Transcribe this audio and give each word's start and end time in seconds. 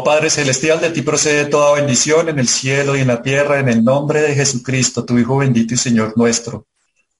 Oh 0.00 0.04
Padre 0.04 0.30
Celestial, 0.30 0.80
de 0.80 0.90
ti 0.90 1.02
procede 1.02 1.46
toda 1.46 1.74
bendición 1.74 2.28
en 2.28 2.38
el 2.38 2.46
cielo 2.46 2.96
y 2.96 3.00
en 3.00 3.08
la 3.08 3.20
tierra, 3.20 3.58
en 3.58 3.68
el 3.68 3.82
nombre 3.82 4.22
de 4.22 4.32
Jesucristo, 4.32 5.04
tu 5.04 5.18
Hijo 5.18 5.38
bendito 5.38 5.74
y 5.74 5.76
Señor 5.76 6.16
nuestro, 6.16 6.68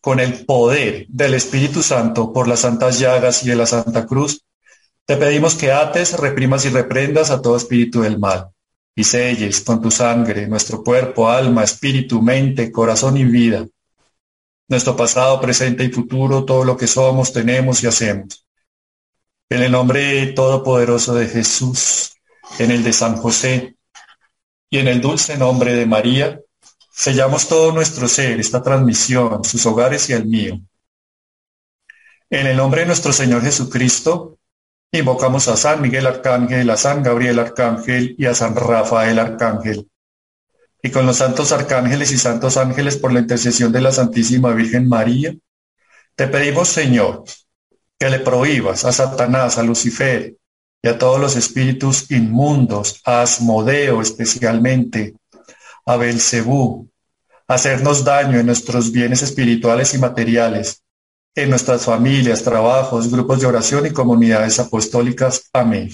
con 0.00 0.20
el 0.20 0.46
poder 0.46 1.04
del 1.08 1.34
Espíritu 1.34 1.82
Santo 1.82 2.32
por 2.32 2.46
las 2.46 2.60
santas 2.60 3.00
llagas 3.00 3.42
y 3.42 3.48
de 3.48 3.56
la 3.56 3.66
Santa 3.66 4.06
Cruz, 4.06 4.44
te 5.04 5.16
pedimos 5.16 5.56
que 5.56 5.72
ates, 5.72 6.16
reprimas 6.16 6.66
y 6.66 6.68
reprendas 6.68 7.32
a 7.32 7.42
todo 7.42 7.56
espíritu 7.56 8.02
del 8.02 8.20
mal, 8.20 8.50
y 8.94 9.02
selles 9.02 9.60
con 9.62 9.82
tu 9.82 9.90
sangre 9.90 10.46
nuestro 10.46 10.84
cuerpo, 10.84 11.28
alma, 11.28 11.64
espíritu, 11.64 12.22
mente, 12.22 12.70
corazón 12.70 13.16
y 13.16 13.24
vida, 13.24 13.66
nuestro 14.68 14.94
pasado, 14.94 15.40
presente 15.40 15.82
y 15.82 15.90
futuro, 15.90 16.44
todo 16.44 16.62
lo 16.62 16.76
que 16.76 16.86
somos, 16.86 17.32
tenemos 17.32 17.82
y 17.82 17.88
hacemos. 17.88 18.46
En 19.48 19.64
el 19.64 19.72
nombre 19.72 20.28
todopoderoso 20.28 21.16
de 21.16 21.26
Jesús, 21.26 22.12
en 22.58 22.70
el 22.70 22.82
de 22.82 22.92
San 22.92 23.16
José 23.16 23.76
y 24.70 24.78
en 24.78 24.88
el 24.88 25.00
dulce 25.00 25.36
nombre 25.36 25.74
de 25.74 25.86
María, 25.86 26.40
sellamos 26.90 27.48
todo 27.48 27.72
nuestro 27.72 28.08
ser, 28.08 28.40
esta 28.40 28.62
transmisión, 28.62 29.44
sus 29.44 29.64
hogares 29.66 30.08
y 30.10 30.12
el 30.12 30.26
mío. 30.26 30.60
En 32.30 32.46
el 32.46 32.56
nombre 32.56 32.82
de 32.82 32.86
nuestro 32.88 33.12
Señor 33.12 33.42
Jesucristo, 33.42 34.38
invocamos 34.92 35.48
a 35.48 35.56
San 35.56 35.80
Miguel 35.80 36.06
Arcángel, 36.06 36.68
a 36.70 36.76
San 36.76 37.02
Gabriel 37.02 37.38
Arcángel 37.38 38.14
y 38.18 38.26
a 38.26 38.34
San 38.34 38.56
Rafael 38.56 39.18
Arcángel. 39.18 39.88
Y 40.82 40.90
con 40.90 41.06
los 41.06 41.16
santos 41.16 41.52
arcángeles 41.52 42.12
y 42.12 42.18
santos 42.18 42.56
ángeles 42.56 42.96
por 42.96 43.12
la 43.12 43.20
intercesión 43.20 43.72
de 43.72 43.80
la 43.80 43.92
Santísima 43.92 44.52
Virgen 44.52 44.88
María, 44.88 45.34
te 46.14 46.28
pedimos, 46.28 46.68
Señor, 46.68 47.24
que 47.98 48.10
le 48.10 48.20
prohíbas 48.20 48.84
a 48.84 48.92
Satanás, 48.92 49.58
a 49.58 49.62
Lucifer, 49.62 50.36
y 50.82 50.88
a 50.88 50.98
todos 50.98 51.20
los 51.20 51.36
espíritus 51.36 52.10
inmundos, 52.10 53.00
a 53.04 53.22
Asmodeo 53.22 54.00
especialmente, 54.00 55.14
a 55.84 55.96
Belcebú, 55.96 56.88
hacernos 57.48 58.04
daño 58.04 58.38
en 58.38 58.46
nuestros 58.46 58.92
bienes 58.92 59.22
espirituales 59.22 59.94
y 59.94 59.98
materiales, 59.98 60.82
en 61.34 61.50
nuestras 61.50 61.84
familias, 61.84 62.42
trabajos, 62.42 63.10
grupos 63.10 63.40
de 63.40 63.46
oración 63.46 63.86
y 63.86 63.90
comunidades 63.90 64.58
apostólicas. 64.58 65.48
Amén. 65.52 65.90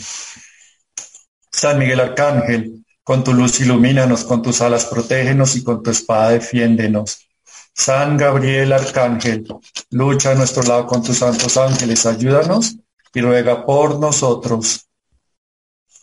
San 1.50 1.78
Miguel 1.78 2.00
Arcángel, 2.00 2.84
con 3.02 3.22
tu 3.22 3.32
luz 3.32 3.60
ilumínanos, 3.60 4.24
con 4.24 4.42
tus 4.42 4.60
alas 4.60 4.86
protégenos 4.86 5.56
y 5.56 5.62
con 5.62 5.82
tu 5.82 5.90
espada 5.90 6.30
defiéndenos. 6.30 7.28
San 7.74 8.16
Gabriel 8.16 8.72
Arcángel, 8.72 9.46
lucha 9.90 10.32
a 10.32 10.34
nuestro 10.34 10.62
lado 10.62 10.86
con 10.86 11.02
tus 11.02 11.18
santos 11.18 11.56
ángeles, 11.56 12.06
ayúdanos 12.06 12.76
y 13.14 13.20
ruega 13.20 13.64
por 13.64 13.98
nosotros. 13.98 14.88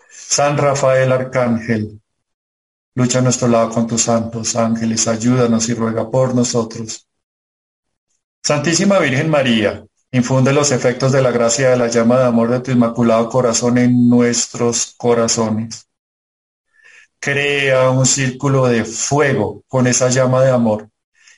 San 0.09 0.58
Rafael 0.58 1.12
Arcángel, 1.12 2.02
lucha 2.95 3.20
a 3.20 3.22
nuestro 3.22 3.50
lado 3.50 3.70
con 3.70 3.86
tus 3.86 4.04
santos 4.04 4.56
ángeles, 4.56 5.08
ayúdanos 5.08 5.67
y 5.70 5.73
ruega 5.73 6.09
por 6.09 6.34
nosotros. 6.34 7.06
Santísima 8.42 8.98
Virgen 9.00 9.30
María, 9.30 9.86
infunde 10.12 10.54
los 10.54 10.72
efectos 10.72 11.12
de 11.12 11.22
la 11.22 11.32
gracia 11.32 11.72
de 11.72 11.78
la 11.78 11.88
llama 11.89 12.20
de 12.20 12.26
amor 12.26 12.50
de 12.50 12.62
tu 12.62 12.72
inmaculado 12.72 13.30
corazón 13.30 13.78
en 13.78 14.09
nuestros 14.09 14.95
corazones. 14.98 15.88
Crea 17.20 17.92
un 17.92 18.06
círculo 18.06 18.66
de 18.67 18.84
fuego 18.84 19.64
con 19.67 19.86
esa 19.86 20.09
llama 20.09 20.44
de 20.44 20.52
amor 20.52 20.89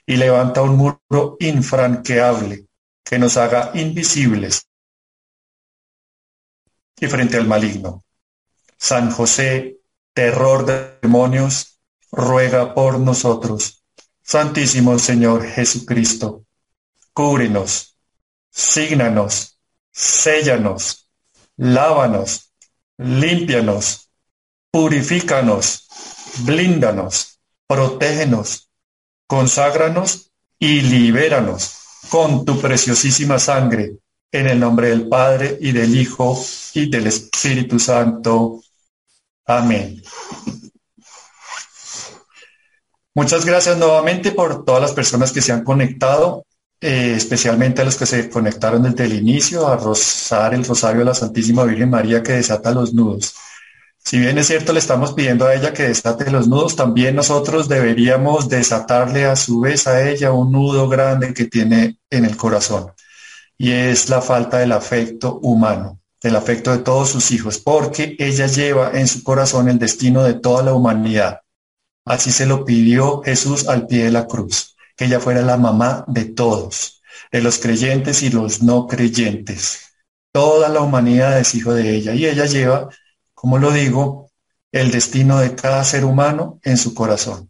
y 0.06 0.16
levanta 0.18 0.62
un 0.62 0.78
muro 0.78 1.36
infranqueable 1.40 2.68
que 3.04 3.20
nos 3.20 3.38
haga 3.38 3.72
invisibles 3.74 4.68
y 6.99 7.08
frente 7.08 7.37
al 7.37 7.48
maligno. 7.48 8.04
San 8.77 9.11
José, 9.11 9.77
terror 10.14 10.65
de 10.65 10.98
demonios, 11.02 11.80
ruega 12.11 12.73
por 12.73 12.99
nosotros. 12.99 13.83
Santísimo 14.21 14.99
Señor 14.99 15.45
Jesucristo, 15.45 16.45
cúbrenos, 17.14 17.98
sígnanos, 18.49 19.59
séllanos, 19.92 21.09
lávanos, 21.58 22.53
límpianos, 22.98 24.09
purifícanos, 24.71 25.87
blíndanos, 26.39 27.39
protégenos, 27.67 28.70
conságranos 29.27 30.32
y 30.59 30.82
libéranos 30.82 31.77
con 32.09 32.45
tu 32.45 32.59
preciosísima 32.61 33.39
sangre 33.39 33.98
en 34.33 34.48
el 34.48 34.60
nombre 34.60 34.89
del 34.89 35.08
Padre 35.08 35.58
y 35.61 35.71
del 35.71 35.95
Hijo 35.95 36.44
y 36.73 36.89
del 36.89 37.08
Espíritu 37.08 37.80
Santo. 37.80 38.61
Amén. 39.45 40.02
Muchas 43.14 43.45
gracias 43.45 43.77
nuevamente 43.77 44.32
por 44.32 44.66
todas 44.66 44.82
las 44.82 44.94
personas 44.94 45.32
que 45.32 45.42
se 45.42 45.52
han 45.52 45.64
conectado, 45.64 46.45
eh, 46.82 47.14
especialmente 47.16 47.83
a 47.83 47.86
los 47.86 47.95
que 47.95 48.08
se 48.08 48.27
conectaron 48.27 48.82
desde 48.82 49.05
el 49.05 49.14
inicio 49.14 49.67
a 49.67 49.77
rozar 49.77 50.55
el 50.55 50.65
rosario 50.65 51.00
de 51.00 51.05
la 51.05 51.14
Santísima 51.14 51.64
Virgen 51.64 51.92
María 51.92 52.23
que 52.23 52.33
desata 52.33 52.71
los 52.71 52.92
nudos. 52.92 53.36
Si 54.00 54.17
bien 54.17 54.39
es 54.39 54.48
cierto, 54.48 54.73
le 54.73 54.80
estamos 54.80 55.14
pidiendo 55.14 55.45
a 55.45 55.54
ella 55.54 55.73
que 55.73 55.83
desate 55.83 56.32
los 56.32 56.48
nudos, 56.48 56.76
también 56.76 57.15
nosotros 57.15 57.70
deberíamos 57.70 58.50
desatarle 58.50 59.26
a 59.26 59.36
su 59.36 59.60
vez 59.60 59.86
a 59.86 60.10
ella 60.10 60.32
un 60.32 60.52
nudo 60.52 60.89
grande 60.89 61.36
que 61.36 61.45
tiene 61.45 62.00
en 62.10 62.26
el 62.26 62.36
corazón 62.36 62.92
y 63.64 63.72
es 63.72 64.10
la 64.10 64.22
falta 64.22 64.58
del 64.58 64.74
afecto 64.74 65.40
humano, 65.42 66.02
del 66.22 66.36
afecto 66.36 66.74
de 66.74 66.80
todos 66.80 67.08
sus 67.08 67.32
hijos, 67.32 67.60
porque 67.60 68.18
ella 68.20 68.46
lleva 68.48 68.92
en 68.94 69.08
su 69.08 69.24
corazón 69.24 69.70
el 69.70 69.80
destino 69.80 70.22
de 70.22 70.34
toda 70.34 70.64
la 70.64 70.74
humanidad. 70.74 71.44
Así 72.04 72.34
se 72.34 72.46
lo 72.46 72.66
pidió 72.66 73.22
Jesús 73.22 73.70
al 73.70 73.88
pie 73.88 74.04
de 74.04 74.12
la 74.12 74.28
cruz, 74.28 74.76
que 74.98 75.06
ella 75.06 75.22
fuera 75.22 75.42
la 75.44 75.56
mamá 75.56 76.04
de 76.10 76.26
todos, 76.26 77.02
de 77.32 77.42
los 77.42 77.58
creyentes 77.58 78.22
y 78.22 78.32
los 78.32 78.62
no 78.62 78.86
creyentes. 78.86 79.94
Toda 80.34 80.68
la 80.68 80.82
humanidad 80.82 81.40
es 81.40 81.56
hijo 81.56 81.74
de 81.74 81.95
ella 81.95 82.14
y 82.14 82.26
ella 82.26 82.45
lleva, 82.48 82.90
como 83.34 83.60
lo 83.60 83.72
digo, 83.72 84.30
el 84.74 84.92
destino 84.92 85.40
de 85.40 85.56
cada 85.56 85.86
ser 85.86 86.04
humano 86.04 86.60
en 86.64 86.76
su 86.76 86.94
corazón. 86.94 87.50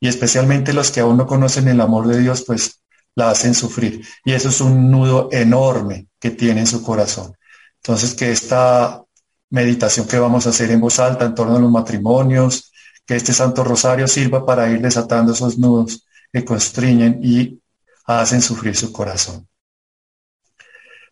Y 0.00 0.08
especialmente 0.08 0.72
los 0.72 0.90
que 0.90 0.98
aún 0.98 1.18
no 1.18 1.28
conocen 1.28 1.68
el 1.68 1.80
amor 1.80 2.08
de 2.08 2.18
Dios, 2.18 2.42
pues 2.44 2.81
la 3.14 3.30
hacen 3.30 3.54
sufrir. 3.54 4.06
Y 4.24 4.32
eso 4.32 4.48
es 4.48 4.60
un 4.60 4.90
nudo 4.90 5.28
enorme 5.32 6.08
que 6.18 6.30
tiene 6.30 6.60
en 6.60 6.66
su 6.66 6.82
corazón. 6.82 7.36
Entonces, 7.76 8.14
que 8.14 8.30
esta 8.30 9.02
meditación 9.50 10.06
que 10.06 10.18
vamos 10.18 10.46
a 10.46 10.50
hacer 10.50 10.70
en 10.70 10.80
voz 10.80 10.98
alta 10.98 11.24
en 11.24 11.34
torno 11.34 11.56
a 11.56 11.60
los 11.60 11.70
matrimonios, 11.70 12.72
que 13.06 13.16
este 13.16 13.32
Santo 13.32 13.64
Rosario 13.64 14.08
sirva 14.08 14.46
para 14.46 14.70
ir 14.70 14.80
desatando 14.80 15.32
esos 15.32 15.58
nudos 15.58 16.06
que 16.32 16.44
constriñen 16.44 17.20
y 17.22 17.60
hacen 18.06 18.40
sufrir 18.40 18.76
su 18.76 18.92
corazón. 18.92 19.46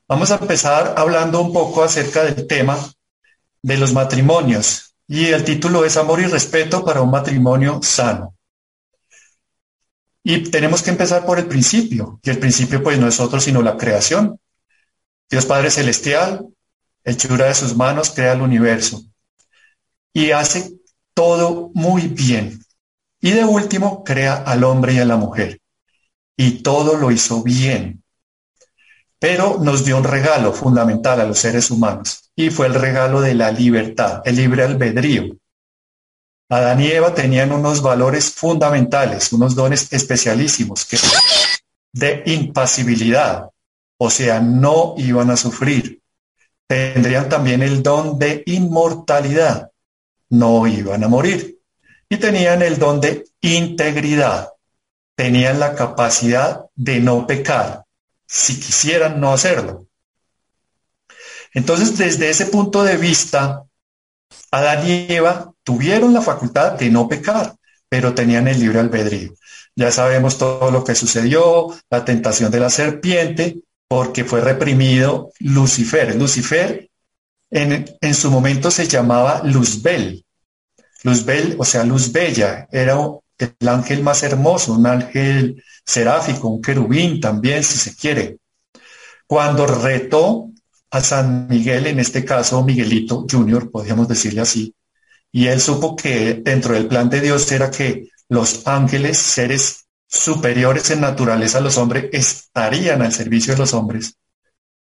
Vamos 0.08 0.30
a 0.30 0.36
empezar 0.36 0.94
hablando 0.96 1.40
un 1.40 1.52
poco 1.52 1.84
acerca 1.84 2.24
del 2.24 2.46
tema 2.46 2.78
de 3.62 3.76
los 3.76 3.92
matrimonios 3.92 4.94
y 5.06 5.26
el 5.26 5.44
título 5.44 5.84
es 5.84 5.96
Amor 5.96 6.20
y 6.20 6.26
Respeto 6.26 6.84
para 6.84 7.02
un 7.02 7.10
matrimonio 7.10 7.80
sano. 7.82 8.34
Y 10.22 10.50
tenemos 10.50 10.82
que 10.82 10.90
empezar 10.90 11.24
por 11.24 11.38
el 11.38 11.46
principio, 11.46 12.20
y 12.22 12.30
el 12.30 12.38
principio 12.38 12.82
pues 12.82 12.98
no 12.98 13.08
es 13.08 13.20
otro 13.20 13.40
sino 13.40 13.62
la 13.62 13.76
creación. 13.76 14.38
Dios 15.30 15.46
Padre 15.46 15.70
Celestial, 15.70 16.46
hechura 17.04 17.46
de 17.46 17.54
sus 17.54 17.76
manos, 17.76 18.10
crea 18.10 18.32
el 18.32 18.42
universo 18.42 19.02
y 20.12 20.30
hace 20.32 20.72
todo 21.14 21.70
muy 21.74 22.08
bien. 22.08 22.60
Y 23.20 23.32
de 23.32 23.44
último, 23.44 24.02
crea 24.04 24.34
al 24.34 24.64
hombre 24.64 24.94
y 24.94 24.98
a 24.98 25.04
la 25.04 25.16
mujer. 25.16 25.60
Y 26.36 26.62
todo 26.62 26.96
lo 26.96 27.10
hizo 27.10 27.42
bien. 27.42 28.02
Pero 29.18 29.58
nos 29.60 29.84
dio 29.84 29.98
un 29.98 30.04
regalo 30.04 30.52
fundamental 30.52 31.20
a 31.20 31.26
los 31.26 31.38
seres 31.38 31.70
humanos 31.70 32.30
y 32.34 32.48
fue 32.48 32.66
el 32.66 32.74
regalo 32.74 33.20
de 33.20 33.34
la 33.34 33.52
libertad, 33.52 34.22
el 34.24 34.36
libre 34.36 34.64
albedrío. 34.64 35.36
Adán 36.50 36.80
y 36.80 36.88
Eva 36.88 37.14
tenían 37.14 37.52
unos 37.52 37.80
valores 37.80 38.32
fundamentales, 38.32 39.32
unos 39.32 39.54
dones 39.54 39.92
especialísimos 39.92 40.84
que 40.84 40.98
de 41.92 42.24
impasibilidad, 42.26 43.48
o 43.96 44.10
sea, 44.10 44.40
no 44.40 44.94
iban 44.96 45.30
a 45.30 45.36
sufrir. 45.36 46.02
Tendrían 46.66 47.28
también 47.28 47.62
el 47.62 47.84
don 47.84 48.18
de 48.18 48.42
inmortalidad, 48.46 49.70
no 50.30 50.66
iban 50.66 51.04
a 51.04 51.08
morir. 51.08 51.60
Y 52.08 52.16
tenían 52.16 52.62
el 52.62 52.78
don 52.80 53.00
de 53.00 53.24
integridad, 53.42 54.48
tenían 55.14 55.60
la 55.60 55.76
capacidad 55.76 56.64
de 56.74 56.98
no 56.98 57.28
pecar, 57.28 57.84
si 58.26 58.58
quisieran 58.58 59.20
no 59.20 59.32
hacerlo. 59.32 59.86
Entonces, 61.54 61.96
desde 61.96 62.28
ese 62.28 62.46
punto 62.46 62.82
de 62.82 62.96
vista, 62.96 63.64
Adán 64.50 64.84
y 64.84 65.06
Eva 65.12 65.52
tuvieron 65.70 66.12
la 66.12 66.20
facultad 66.20 66.72
de 66.72 66.90
no 66.90 67.06
pecar, 67.06 67.54
pero 67.88 68.12
tenían 68.12 68.48
el 68.48 68.58
libre 68.58 68.80
albedrío. 68.80 69.32
Ya 69.76 69.92
sabemos 69.92 70.36
todo 70.36 70.72
lo 70.72 70.82
que 70.82 70.96
sucedió, 70.96 71.68
la 71.88 72.04
tentación 72.04 72.50
de 72.50 72.58
la 72.58 72.70
serpiente, 72.70 73.60
porque 73.86 74.24
fue 74.24 74.40
reprimido 74.40 75.30
Lucifer. 75.38 76.16
Lucifer 76.16 76.90
en, 77.52 77.84
en 78.00 78.14
su 78.16 78.32
momento 78.32 78.68
se 78.72 78.88
llamaba 78.88 79.42
Luzbel. 79.44 80.24
Luzbel, 81.04 81.54
o 81.56 81.64
sea, 81.64 81.84
luz 81.84 82.10
bella, 82.10 82.66
era 82.72 82.98
el 83.38 83.68
ángel 83.68 84.02
más 84.02 84.24
hermoso, 84.24 84.72
un 84.72 84.88
ángel 84.88 85.62
seráfico, 85.86 86.48
un 86.48 86.60
querubín 86.60 87.20
también, 87.20 87.62
si 87.62 87.78
se 87.78 87.94
quiere. 87.94 88.38
Cuando 89.24 89.68
retó 89.68 90.50
a 90.90 91.00
San 91.00 91.46
Miguel, 91.46 91.86
en 91.86 92.00
este 92.00 92.24
caso 92.24 92.64
Miguelito 92.64 93.24
Junior, 93.30 93.70
podríamos 93.70 94.08
decirle 94.08 94.40
así, 94.40 94.74
y 95.32 95.46
él 95.46 95.60
supo 95.60 95.96
que 95.96 96.34
dentro 96.34 96.74
del 96.74 96.86
plan 96.88 97.08
de 97.08 97.20
Dios 97.20 97.50
era 97.52 97.70
que 97.70 98.08
los 98.28 98.66
ángeles, 98.66 99.18
seres 99.18 99.86
superiores 100.06 100.90
en 100.90 101.00
naturaleza 101.00 101.58
a 101.58 101.60
los 101.60 101.76
hombres, 101.78 102.08
estarían 102.12 103.02
al 103.02 103.12
servicio 103.12 103.52
de 103.52 103.58
los 103.58 103.74
hombres. 103.74 104.16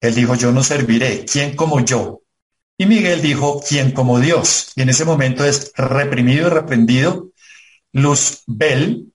Él 0.01 0.15
dijo, 0.15 0.35
yo 0.35 0.53
no 0.53 0.65
serviré, 0.65 1.25
¿quién 1.25 1.55
como 1.55 1.81
yo? 1.81 2.23
Y 2.79 2.87
Miguel 2.87 3.23
dijo, 3.23 3.63
¿quién 3.67 3.93
como 3.93 4.19
Dios? 4.19 4.73
Y 4.75 4.83
en 4.83 4.89
ese 4.89 5.05
momento 5.05 5.45
es 5.45 5.73
reprimido 5.77 6.49
y 6.49 6.51
reprendido 6.51 7.29
Luzbel 7.93 9.13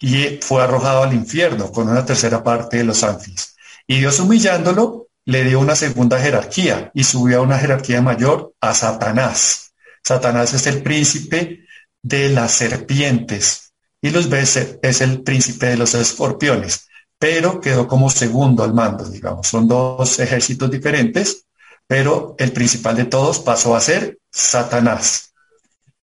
y 0.00 0.38
fue 0.42 0.62
arrojado 0.62 1.04
al 1.04 1.14
infierno 1.14 1.72
con 1.72 1.88
una 1.88 2.04
tercera 2.04 2.42
parte 2.42 2.78
de 2.78 2.84
los 2.84 3.02
ángeles. 3.04 3.56
Y 3.86 4.00
Dios 4.00 4.18
humillándolo 4.20 5.08
le 5.24 5.44
dio 5.44 5.60
una 5.60 5.76
segunda 5.76 6.20
jerarquía 6.20 6.90
y 6.92 7.04
subió 7.04 7.38
a 7.38 7.42
una 7.42 7.58
jerarquía 7.58 8.02
mayor 8.02 8.52
a 8.60 8.74
Satanás. 8.74 9.63
Satanás 10.04 10.52
es 10.54 10.66
el 10.66 10.82
príncipe 10.82 11.66
de 12.02 12.28
las 12.28 12.52
serpientes 12.52 13.72
y 14.00 14.10
Luzbel 14.10 14.46
es 14.82 15.00
el 15.00 15.22
príncipe 15.22 15.66
de 15.66 15.76
los 15.78 15.94
escorpiones, 15.94 16.88
pero 17.18 17.60
quedó 17.60 17.88
como 17.88 18.10
segundo 18.10 18.62
al 18.62 18.74
mando, 18.74 19.08
digamos. 19.08 19.48
Son 19.48 19.66
dos 19.66 20.18
ejércitos 20.18 20.70
diferentes, 20.70 21.46
pero 21.86 22.34
el 22.38 22.52
principal 22.52 22.96
de 22.96 23.06
todos 23.06 23.38
pasó 23.38 23.74
a 23.74 23.80
ser 23.80 24.18
Satanás. 24.30 25.32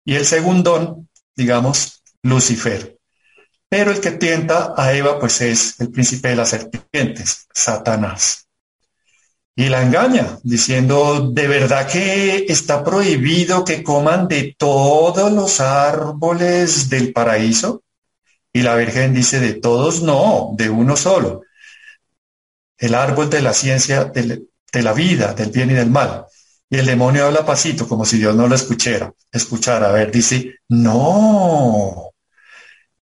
Y 0.04 0.14
el 0.14 0.24
segundón 0.24 1.08
digamos, 1.36 2.02
Lucifer. 2.22 2.98
Pero 3.68 3.90
el 3.90 4.00
que 4.00 4.12
tienta 4.12 4.74
a 4.76 4.92
Eva, 4.92 5.18
pues 5.18 5.40
es 5.40 5.80
el 5.80 5.90
príncipe 5.90 6.28
de 6.28 6.36
las 6.36 6.50
serpientes, 6.50 7.46
Satanás. 7.52 8.46
Y 9.54 9.68
la 9.68 9.82
engaña, 9.82 10.38
diciendo, 10.42 11.30
¿de 11.30 11.46
verdad 11.46 11.86
que 11.86 12.46
está 12.48 12.82
prohibido 12.82 13.64
que 13.64 13.82
coman 13.82 14.26
de 14.26 14.54
todos 14.58 15.30
los 15.30 15.60
árboles 15.60 16.88
del 16.88 17.12
paraíso? 17.12 17.82
Y 18.50 18.62
la 18.62 18.76
Virgen 18.76 19.12
dice, 19.12 19.40
de 19.40 19.54
todos 19.54 20.02
no, 20.02 20.52
de 20.56 20.70
uno 20.70 20.96
solo. 20.96 21.42
El 22.78 22.94
árbol 22.94 23.28
de 23.28 23.42
la 23.42 23.52
ciencia, 23.52 24.04
de, 24.04 24.42
la 24.82 24.92
vida, 24.94 25.34
del 25.34 25.50
bien 25.50 25.70
y 25.70 25.74
del 25.74 25.90
mal. 25.90 26.26
Y 26.70 26.78
el 26.78 26.86
demonio 26.86 27.26
habla 27.26 27.44
pasito, 27.44 27.86
como 27.86 28.06
si 28.06 28.18
Dios 28.18 28.34
no 28.34 28.48
lo 28.48 28.54
escuchara. 28.54 29.12
Escuchara, 29.30 29.90
a 29.90 29.92
ver, 29.92 30.10
dice, 30.10 30.56
no, 30.68 32.12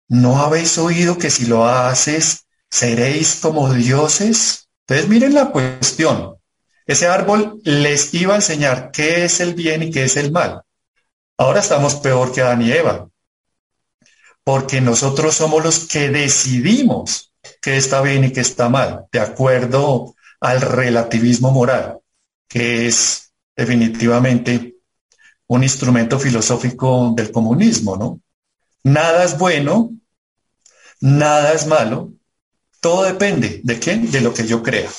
¿no 0.08 0.42
habéis 0.42 0.76
oído 0.76 1.16
que 1.16 1.30
si 1.30 1.46
lo 1.46 1.66
haces, 1.66 2.44
seréis 2.70 3.36
como 3.40 3.72
dioses? 3.72 4.63
Entonces 4.86 5.08
miren 5.08 5.34
la 5.34 5.50
cuestión. 5.50 6.36
Ese 6.86 7.06
árbol 7.06 7.60
les 7.64 8.12
iba 8.12 8.34
a 8.34 8.36
enseñar 8.36 8.90
qué 8.90 9.24
es 9.24 9.40
el 9.40 9.54
bien 9.54 9.82
y 9.82 9.90
qué 9.90 10.04
es 10.04 10.16
el 10.16 10.30
mal. 10.30 10.62
Ahora 11.38 11.60
estamos 11.60 11.94
peor 11.96 12.32
que 12.32 12.42
Adán 12.42 12.62
y 12.62 12.70
Eva, 12.70 13.08
porque 14.44 14.80
nosotros 14.80 15.34
somos 15.34 15.64
los 15.64 15.88
que 15.88 16.10
decidimos 16.10 17.32
qué 17.62 17.78
está 17.78 18.02
bien 18.02 18.24
y 18.24 18.32
qué 18.32 18.40
está 18.40 18.68
mal, 18.68 19.06
de 19.10 19.20
acuerdo 19.20 20.14
al 20.40 20.60
relativismo 20.60 21.50
moral, 21.50 22.00
que 22.46 22.86
es 22.86 23.32
definitivamente 23.56 24.76
un 25.46 25.62
instrumento 25.62 26.18
filosófico 26.18 27.12
del 27.16 27.32
comunismo, 27.32 27.96
¿no? 27.96 28.20
Nada 28.82 29.24
es 29.24 29.38
bueno, 29.38 29.90
nada 31.00 31.52
es 31.54 31.66
malo, 31.66 32.12
todo 32.84 33.04
depende 33.04 33.62
de 33.64 33.78
quién, 33.78 34.10
de 34.10 34.20
lo 34.20 34.34
que 34.34 34.46
yo 34.46 34.62
crea. 34.62 34.90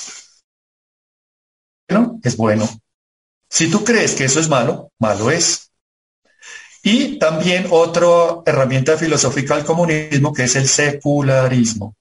Bueno, 1.88 2.18
es 2.24 2.36
bueno. 2.36 2.68
Si 3.48 3.70
tú 3.70 3.84
crees 3.84 4.16
que 4.16 4.24
eso 4.24 4.40
es 4.40 4.48
malo, 4.48 4.90
malo 4.98 5.30
es. 5.30 5.70
Y 6.82 7.16
también 7.20 7.68
otra 7.70 8.42
herramienta 8.44 8.98
filosófica 8.98 9.54
del 9.54 9.64
comunismo 9.64 10.34
que 10.34 10.42
es 10.42 10.56
el 10.56 10.66
secularismo. 10.66 11.94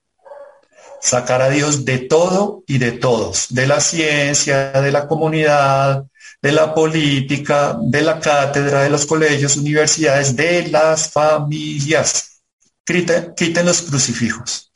Sacar 0.99 1.43
a 1.43 1.51
Dios 1.51 1.85
de 1.85 1.99
todo 1.99 2.63
y 2.65 2.79
de 2.79 2.93
todos, 2.93 3.53
de 3.53 3.67
la 3.67 3.79
ciencia, 3.79 4.71
de 4.71 4.91
la 4.91 5.07
comunidad, 5.07 6.03
de 6.41 6.51
la 6.51 6.73
política, 6.73 7.77
de 7.79 8.01
la 8.01 8.19
cátedra, 8.19 8.81
de 8.81 8.89
los 8.89 9.05
colegios, 9.05 9.55
universidades, 9.55 10.35
de 10.35 10.67
las 10.67 11.11
familias. 11.11 12.41
Quiten, 12.83 13.67
los 13.67 13.83
crucifijos. 13.83 14.71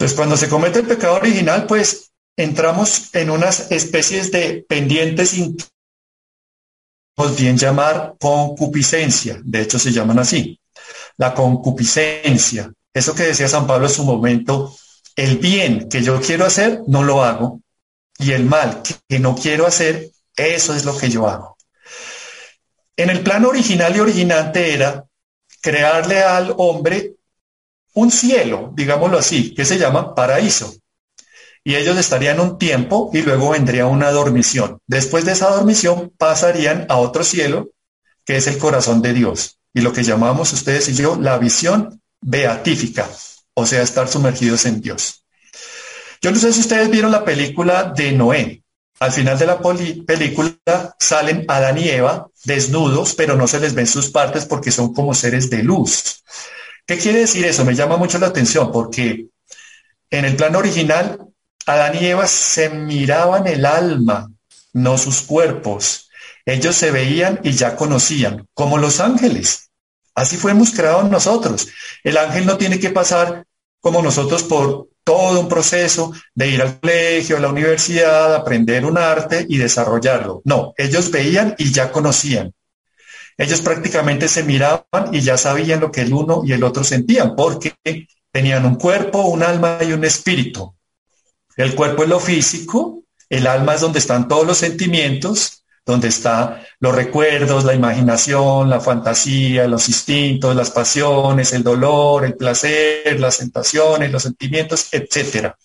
Entonces, 0.00 0.16
cuando 0.16 0.38
se 0.38 0.48
comete 0.48 0.78
el 0.78 0.86
pecado 0.86 1.16
original, 1.16 1.66
pues 1.66 2.12
entramos 2.34 3.14
en 3.14 3.28
unas 3.28 3.70
especies 3.70 4.32
de 4.32 4.64
pendientes 4.66 5.34
bien 7.36 7.58
llamar 7.58 8.14
concupiscencia, 8.18 9.38
de 9.44 9.60
hecho 9.60 9.78
se 9.78 9.92
llaman 9.92 10.18
así, 10.18 10.58
la 11.18 11.34
concupiscencia, 11.34 12.72
eso 12.94 13.14
que 13.14 13.24
decía 13.24 13.46
San 13.46 13.66
Pablo 13.66 13.88
en 13.88 13.92
su 13.92 14.04
momento, 14.04 14.74
el 15.16 15.36
bien 15.36 15.86
que 15.90 16.02
yo 16.02 16.18
quiero 16.18 16.46
hacer, 16.46 16.80
no 16.86 17.02
lo 17.02 17.22
hago, 17.22 17.60
y 18.18 18.32
el 18.32 18.46
mal 18.46 18.80
que 19.06 19.18
no 19.18 19.36
quiero 19.36 19.66
hacer, 19.66 20.10
eso 20.34 20.74
es 20.74 20.86
lo 20.86 20.96
que 20.96 21.10
yo 21.10 21.28
hago. 21.28 21.58
En 22.96 23.10
el 23.10 23.20
plan 23.20 23.44
original 23.44 23.94
y 23.94 24.00
originante 24.00 24.72
era 24.72 25.04
crearle 25.60 26.22
al 26.22 26.54
hombre 26.56 27.16
un 27.94 28.10
cielo, 28.10 28.72
digámoslo 28.74 29.18
así, 29.18 29.54
que 29.54 29.64
se 29.64 29.78
llama 29.78 30.14
paraíso. 30.14 30.74
Y 31.62 31.74
ellos 31.76 31.98
estarían 31.98 32.40
un 32.40 32.58
tiempo 32.58 33.10
y 33.12 33.22
luego 33.22 33.50
vendría 33.50 33.86
una 33.86 34.10
dormición. 34.10 34.78
Después 34.86 35.24
de 35.24 35.32
esa 35.32 35.50
dormición 35.50 36.12
pasarían 36.16 36.86
a 36.88 36.96
otro 36.96 37.22
cielo, 37.22 37.70
que 38.24 38.36
es 38.36 38.46
el 38.46 38.58
corazón 38.58 39.02
de 39.02 39.12
Dios. 39.12 39.58
Y 39.74 39.82
lo 39.82 39.92
que 39.92 40.02
llamamos 40.02 40.52
ustedes 40.52 40.88
y 40.88 40.94
yo 40.94 41.16
la 41.20 41.38
visión 41.38 42.00
beatífica, 42.20 43.08
o 43.54 43.66
sea, 43.66 43.82
estar 43.82 44.08
sumergidos 44.08 44.64
en 44.66 44.80
Dios. 44.80 45.24
Yo 46.22 46.30
no 46.30 46.38
sé 46.38 46.52
si 46.52 46.60
ustedes 46.60 46.90
vieron 46.90 47.12
la 47.12 47.24
película 47.24 47.92
de 47.94 48.12
Noé. 48.12 48.62
Al 48.98 49.12
final 49.12 49.38
de 49.38 49.46
la 49.46 49.58
película 50.06 50.94
salen 50.98 51.46
Adán 51.48 51.78
y 51.78 51.88
Eva 51.88 52.28
desnudos, 52.44 53.14
pero 53.14 53.34
no 53.36 53.46
se 53.46 53.58
les 53.58 53.74
ven 53.74 53.86
sus 53.86 54.10
partes 54.10 54.44
porque 54.44 54.70
son 54.70 54.92
como 54.92 55.14
seres 55.14 55.48
de 55.48 55.62
luz. 55.62 56.22
¿Qué 56.90 56.98
quiere 56.98 57.20
decir 57.20 57.44
eso? 57.44 57.64
Me 57.64 57.76
llama 57.76 57.96
mucho 57.96 58.18
la 58.18 58.26
atención 58.26 58.72
porque 58.72 59.28
en 60.10 60.24
el 60.24 60.34
plano 60.34 60.58
original, 60.58 61.20
Adán 61.64 61.94
y 61.94 62.04
Eva 62.04 62.26
se 62.26 62.68
miraban 62.68 63.46
el 63.46 63.64
alma, 63.64 64.28
no 64.72 64.98
sus 64.98 65.20
cuerpos. 65.20 66.10
Ellos 66.44 66.74
se 66.74 66.90
veían 66.90 67.38
y 67.44 67.52
ya 67.52 67.76
conocían, 67.76 68.44
como 68.54 68.76
los 68.76 68.98
ángeles. 68.98 69.70
Así 70.16 70.36
fuimos 70.36 70.72
creados 70.72 71.08
nosotros. 71.08 71.68
El 72.02 72.16
ángel 72.16 72.44
no 72.44 72.58
tiene 72.58 72.80
que 72.80 72.90
pasar 72.90 73.46
como 73.80 74.02
nosotros 74.02 74.42
por 74.42 74.88
todo 75.04 75.38
un 75.38 75.48
proceso 75.48 76.12
de 76.34 76.48
ir 76.48 76.60
al 76.60 76.80
colegio, 76.80 77.36
a 77.36 77.40
la 77.40 77.50
universidad, 77.50 78.34
aprender 78.34 78.84
un 78.84 78.98
arte 78.98 79.46
y 79.48 79.58
desarrollarlo. 79.58 80.42
No, 80.44 80.74
ellos 80.76 81.12
veían 81.12 81.54
y 81.56 81.70
ya 81.70 81.92
conocían. 81.92 82.52
Ellos 83.40 83.62
prácticamente 83.62 84.28
se 84.28 84.42
miraban 84.44 84.84
y 85.12 85.20
ya 85.20 85.38
sabían 85.38 85.80
lo 85.80 85.90
que 85.90 86.02
el 86.02 86.12
uno 86.12 86.42
y 86.44 86.52
el 86.52 86.62
otro 86.62 86.84
sentían, 86.84 87.34
porque 87.34 87.74
tenían 88.30 88.66
un 88.66 88.74
cuerpo, 88.74 89.22
un 89.22 89.42
alma 89.42 89.78
y 89.80 89.92
un 89.92 90.04
espíritu. 90.04 90.74
El 91.56 91.74
cuerpo 91.74 92.02
es 92.02 92.10
lo 92.10 92.20
físico, 92.20 93.04
el 93.30 93.46
alma 93.46 93.76
es 93.76 93.80
donde 93.80 93.98
están 93.98 94.28
todos 94.28 94.46
los 94.46 94.58
sentimientos 94.58 95.64
donde 95.86 96.08
están 96.08 96.62
los 96.80 96.94
recuerdos, 96.94 97.64
la 97.64 97.74
imaginación, 97.74 98.68
la 98.68 98.78
fantasía, 98.78 99.66
los 99.66 99.88
instintos, 99.88 100.54
las 100.54 100.70
pasiones, 100.70 101.54
el 101.54 101.62
dolor, 101.62 102.26
el 102.26 102.36
placer, 102.36 103.18
las 103.18 103.38
tentaciones, 103.38 104.12
los 104.12 104.22
sentimientos, 104.22 104.88
etcétera. 104.92 105.56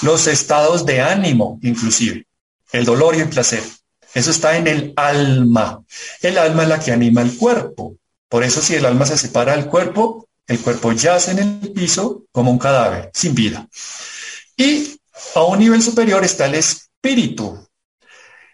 Los 0.00 0.26
estados 0.26 0.86
de 0.86 1.02
ánimo, 1.02 1.58
inclusive, 1.62 2.26
el 2.72 2.86
dolor 2.86 3.16
y 3.16 3.20
el 3.20 3.28
placer. 3.28 3.62
Eso 4.14 4.30
está 4.30 4.56
en 4.56 4.66
el 4.66 4.92
alma. 4.96 5.82
El 6.20 6.38
alma 6.38 6.62
es 6.62 6.68
la 6.68 6.80
que 6.80 6.92
anima 6.92 7.22
el 7.22 7.36
cuerpo. 7.36 7.96
Por 8.28 8.42
eso 8.42 8.60
si 8.60 8.74
el 8.74 8.86
alma 8.86 9.06
se 9.06 9.18
separa 9.18 9.56
del 9.56 9.66
cuerpo, 9.66 10.28
el 10.46 10.58
cuerpo 10.60 10.92
yace 10.92 11.32
en 11.32 11.38
el 11.38 11.72
piso 11.72 12.24
como 12.32 12.50
un 12.50 12.58
cadáver, 12.58 13.10
sin 13.14 13.34
vida. 13.34 13.68
Y 14.56 14.98
a 15.34 15.42
un 15.44 15.58
nivel 15.58 15.82
superior 15.82 16.24
está 16.24 16.46
el 16.46 16.54
espíritu, 16.54 17.68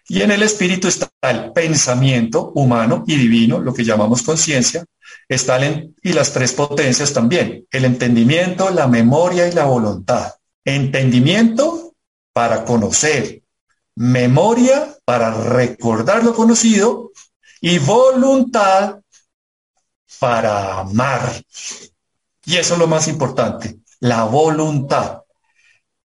y 0.07 0.21
en 0.21 0.31
el 0.31 0.43
espíritu 0.43 0.87
está 0.87 1.09
el 1.21 1.51
pensamiento 1.51 2.51
humano 2.53 3.03
y 3.07 3.15
divino, 3.15 3.59
lo 3.59 3.73
que 3.73 3.83
llamamos 3.83 4.21
conciencia, 4.21 4.85
está 5.27 5.59
y 6.03 6.13
las 6.13 6.31
tres 6.31 6.53
potencias 6.53 7.11
también, 7.11 7.65
el 7.71 7.85
entendimiento, 7.85 8.69
la 8.69 8.87
memoria 8.87 9.47
y 9.47 9.53
la 9.53 9.65
voluntad. 9.65 10.33
Entendimiento 10.63 11.95
para 12.33 12.65
conocer, 12.65 13.41
memoria 13.95 14.94
para 15.05 15.31
recordar 15.31 16.23
lo 16.23 16.33
conocido 16.33 17.11
y 17.61 17.77
voluntad 17.79 18.99
para 20.19 20.79
amar. 20.79 21.43
Y 22.45 22.57
eso 22.57 22.73
es 22.73 22.79
lo 22.79 22.87
más 22.87 23.07
importante, 23.07 23.79
la 23.99 24.23
voluntad 24.23 25.21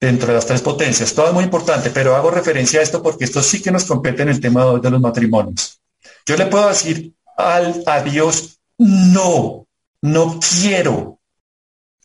dentro 0.01 0.29
de 0.29 0.35
las 0.35 0.47
tres 0.47 0.61
potencias. 0.63 1.15
Todo 1.15 1.29
es 1.29 1.33
muy 1.33 1.45
importante, 1.45 1.91
pero 1.91 2.17
hago 2.17 2.31
referencia 2.31 2.81
a 2.81 2.83
esto 2.83 3.03
porque 3.03 3.25
esto 3.25 3.43
sí 3.43 3.63
que 3.63 3.71
nos 3.71 3.85
compete 3.85 4.23
en 4.23 4.31
el 4.31 4.41
tema 4.41 4.65
de 4.79 4.91
los 4.91 5.01
matrimonios. 5.01 5.81
Yo 6.27 6.37
le 6.37 6.47
puedo 6.47 6.69
decir 6.69 7.15
al, 7.37 7.83
a 7.87 8.03
Dios, 8.03 8.61
no, 8.79 9.67
no 10.03 10.41
quiero. 10.41 11.21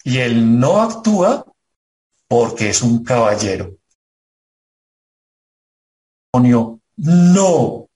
Y 0.03 0.20
él 0.20 0.60
no 0.60 0.82
actúa 0.82 1.46
porque 2.27 2.70
es 2.70 2.82
un 2.82 3.03
caballero. 3.03 3.75
No, 6.97 7.87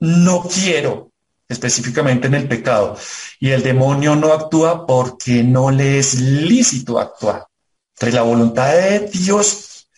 no 0.00 0.42
quiero, 0.42 1.12
específicamente 1.48 2.26
en 2.26 2.34
el 2.34 2.48
pecado. 2.48 2.96
Y 3.38 3.50
el 3.50 3.62
demonio 3.62 4.16
no 4.16 4.32
actúa 4.32 4.86
porque 4.86 5.42
no 5.42 5.70
le 5.70 5.98
es 5.98 6.14
lícito 6.20 6.98
actuar. 6.98 7.46
Entonces 7.94 8.14
la 8.14 8.22
voluntad 8.22 8.72
de 8.72 9.00
Dios 9.12 9.88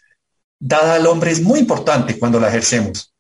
dada 0.59 0.95
al 0.95 1.06
hombre 1.06 1.30
es 1.30 1.42
muy 1.42 1.61
importante 1.61 2.18
cuando 2.18 2.40
la 2.40 2.49
ejercemos. 2.49 3.12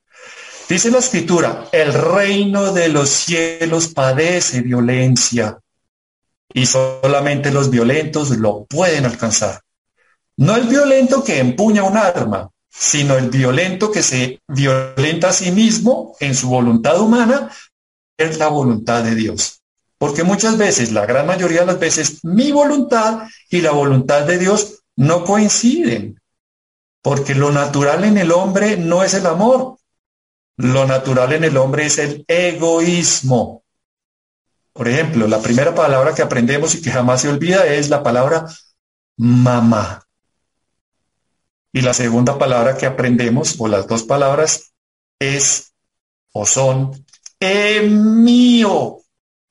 Dice 0.68 0.90
la 0.90 0.98
escritura, 0.98 1.68
el 1.70 1.92
reino 1.92 2.72
de 2.72 2.88
los 2.88 3.08
cielos 3.08 3.88
padece 3.88 4.62
violencia 4.62 5.58
y 6.52 6.66
solamente 6.66 7.52
los 7.52 7.70
violentos 7.70 8.30
lo 8.30 8.64
pueden 8.64 9.04
alcanzar. 9.04 9.60
No 10.36 10.56
el 10.56 10.66
violento 10.66 11.22
que 11.22 11.38
empuña 11.38 11.84
un 11.84 11.96
arma, 11.96 12.50
sino 12.78 13.16
el 13.16 13.30
violento 13.30 13.90
que 13.90 14.02
se 14.02 14.42
violenta 14.48 15.30
a 15.30 15.32
sí 15.32 15.50
mismo 15.50 16.14
en 16.20 16.34
su 16.34 16.48
voluntad 16.48 17.00
humana, 17.00 17.50
es 18.18 18.38
la 18.38 18.48
voluntad 18.48 19.02
de 19.02 19.14
Dios. 19.14 19.62
Porque 19.98 20.24
muchas 20.24 20.58
veces, 20.58 20.92
la 20.92 21.06
gran 21.06 21.26
mayoría 21.26 21.60
de 21.60 21.66
las 21.66 21.78
veces, 21.78 22.22
mi 22.22 22.52
voluntad 22.52 23.22
y 23.48 23.62
la 23.62 23.70
voluntad 23.70 24.26
de 24.26 24.38
Dios 24.38 24.82
no 24.94 25.24
coinciden. 25.24 26.20
Porque 27.02 27.34
lo 27.34 27.50
natural 27.50 28.04
en 28.04 28.18
el 28.18 28.32
hombre 28.32 28.76
no 28.76 29.02
es 29.02 29.14
el 29.14 29.26
amor, 29.26 29.78
lo 30.58 30.86
natural 30.86 31.32
en 31.32 31.44
el 31.44 31.56
hombre 31.56 31.86
es 31.86 31.98
el 31.98 32.24
egoísmo. 32.28 33.64
Por 34.72 34.88
ejemplo, 34.88 35.26
la 35.26 35.40
primera 35.40 35.74
palabra 35.74 36.14
que 36.14 36.22
aprendemos 36.22 36.74
y 36.74 36.82
que 36.82 36.90
jamás 36.90 37.22
se 37.22 37.28
olvida 37.28 37.66
es 37.66 37.88
la 37.88 38.02
palabra 38.02 38.46
mamá. 39.16 40.05
Y 41.76 41.82
la 41.82 41.92
segunda 41.92 42.38
palabra 42.38 42.78
que 42.78 42.86
aprendemos, 42.86 43.56
o 43.58 43.68
las 43.68 43.86
dos 43.86 44.02
palabras, 44.02 44.72
es 45.18 45.74
o 46.32 46.46
son 46.46 47.04
es 47.38 47.82
mío, 47.90 49.02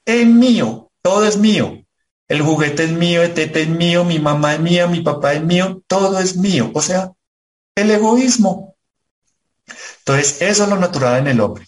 es 0.03 0.25
mío, 0.25 0.91
todo 1.03 1.27
es 1.27 1.37
mío. 1.37 1.85
El 2.27 2.41
juguete 2.41 2.85
es 2.85 2.91
mío, 2.93 3.21
el 3.21 3.35
tete 3.35 3.61
es 3.61 3.67
mío, 3.67 4.03
mi 4.03 4.17
mamá 4.17 4.55
es 4.55 4.59
mía, 4.59 4.87
mi 4.87 5.01
papá 5.01 5.33
es 5.33 5.43
mío, 5.43 5.83
todo 5.85 6.17
es 6.17 6.35
mío. 6.35 6.71
O 6.73 6.81
sea, 6.81 7.11
el 7.75 7.91
egoísmo. 7.91 8.75
Entonces, 9.99 10.41
eso 10.41 10.63
es 10.63 10.69
lo 10.69 10.77
natural 10.77 11.19
en 11.19 11.27
el 11.27 11.39
hombre. 11.39 11.67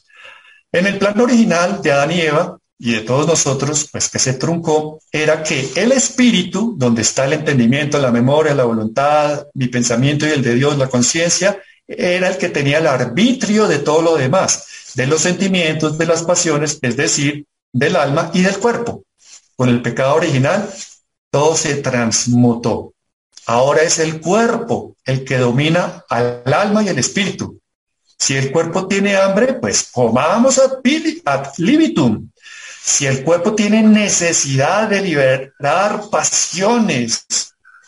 En 0.71 0.87
el 0.87 0.97
plan 0.97 1.21
original 1.21 1.83
de 1.83 1.91
Adán 1.91 2.11
y 2.13 2.21
Eva 2.21 2.56
y 2.79 2.91
de 2.91 3.01
todos 3.01 3.27
nosotros, 3.27 3.87
pues 3.91 4.09
que 4.09 4.19
se 4.19 4.33
truncó, 4.33 4.99
era 5.11 5.43
que 5.43 5.71
el 5.75 5.91
espíritu, 5.91 6.75
donde 6.77 7.01
está 7.01 7.25
el 7.25 7.33
entendimiento, 7.33 7.99
la 7.99 8.11
memoria, 8.11 8.53
la 8.53 8.65
voluntad, 8.65 9.47
mi 9.53 9.67
pensamiento 9.67 10.27
y 10.27 10.31
el 10.31 10.43
de 10.43 10.55
Dios, 10.55 10.77
la 10.77 10.87
conciencia, 10.87 11.59
era 11.87 12.27
el 12.27 12.37
que 12.37 12.49
tenía 12.49 12.77
el 12.77 12.87
arbitrio 12.87 13.67
de 13.67 13.79
todo 13.79 14.01
lo 14.01 14.15
demás, 14.15 14.65
de 14.93 15.07
los 15.07 15.21
sentimientos, 15.21 15.97
de 15.97 16.05
las 16.05 16.23
pasiones, 16.23 16.77
es 16.81 16.97
decir, 16.97 17.45
del 17.71 17.95
alma 17.95 18.29
y 18.33 18.41
del 18.41 18.57
cuerpo. 18.59 19.03
Con 19.55 19.69
el 19.69 19.81
pecado 19.81 20.15
original, 20.15 20.69
todo 21.31 21.55
se 21.55 21.75
transmutó. 21.75 22.93
Ahora 23.47 23.81
es 23.81 23.97
el 23.99 24.19
cuerpo 24.19 24.97
el 25.05 25.23
que 25.23 25.37
domina 25.37 26.03
al 26.09 26.43
alma 26.45 26.83
y 26.83 26.89
el 26.89 26.99
espíritu. 26.99 27.59
Si 28.19 28.35
el 28.35 28.51
cuerpo 28.51 28.87
tiene 28.87 29.15
hambre, 29.15 29.53
pues 29.53 29.89
comamos 29.91 30.59
ad, 30.59 31.47
libitum. 31.57 32.29
Si 32.87 33.05
el 33.05 33.25
cuerpo 33.25 33.53
tiene 33.53 33.83
necesidad 33.83 34.87
de 34.87 35.01
liberar 35.01 36.03
pasiones 36.09 37.25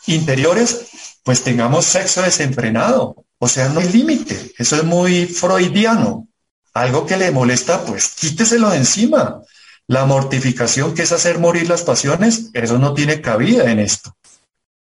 interiores, 0.06 0.88
pues 1.24 1.42
tengamos 1.42 1.86
sexo 1.86 2.20
desenfrenado. 2.20 3.24
O 3.38 3.48
sea, 3.48 3.70
no 3.70 3.80
hay 3.80 3.88
límite. 3.88 4.52
Eso 4.58 4.76
es 4.76 4.84
muy 4.84 5.24
freudiano. 5.24 6.28
Algo 6.74 7.06
que 7.06 7.16
le 7.16 7.30
molesta, 7.30 7.82
pues 7.86 8.08
quíteselo 8.08 8.68
de 8.68 8.76
encima. 8.76 9.40
La 9.86 10.04
mortificación 10.04 10.94
que 10.94 11.04
es 11.04 11.12
hacer 11.12 11.38
morir 11.38 11.66
las 11.66 11.80
pasiones, 11.80 12.50
eso 12.52 12.78
no 12.78 12.92
tiene 12.92 13.22
cabida 13.22 13.70
en 13.70 13.78
esto. 13.78 14.14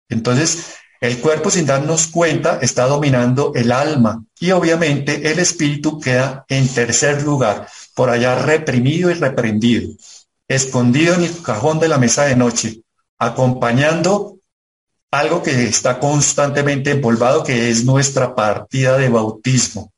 Entonces, 0.09 0.77
el 0.99 1.19
cuerpo, 1.19 1.51
sin 1.51 1.67
darnos 1.67 2.07
cuenta, 2.07 2.57
está 2.59 2.87
dominando 2.87 3.53
el 3.53 3.71
alma 3.71 4.23
y 4.39 4.49
obviamente 4.49 5.31
el 5.31 5.37
espíritu 5.37 5.99
queda 5.99 6.43
en 6.49 6.67
tercer 6.67 7.21
lugar, 7.21 7.67
por 7.93 8.09
allá 8.09 8.35
reprimido 8.35 9.09
y 9.11 9.15
reprendido, 9.15 9.93
escondido 10.47 11.15
en 11.15 11.23
el 11.23 11.41
cajón 11.41 11.79
de 11.79 11.87
la 11.87 11.97
mesa 11.97 12.25
de 12.25 12.35
noche, 12.35 12.81
acompañando 13.17 14.37
algo 15.11 15.43
que 15.43 15.67
está 15.67 15.99
constantemente 15.99 16.91
empolvado, 16.91 17.43
que 17.43 17.69
es 17.69 17.83
nuestra 17.83 18.33
partida 18.33 18.97
de 18.97 19.09
bautismo, 19.09 19.91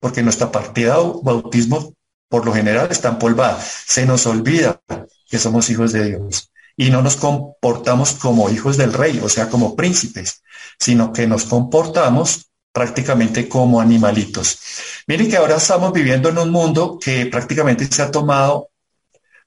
porque 0.00 0.22
nuestra 0.22 0.50
partida 0.50 0.96
de 0.96 1.12
bautismo 1.22 1.94
por 2.28 2.46
lo 2.46 2.52
general 2.52 2.88
está 2.90 3.10
empolvada. 3.10 3.60
Se 3.60 4.06
nos 4.06 4.26
olvida 4.26 4.80
que 5.28 5.38
somos 5.38 5.68
hijos 5.70 5.92
de 5.92 6.06
Dios 6.06 6.50
y 6.76 6.90
no 6.90 7.02
nos 7.02 7.16
comportamos 7.16 8.12
como 8.14 8.50
hijos 8.50 8.76
del 8.76 8.92
rey, 8.92 9.20
o 9.22 9.28
sea, 9.28 9.48
como 9.48 9.76
príncipes, 9.76 10.42
sino 10.78 11.12
que 11.12 11.26
nos 11.26 11.44
comportamos 11.44 12.50
prácticamente 12.72 13.48
como 13.48 13.80
animalitos. 13.80 14.58
Miren 15.06 15.28
que 15.28 15.36
ahora 15.36 15.56
estamos 15.56 15.92
viviendo 15.92 16.28
en 16.28 16.38
un 16.38 16.50
mundo 16.50 16.98
que 17.02 17.26
prácticamente 17.26 17.86
se 17.86 18.02
ha 18.02 18.10
tomado 18.10 18.70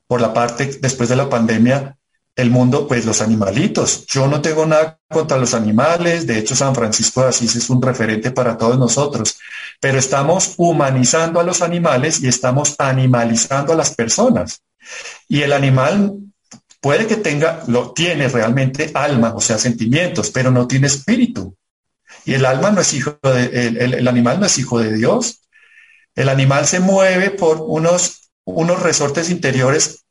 por 0.07 0.21
la 0.21 0.33
parte 0.33 0.77
después 0.81 1.09
de 1.09 1.15
la 1.15 1.29
pandemia 1.29 1.95
el 2.35 2.51
mundo, 2.51 2.87
pues 2.87 3.05
los 3.05 3.21
animalitos. 3.21 4.05
Yo 4.05 4.27
no 4.27 4.41
tengo 4.41 4.65
nada 4.67 4.99
contra 5.09 5.37
los 5.37 5.55
animales, 5.55 6.27
de 6.27 6.37
hecho 6.37 6.55
San 6.55 6.75
Francisco 6.75 7.21
de 7.21 7.29
Asís 7.29 7.55
es 7.55 7.67
un 7.71 7.81
referente 7.81 8.29
para 8.29 8.55
todos 8.55 8.77
nosotros, 8.77 9.39
pero 9.79 9.97
estamos 9.97 10.53
humanizando 10.57 11.39
a 11.39 11.43
los 11.43 11.63
animales 11.63 12.21
y 12.21 12.27
estamos 12.27 12.75
animalizando 12.77 13.73
a 13.73 13.75
las 13.75 13.95
personas. 13.95 14.61
Y 15.27 15.41
el 15.41 15.51
animal 15.51 16.13
Puede 16.79 17.07
que 17.07 17.17
tenga, 17.17 17.63
lo 17.67 17.91
tiene 17.91 18.29
realmente 18.29 18.91
alma, 18.93 19.33
o 19.35 19.41
sea, 19.41 19.57
sentimientos, 19.57 20.29
pero 20.29 20.51
no 20.51 20.67
tiene 20.67 20.87
espíritu. 20.87 21.55
Y 22.23 22.33
el 22.33 22.45
alma 22.45 22.71
no 22.71 22.81
es 22.81 22.93
hijo 22.93 23.17
de, 23.23 23.67
el, 23.67 24.07
animal 24.07 24.39
no 24.39 24.45
es 24.45 24.57
hijo 24.57 24.79
de 24.79 24.93
Dios. 24.93 25.41
El 26.17 26.29
animal 26.29 26.65
se 26.65 26.79
mueve 26.79 27.29
por 27.29 27.61
unos, 27.61 28.31
unos 28.43 28.81
resortes 28.81 29.29
interiores 29.29 30.03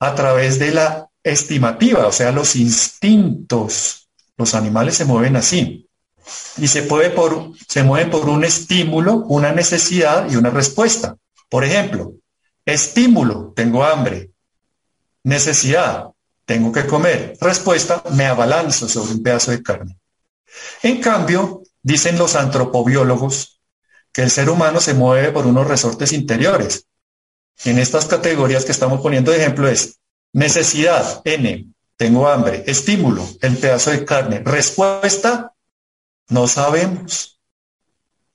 a 0.00 0.14
través 0.14 0.58
de 0.58 0.72
la 0.72 1.10
estimativa, 1.22 2.06
o 2.06 2.12
sea, 2.12 2.32
los 2.32 2.56
instintos. 2.56 4.08
Los 4.38 4.54
animales 4.54 4.96
se 4.96 5.04
mueven 5.04 5.36
así. 5.36 5.86
Y 6.56 6.68
se, 6.68 6.82
puede 6.84 7.10
por, 7.10 7.50
se 7.68 7.82
mueven 7.82 8.10
por 8.10 8.30
un 8.30 8.44
estímulo, 8.44 9.16
una 9.28 9.52
necesidad 9.52 10.28
y 10.30 10.36
una 10.36 10.48
respuesta. 10.48 11.18
Por 11.50 11.64
ejemplo, 11.64 12.14
estímulo, 12.64 13.52
tengo 13.54 13.84
hambre. 13.84 14.30
Necesidad, 15.22 16.08
tengo 16.46 16.72
que 16.72 16.86
comer. 16.86 17.36
Respuesta, 17.42 18.02
me 18.12 18.24
abalanzo 18.24 18.88
sobre 18.88 19.12
un 19.12 19.22
pedazo 19.22 19.50
de 19.50 19.62
carne. 19.62 19.98
En 20.82 21.02
cambio, 21.02 21.62
dicen 21.82 22.16
los 22.16 22.36
antropobiólogos 22.36 23.60
que 24.12 24.22
el 24.22 24.30
ser 24.30 24.50
humano 24.50 24.80
se 24.80 24.94
mueve 24.94 25.32
por 25.32 25.46
unos 25.46 25.66
resortes 25.66 26.12
interiores. 26.12 26.86
En 27.64 27.78
estas 27.78 28.06
categorías 28.06 28.64
que 28.64 28.72
estamos 28.72 29.00
poniendo 29.00 29.30
de 29.30 29.38
ejemplo 29.38 29.68
es 29.68 29.98
necesidad, 30.32 31.22
N, 31.24 31.66
tengo 31.96 32.28
hambre, 32.28 32.64
estímulo, 32.66 33.26
el 33.40 33.56
pedazo 33.56 33.90
de 33.90 34.04
carne, 34.04 34.42
respuesta, 34.44 35.52
no 36.28 36.48
sabemos. 36.48 37.40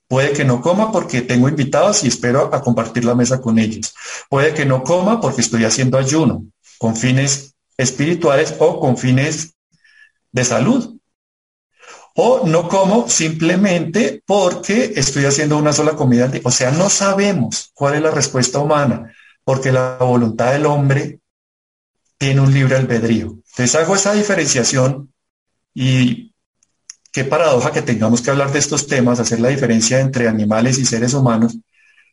Puede 0.06 0.32
que 0.32 0.44
no 0.44 0.62
coma 0.62 0.90
porque 0.90 1.20
tengo 1.20 1.48
invitados 1.48 2.02
y 2.02 2.08
espero 2.08 2.54
a 2.54 2.62
compartir 2.62 3.04
la 3.04 3.14
mesa 3.14 3.42
con 3.42 3.58
ellos. 3.58 3.94
Puede 4.30 4.54
que 4.54 4.64
no 4.64 4.82
coma 4.82 5.20
porque 5.20 5.42
estoy 5.42 5.64
haciendo 5.64 5.98
ayuno 5.98 6.46
con 6.78 6.96
fines 6.96 7.54
espirituales 7.76 8.54
o 8.58 8.80
con 8.80 8.96
fines 8.96 9.54
de 10.32 10.44
salud. 10.44 10.97
O 12.20 12.44
no 12.44 12.68
como 12.68 13.08
simplemente 13.08 14.24
porque 14.26 14.94
estoy 14.96 15.24
haciendo 15.24 15.56
una 15.56 15.72
sola 15.72 15.92
comida. 15.92 16.28
O 16.42 16.50
sea, 16.50 16.72
no 16.72 16.90
sabemos 16.90 17.70
cuál 17.74 17.94
es 17.94 18.02
la 18.02 18.10
respuesta 18.10 18.58
humana, 18.58 19.14
porque 19.44 19.70
la 19.70 19.98
voluntad 20.00 20.50
del 20.50 20.66
hombre 20.66 21.20
tiene 22.18 22.40
un 22.40 22.52
libre 22.52 22.74
albedrío. 22.74 23.38
Entonces 23.50 23.72
hago 23.76 23.94
esa 23.94 24.14
diferenciación 24.14 25.12
y 25.72 26.34
qué 27.12 27.22
paradoja 27.22 27.70
que 27.70 27.82
tengamos 27.82 28.20
que 28.20 28.32
hablar 28.32 28.50
de 28.50 28.58
estos 28.58 28.88
temas, 28.88 29.20
hacer 29.20 29.38
la 29.38 29.50
diferencia 29.50 30.00
entre 30.00 30.26
animales 30.26 30.78
y 30.78 30.86
seres 30.86 31.14
humanos, 31.14 31.56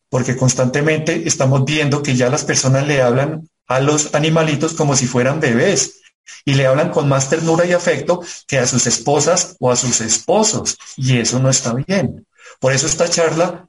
porque 0.08 0.36
constantemente 0.36 1.28
estamos 1.28 1.66
viendo 1.66 2.04
que 2.04 2.16
ya 2.16 2.30
las 2.30 2.46
personas 2.46 2.86
le 2.86 3.02
hablan 3.02 3.50
a 3.66 3.80
los 3.80 4.14
animalitos 4.14 4.76
como 4.76 4.96
si 4.96 5.08
fueran 5.08 5.40
bebés 5.40 6.02
y 6.44 6.54
le 6.54 6.68
hablan 6.68 6.92
con 6.92 7.08
más 7.08 7.30
ternura 7.30 7.66
y 7.66 7.74
afecto 7.74 8.22
que 8.48 8.60
a 8.60 8.68
sus 8.68 8.88
esposas 8.88 9.56
o 9.60 9.72
a 9.72 9.76
sus 9.76 10.02
esposos. 10.02 10.78
Y 10.98 11.18
eso 11.18 11.40
no 11.40 11.50
está 11.50 11.74
bien. 11.74 12.26
Por 12.60 12.74
eso 12.74 12.88
esta 12.88 13.10
charla 13.10 13.68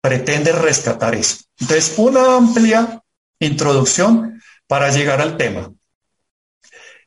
pretende 0.00 0.52
rescatar 0.52 1.14
eso. 1.14 1.38
Entonces, 1.58 1.94
una 1.96 2.36
amplia 2.36 3.02
introducción 3.38 4.40
para 4.66 4.90
llegar 4.90 5.20
al 5.20 5.36
tema. 5.36 5.72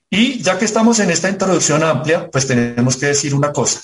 Y 0.10 0.42
ya 0.44 0.60
que 0.60 0.66
estamos 0.66 1.00
en 1.00 1.10
esta 1.10 1.30
introducción 1.30 1.84
amplia, 1.84 2.30
pues 2.30 2.46
tenemos 2.46 2.98
que 2.98 3.08
decir 3.08 3.34
una 3.34 3.52
cosa. 3.52 3.82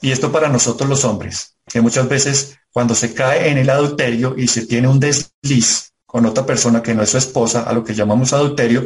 Y 0.00 0.10
esto 0.10 0.32
para 0.32 0.48
nosotros 0.48 0.88
los 0.90 1.04
hombres, 1.04 1.56
que 1.66 1.80
muchas 1.80 2.08
veces 2.08 2.58
cuando 2.72 2.94
se 2.94 3.14
cae 3.14 3.50
en 3.50 3.58
el 3.58 3.70
adulterio 3.70 4.34
y 4.36 4.48
se 4.48 4.66
tiene 4.66 4.88
un 4.88 4.98
desliz 4.98 5.91
con 6.12 6.26
otra 6.26 6.44
persona 6.44 6.82
que 6.82 6.94
no 6.94 7.02
es 7.02 7.08
su 7.08 7.16
esposa, 7.16 7.62
a 7.62 7.72
lo 7.72 7.82
que 7.82 7.94
llamamos 7.94 8.34
adulterio, 8.34 8.84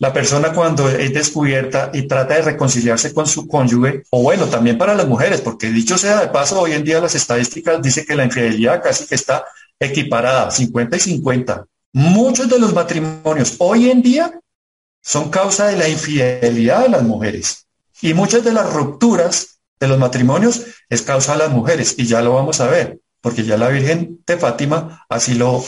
la 0.00 0.12
persona 0.12 0.52
cuando 0.52 0.88
es 0.88 1.14
descubierta 1.14 1.92
y 1.94 2.08
trata 2.08 2.34
de 2.34 2.42
reconciliarse 2.42 3.14
con 3.14 3.24
su 3.28 3.46
cónyuge, 3.46 4.02
o 4.10 4.22
bueno, 4.22 4.46
también 4.46 4.76
para 4.76 4.96
las 4.96 5.06
mujeres, 5.06 5.40
porque 5.40 5.70
dicho 5.70 5.96
sea 5.96 6.20
de 6.20 6.26
paso, 6.26 6.60
hoy 6.60 6.72
en 6.72 6.82
día 6.82 7.00
las 7.00 7.14
estadísticas 7.14 7.80
dicen 7.80 8.04
que 8.04 8.16
la 8.16 8.24
infidelidad 8.24 8.82
casi 8.82 9.06
que 9.06 9.14
está 9.14 9.44
equiparada, 9.78 10.50
50 10.50 10.96
y 10.96 11.00
50. 11.00 11.66
Muchos 11.92 12.48
de 12.48 12.58
los 12.58 12.74
matrimonios 12.74 13.54
hoy 13.58 13.88
en 13.88 14.02
día 14.02 14.40
son 15.00 15.30
causa 15.30 15.68
de 15.68 15.76
la 15.76 15.88
infidelidad 15.88 16.82
de 16.82 16.88
las 16.88 17.04
mujeres 17.04 17.68
y 18.02 18.12
muchas 18.12 18.42
de 18.42 18.52
las 18.52 18.72
rupturas 18.72 19.60
de 19.78 19.86
los 19.86 19.98
matrimonios 19.98 20.66
es 20.88 21.02
causa 21.02 21.34
de 21.34 21.38
las 21.38 21.50
mujeres 21.50 21.94
y 21.96 22.06
ya 22.06 22.22
lo 22.22 22.34
vamos 22.34 22.60
a 22.60 22.66
ver, 22.66 22.98
porque 23.20 23.44
ya 23.44 23.56
la 23.56 23.68
Virgen 23.68 24.20
de 24.26 24.36
Fátima 24.36 25.06
así 25.08 25.34
lo 25.34 25.64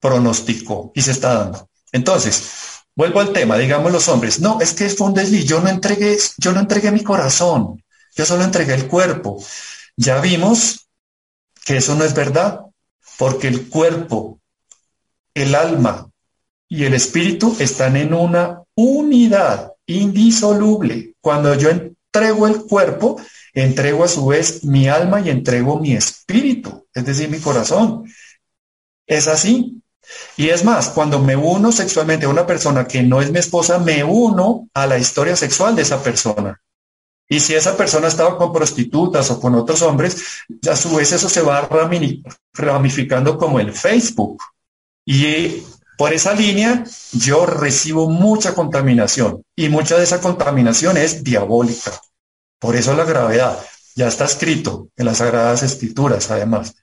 pronosticó 0.00 0.92
y 0.94 1.02
se 1.02 1.12
está 1.12 1.34
dando. 1.34 1.68
Entonces, 1.92 2.50
vuelvo 2.96 3.20
al 3.20 3.32
tema, 3.32 3.58
digamos 3.58 3.92
los 3.92 4.08
hombres, 4.08 4.40
no, 4.40 4.60
es 4.60 4.72
que 4.72 4.88
fue 4.88 5.08
un 5.08 5.14
desliz, 5.14 5.44
yo 5.44 5.60
no 5.60 5.68
entregué, 5.68 6.16
yo 6.38 6.52
no 6.52 6.60
entregué 6.60 6.90
mi 6.90 7.04
corazón, 7.04 7.82
yo 8.16 8.26
solo 8.26 8.44
entregué 8.44 8.74
el 8.74 8.88
cuerpo. 8.88 9.42
Ya 9.96 10.20
vimos 10.20 10.88
que 11.64 11.76
eso 11.76 11.94
no 11.94 12.04
es 12.04 12.14
verdad, 12.14 12.60
porque 13.18 13.48
el 13.48 13.68
cuerpo, 13.68 14.40
el 15.34 15.54
alma 15.54 16.10
y 16.68 16.84
el 16.84 16.94
espíritu 16.94 17.56
están 17.58 17.96
en 17.96 18.14
una 18.14 18.62
unidad 18.74 19.72
indisoluble. 19.86 21.14
Cuando 21.20 21.54
yo 21.54 21.68
entrego 21.68 22.46
el 22.46 22.62
cuerpo, 22.62 23.20
entrego 23.52 24.04
a 24.04 24.08
su 24.08 24.26
vez 24.26 24.64
mi 24.64 24.88
alma 24.88 25.20
y 25.20 25.30
entrego 25.30 25.78
mi 25.78 25.94
espíritu, 25.94 26.86
es 26.94 27.04
decir, 27.04 27.28
mi 27.28 27.40
corazón. 27.40 28.04
Es 29.06 29.28
así. 29.28 29.79
Y 30.36 30.48
es 30.48 30.64
más, 30.64 30.88
cuando 30.90 31.18
me 31.18 31.36
uno 31.36 31.72
sexualmente 31.72 32.26
a 32.26 32.30
una 32.30 32.46
persona 32.46 32.86
que 32.86 33.02
no 33.02 33.20
es 33.20 33.30
mi 33.30 33.38
esposa, 33.38 33.78
me 33.78 34.02
uno 34.04 34.68
a 34.74 34.86
la 34.86 34.98
historia 34.98 35.36
sexual 35.36 35.76
de 35.76 35.82
esa 35.82 36.02
persona. 36.02 36.60
Y 37.28 37.38
si 37.38 37.54
esa 37.54 37.76
persona 37.76 38.08
estaba 38.08 38.36
con 38.36 38.52
prostitutas 38.52 39.30
o 39.30 39.40
con 39.40 39.54
otros 39.54 39.82
hombres, 39.82 40.42
a 40.68 40.74
su 40.74 40.96
vez 40.96 41.12
eso 41.12 41.28
se 41.28 41.42
va 41.42 41.68
ramificando 42.52 43.38
como 43.38 43.60
el 43.60 43.72
Facebook. 43.72 44.42
Y 45.04 45.62
por 45.96 46.12
esa 46.12 46.34
línea 46.34 46.84
yo 47.12 47.46
recibo 47.46 48.08
mucha 48.08 48.54
contaminación 48.54 49.44
y 49.54 49.68
mucha 49.68 49.96
de 49.96 50.04
esa 50.04 50.20
contaminación 50.20 50.96
es 50.96 51.22
diabólica. 51.22 52.00
Por 52.58 52.74
eso 52.74 52.94
la 52.94 53.04
gravedad. 53.04 53.58
Ya 53.94 54.08
está 54.08 54.24
escrito 54.24 54.88
en 54.96 55.06
las 55.06 55.18
Sagradas 55.18 55.62
Escrituras, 55.62 56.30
además, 56.30 56.74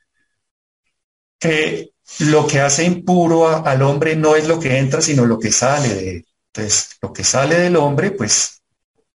que 1.40 1.92
lo 2.20 2.48
que 2.48 2.60
hace 2.60 2.84
impuro 2.84 3.66
al 3.66 3.82
hombre 3.82 4.16
no 4.16 4.36
es 4.36 4.48
lo 4.48 4.60
que 4.60 4.78
entra, 4.78 5.02
sino 5.02 5.26
lo 5.26 5.38
que 5.40 5.52
sale 5.52 5.94
de 5.94 6.12
él. 6.12 6.28
Entonces, 6.54 6.98
lo 7.02 7.14
que 7.14 7.24
sale 7.24 7.60
del 7.60 7.76
hombre, 7.76 8.12
pues 8.12 8.62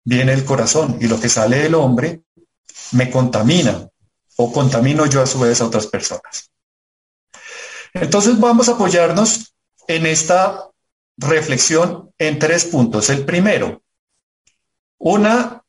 viene 0.04 0.32
el 0.32 0.44
corazón, 0.44 0.98
y 1.00 1.06
lo 1.06 1.18
que 1.18 1.28
sale 1.28 1.58
del 1.58 1.74
hombre 1.74 2.22
me 2.92 3.10
contamina, 3.10 3.88
o 4.36 4.52
contamino 4.52 5.06
yo 5.06 5.22
a 5.22 5.26
su 5.26 5.40
vez 5.40 5.60
a 5.60 5.66
otras 5.66 5.86
personas. 5.86 6.50
Entonces 7.92 8.38
vamos 8.38 8.68
a 8.68 8.72
apoyarnos 8.72 9.54
en 9.88 10.06
esta 10.06 10.68
reflexión 11.16 12.12
en 12.18 12.38
tres 12.38 12.64
puntos. 12.66 13.10
El 13.10 13.24
primero, 13.24 13.82
una, 14.98 15.64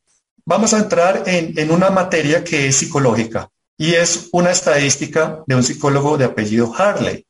vamos 0.45 0.73
a 0.73 0.79
entrar 0.79 1.23
en, 1.25 1.57
en 1.57 1.71
una 1.71 1.89
materia 1.89 2.43
que 2.43 2.67
es 2.67 2.75
psicológica 2.75 3.49
y 3.77 3.95
es 3.95 4.29
una 4.31 4.51
estadística 4.51 5.43
de 5.47 5.55
un 5.55 5.63
psicólogo 5.63 6.17
de 6.17 6.25
apellido 6.25 6.73
Harley. 6.75 7.25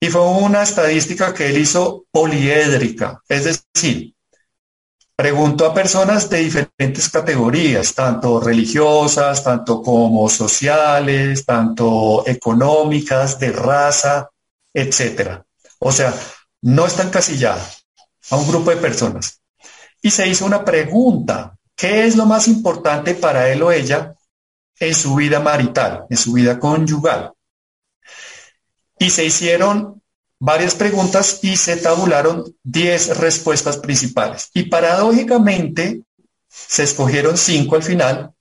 Y 0.00 0.08
fue 0.08 0.22
una 0.22 0.62
estadística 0.62 1.34
que 1.34 1.48
él 1.48 1.58
hizo 1.58 2.04
poliédrica, 2.12 3.20
es 3.28 3.44
decir, 3.74 4.14
preguntó 5.16 5.66
a 5.66 5.74
personas 5.74 6.30
de 6.30 6.38
diferentes 6.38 7.08
categorías, 7.08 7.92
tanto 7.92 8.38
religiosas, 8.38 9.42
tanto 9.42 9.82
como 9.82 10.28
sociales, 10.28 11.44
tanto 11.44 12.24
económicas, 12.24 13.40
de 13.40 13.50
raza, 13.50 14.30
etcétera. 14.72 15.44
O 15.80 15.90
sea, 15.90 16.14
no 16.62 16.86
está 16.86 17.02
encasillada 17.02 17.68
a 18.30 18.36
un 18.36 18.46
grupo 18.46 18.70
de 18.70 18.76
personas. 18.76 19.40
Y 20.00 20.12
se 20.12 20.28
hizo 20.28 20.46
una 20.46 20.64
pregunta, 20.64 21.56
¿qué 21.74 22.06
es 22.06 22.14
lo 22.14 22.24
más 22.24 22.46
importante 22.46 23.14
para 23.14 23.48
él 23.50 23.62
o 23.62 23.72
ella 23.72 24.14
en 24.80 24.94
su 24.94 25.14
vida 25.14 25.40
marital, 25.40 26.04
en 26.08 26.16
su 26.16 26.32
vida 26.32 26.58
conyugal. 26.58 27.32
Y 28.98 29.10
se 29.10 29.24
hicieron 29.24 30.02
varias 30.40 30.74
preguntas 30.74 31.40
y 31.42 31.56
se 31.56 31.76
tabularon 31.76 32.44
10 32.64 33.18
respuestas 33.18 33.78
principales. 33.78 34.50
Y 34.54 34.64
paradójicamente 34.64 36.02
se 36.48 36.82
escogieron 36.84 37.36
5 37.36 37.76
al 37.76 37.82
final. 37.82 38.32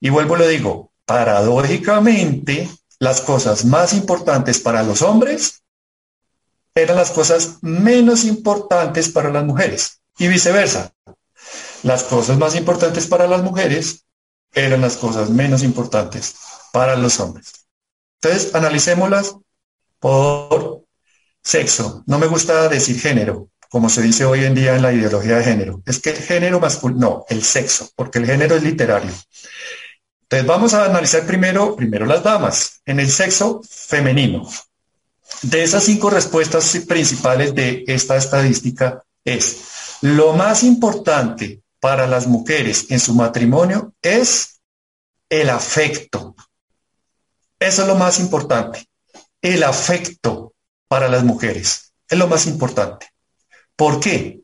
Y 0.00 0.10
vuelvo 0.10 0.36
lo 0.36 0.46
digo, 0.46 0.92
paradójicamente 1.04 2.68
las 2.98 3.20
cosas 3.20 3.64
más 3.64 3.92
importantes 3.92 4.60
para 4.60 4.82
los 4.82 5.02
hombres 5.02 5.62
eran 6.74 6.96
las 6.96 7.10
cosas 7.10 7.58
menos 7.60 8.24
importantes 8.24 9.08
para 9.08 9.30
las 9.30 9.44
mujeres. 9.44 10.00
Y 10.18 10.28
viceversa. 10.28 10.92
Las 11.82 12.04
cosas 12.04 12.38
más 12.38 12.54
importantes 12.54 13.06
para 13.06 13.26
las 13.26 13.42
mujeres 13.42 14.04
eran 14.52 14.80
las 14.80 14.96
cosas 14.96 15.30
menos 15.30 15.62
importantes 15.62 16.34
para 16.72 16.96
los 16.96 17.18
hombres. 17.20 17.66
Entonces, 18.20 18.54
analicémoslas 18.54 19.36
por 19.98 20.82
sexo. 21.42 22.02
No 22.06 22.18
me 22.18 22.26
gusta 22.26 22.68
decir 22.68 23.00
género, 23.00 23.48
como 23.68 23.88
se 23.88 24.02
dice 24.02 24.24
hoy 24.24 24.44
en 24.44 24.54
día 24.54 24.76
en 24.76 24.82
la 24.82 24.92
ideología 24.92 25.38
de 25.38 25.44
género. 25.44 25.82
Es 25.86 25.98
que 25.98 26.10
el 26.10 26.16
género 26.16 26.60
masculino, 26.60 27.00
no, 27.00 27.24
el 27.28 27.42
sexo, 27.42 27.88
porque 27.96 28.18
el 28.18 28.26
género 28.26 28.56
es 28.56 28.62
literario. 28.62 29.12
Entonces 30.22 30.46
vamos 30.46 30.74
a 30.74 30.84
analizar 30.84 31.26
primero, 31.26 31.76
primero 31.76 32.06
las 32.06 32.22
damas, 32.22 32.80
en 32.86 33.00
el 33.00 33.10
sexo 33.10 33.60
femenino. 33.68 34.48
De 35.42 35.62
esas 35.62 35.84
cinco 35.84 36.10
respuestas 36.10 36.76
principales 36.86 37.54
de 37.54 37.84
esta 37.86 38.16
estadística 38.16 39.02
es, 39.24 39.98
lo 40.02 40.32
más 40.32 40.62
importante 40.62 41.61
para 41.82 42.06
las 42.06 42.28
mujeres 42.28 42.86
en 42.90 43.00
su 43.00 43.12
matrimonio 43.12 43.92
es 44.00 44.60
el 45.28 45.50
afecto. 45.50 46.36
Eso 47.58 47.82
es 47.82 47.88
lo 47.88 47.96
más 47.96 48.20
importante. 48.20 48.86
El 49.40 49.64
afecto 49.64 50.54
para 50.86 51.08
las 51.08 51.24
mujeres 51.24 51.92
es 52.08 52.16
lo 52.16 52.28
más 52.28 52.46
importante. 52.46 53.08
¿Por 53.74 53.98
qué? 53.98 54.42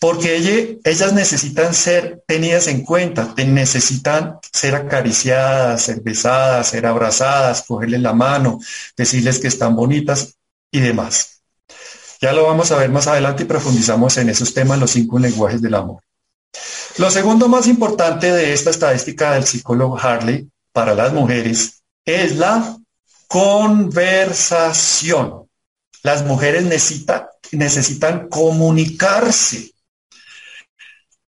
Porque 0.00 0.80
ellas 0.82 1.12
necesitan 1.12 1.74
ser 1.74 2.22
tenidas 2.26 2.66
en 2.68 2.82
cuenta, 2.84 3.34
necesitan 3.36 4.38
ser 4.50 4.74
acariciadas, 4.74 5.82
ser 5.82 6.00
besadas, 6.00 6.68
ser 6.68 6.86
abrazadas, 6.86 7.64
cogerles 7.66 8.00
la 8.00 8.14
mano, 8.14 8.60
decirles 8.96 9.38
que 9.38 9.48
están 9.48 9.76
bonitas 9.76 10.38
y 10.70 10.80
demás. 10.80 11.42
Ya 12.22 12.32
lo 12.32 12.46
vamos 12.46 12.72
a 12.72 12.78
ver 12.78 12.88
más 12.88 13.08
adelante 13.08 13.42
y 13.42 13.46
profundizamos 13.46 14.16
en 14.16 14.30
esos 14.30 14.54
temas, 14.54 14.78
los 14.78 14.92
cinco 14.92 15.18
lenguajes 15.18 15.60
del 15.60 15.74
amor. 15.74 16.02
Lo 16.98 17.10
segundo 17.10 17.48
más 17.48 17.66
importante 17.66 18.30
de 18.30 18.52
esta 18.52 18.70
estadística 18.70 19.32
del 19.32 19.44
psicólogo 19.44 19.98
Harley 19.98 20.48
para 20.72 20.94
las 20.94 21.12
mujeres 21.12 21.82
es 22.04 22.36
la 22.36 22.78
conversación. 23.28 25.48
Las 26.02 26.24
mujeres 26.24 26.64
necesitan 27.52 28.28
comunicarse. 28.28 29.72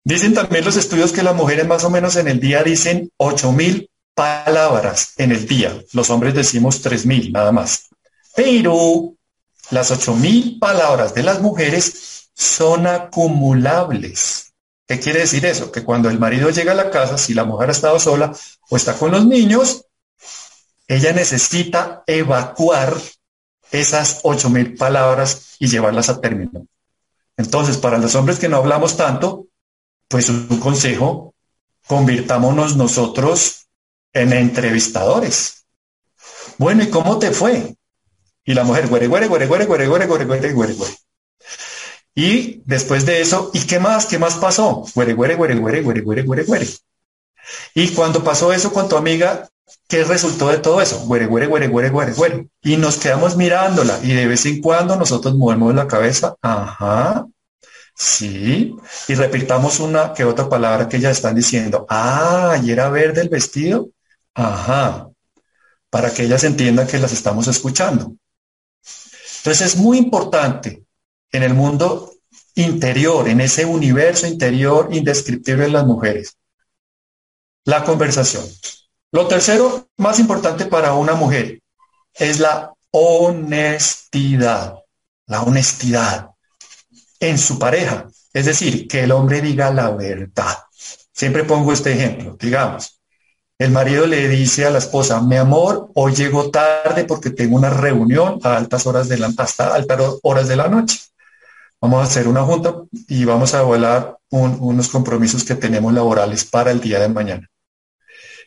Dicen 0.03 0.33
también 0.33 0.65
los 0.65 0.75
estudios 0.75 1.13
que 1.13 1.23
las 1.23 1.35
mujeres 1.35 1.65
más 1.65 1.85
o 1.85 1.89
menos 1.89 2.17
en 2.17 2.27
el 2.27 2.39
día 2.39 2.61
dicen 2.61 3.09
mil 3.55 3.89
palabras 4.13 5.13
en 5.17 5.31
el 5.31 5.47
día. 5.47 5.81
Los 5.93 6.09
hombres 6.09 6.33
decimos 6.33 6.81
mil 7.05 7.31
nada 7.31 7.53
más. 7.53 7.87
Pero 8.35 9.15
las 9.69 10.07
mil 10.09 10.59
palabras 10.59 11.13
de 11.13 11.23
las 11.23 11.41
mujeres 11.41 12.29
son 12.33 12.85
acumulables. 12.85 14.52
¿Qué 14.87 14.99
quiere 14.99 15.19
decir 15.19 15.45
eso? 15.45 15.71
Que 15.71 15.83
cuando 15.83 16.09
el 16.09 16.19
marido 16.19 16.49
llega 16.49 16.73
a 16.73 16.75
la 16.75 16.91
casa, 16.91 17.17
si 17.17 17.33
la 17.33 17.45
mujer 17.45 17.69
ha 17.69 17.71
estado 17.71 17.99
sola 17.99 18.35
o 18.69 18.75
está 18.75 18.97
con 18.97 19.11
los 19.11 19.25
niños, 19.25 19.85
ella 20.87 21.13
necesita 21.13 22.03
evacuar 22.05 22.95
esas 23.71 24.19
ocho 24.23 24.49
mil 24.49 24.75
palabras 24.75 25.55
y 25.59 25.67
llevarlas 25.67 26.09
a 26.09 26.19
término. 26.19 26.67
Entonces, 27.37 27.77
para 27.77 27.97
los 27.97 28.13
hombres 28.15 28.39
que 28.39 28.49
no 28.49 28.57
hablamos 28.57 28.97
tanto, 28.97 29.47
pues 30.07 30.29
un 30.29 30.59
consejo, 30.59 31.33
convirtámonos 31.87 32.75
nosotros 32.75 33.67
en 34.11 34.33
entrevistadores. 34.33 35.65
Bueno, 36.57 36.83
¿y 36.83 36.89
cómo 36.89 37.17
te 37.17 37.31
fue? 37.31 37.75
Y 38.45 38.53
la 38.53 38.63
mujer, 38.63 38.87
güere, 38.87 39.07
güere, 39.07 39.27
güere, 39.27 39.47
güere, 39.47 39.65
güere, 39.65 39.87
güere, 39.87 40.05
güere, 40.05 40.25
güere, 40.25 40.53
güere, 40.53 40.73
güere. 40.73 40.95
Y 42.15 42.61
después 42.65 43.05
de 43.05 43.21
eso, 43.21 43.49
¿y 43.53 43.61
qué 43.61 43.79
más? 43.79 44.05
¿Qué 44.05 44.19
más 44.19 44.35
pasó? 44.35 44.85
Güere, 44.93 45.13
güere, 45.13 45.35
güere, 45.35 45.55
güere, 45.55 45.81
güere, 45.81 46.01
güere, 46.01 46.23
güere, 46.23 46.43
güere. 46.43 46.67
Y 47.73 47.89
cuando 47.89 48.23
pasó 48.23 48.53
eso 48.53 48.71
con 48.71 48.87
tu 48.87 48.95
amiga, 48.95 49.49
¿qué 49.87 50.03
resultó 50.03 50.49
de 50.49 50.57
todo 50.59 50.81
eso? 50.81 50.99
Güere, 51.05 51.25
güere, 51.25 51.47
güere, 51.47 51.67
güere, 51.67 51.89
güere, 51.89 52.13
güere. 52.13 52.47
Y 52.61 52.77
nos 52.77 52.97
quedamos 52.97 53.35
mirándola 53.35 53.99
y 54.03 54.13
de 54.13 54.27
vez 54.27 54.45
en 54.45 54.61
cuando 54.61 54.95
nosotros 54.95 55.35
movemos 55.35 55.73
la 55.73 55.87
cabeza, 55.87 56.35
ajá, 56.41 57.25
sí, 57.95 58.75
y 59.07 59.15
repitamos 59.15 59.79
una 59.79 60.13
que 60.13 60.23
otra 60.23 60.49
palabra 60.49 60.87
que 60.87 60.99
ya 60.99 61.11
están 61.11 61.35
diciendo, 61.35 61.85
ah, 61.89 62.57
y 62.63 62.71
era 62.71 62.89
verde 62.89 63.21
el 63.21 63.29
vestido, 63.29 63.89
ajá, 64.33 65.09
para 65.89 66.13
que 66.13 66.23
ellas 66.23 66.43
entiendan 66.43 66.87
que 66.87 66.99
las 66.99 67.13
estamos 67.13 67.47
escuchando. 67.47 68.15
Entonces 69.37 69.73
es 69.73 69.75
muy 69.77 69.97
importante 69.97 70.83
en 71.33 71.43
el 71.43 71.53
mundo 71.53 72.13
interior, 72.55 73.27
en 73.27 73.41
ese 73.41 73.65
universo 73.65 74.27
interior 74.27 74.87
indescriptible 74.91 75.65
de 75.65 75.71
las 75.71 75.85
mujeres, 75.85 76.37
la 77.65 77.83
conversación. 77.83 78.45
Lo 79.11 79.27
tercero, 79.27 79.89
más 79.97 80.19
importante 80.19 80.65
para 80.65 80.93
una 80.93 81.15
mujer, 81.15 81.61
es 82.13 82.39
la 82.39 82.73
honestidad. 82.91 84.79
La 85.27 85.41
honestidad 85.41 86.31
en 87.19 87.37
su 87.37 87.57
pareja. 87.57 88.07
Es 88.33 88.45
decir, 88.45 88.87
que 88.87 89.03
el 89.03 89.11
hombre 89.11 89.41
diga 89.41 89.71
la 89.71 89.89
verdad. 89.91 90.57
Siempre 91.13 91.43
pongo 91.43 91.71
este 91.71 91.93
ejemplo. 91.93 92.35
Digamos, 92.39 92.99
el 93.57 93.71
marido 93.71 94.05
le 94.07 94.27
dice 94.27 94.65
a 94.65 94.71
la 94.71 94.79
esposa, 94.79 95.21
mi 95.21 95.37
amor, 95.37 95.91
hoy 95.93 96.13
llego 96.13 96.49
tarde 96.49 97.05
porque 97.05 97.29
tengo 97.29 97.55
una 97.55 97.69
reunión 97.69 98.39
a 98.43 98.57
altas 98.57 98.85
horas 98.87 99.07
de 99.07 99.17
la, 99.17 99.31
hasta 99.37 99.73
altas 99.73 100.15
horas 100.23 100.47
de 100.47 100.55
la 100.55 100.67
noche. 100.67 100.99
Vamos 101.83 101.99
a 101.99 102.03
hacer 102.03 102.29
una 102.29 102.43
junta 102.43 102.75
y 103.09 103.25
vamos 103.25 103.53
a 103.53 103.61
volar 103.61 104.17
unos 104.29 104.87
compromisos 104.87 105.43
que 105.43 105.55
tenemos 105.55 105.91
laborales 105.91 106.45
para 106.45 106.71
el 106.71 106.79
día 106.79 106.97
de 106.97 107.09
mañana. 107.09 107.51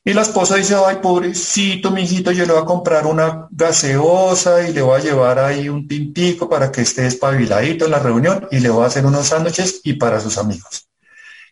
Y 0.02 0.14
la 0.14 0.22
esposa 0.22 0.56
dice, 0.56 0.74
ay, 0.74 1.00
pobrecito, 1.02 1.90
mijito, 1.90 2.32
yo 2.32 2.46
le 2.46 2.54
voy 2.54 2.62
a 2.62 2.64
comprar 2.64 3.04
una 3.04 3.46
gaseosa 3.50 4.66
y 4.66 4.72
le 4.72 4.80
voy 4.80 4.98
a 4.98 5.04
llevar 5.04 5.38
ahí 5.38 5.68
un 5.68 5.86
tintico 5.86 6.48
para 6.48 6.72
que 6.72 6.80
esté 6.80 7.06
espabiladito 7.06 7.84
en 7.84 7.90
la 7.90 7.98
reunión 7.98 8.48
y 8.50 8.60
le 8.60 8.70
voy 8.70 8.84
a 8.84 8.86
hacer 8.86 9.04
unos 9.04 9.26
sándwiches 9.26 9.82
y 9.84 9.92
para 9.92 10.18
sus 10.18 10.38
amigos. 10.38 10.88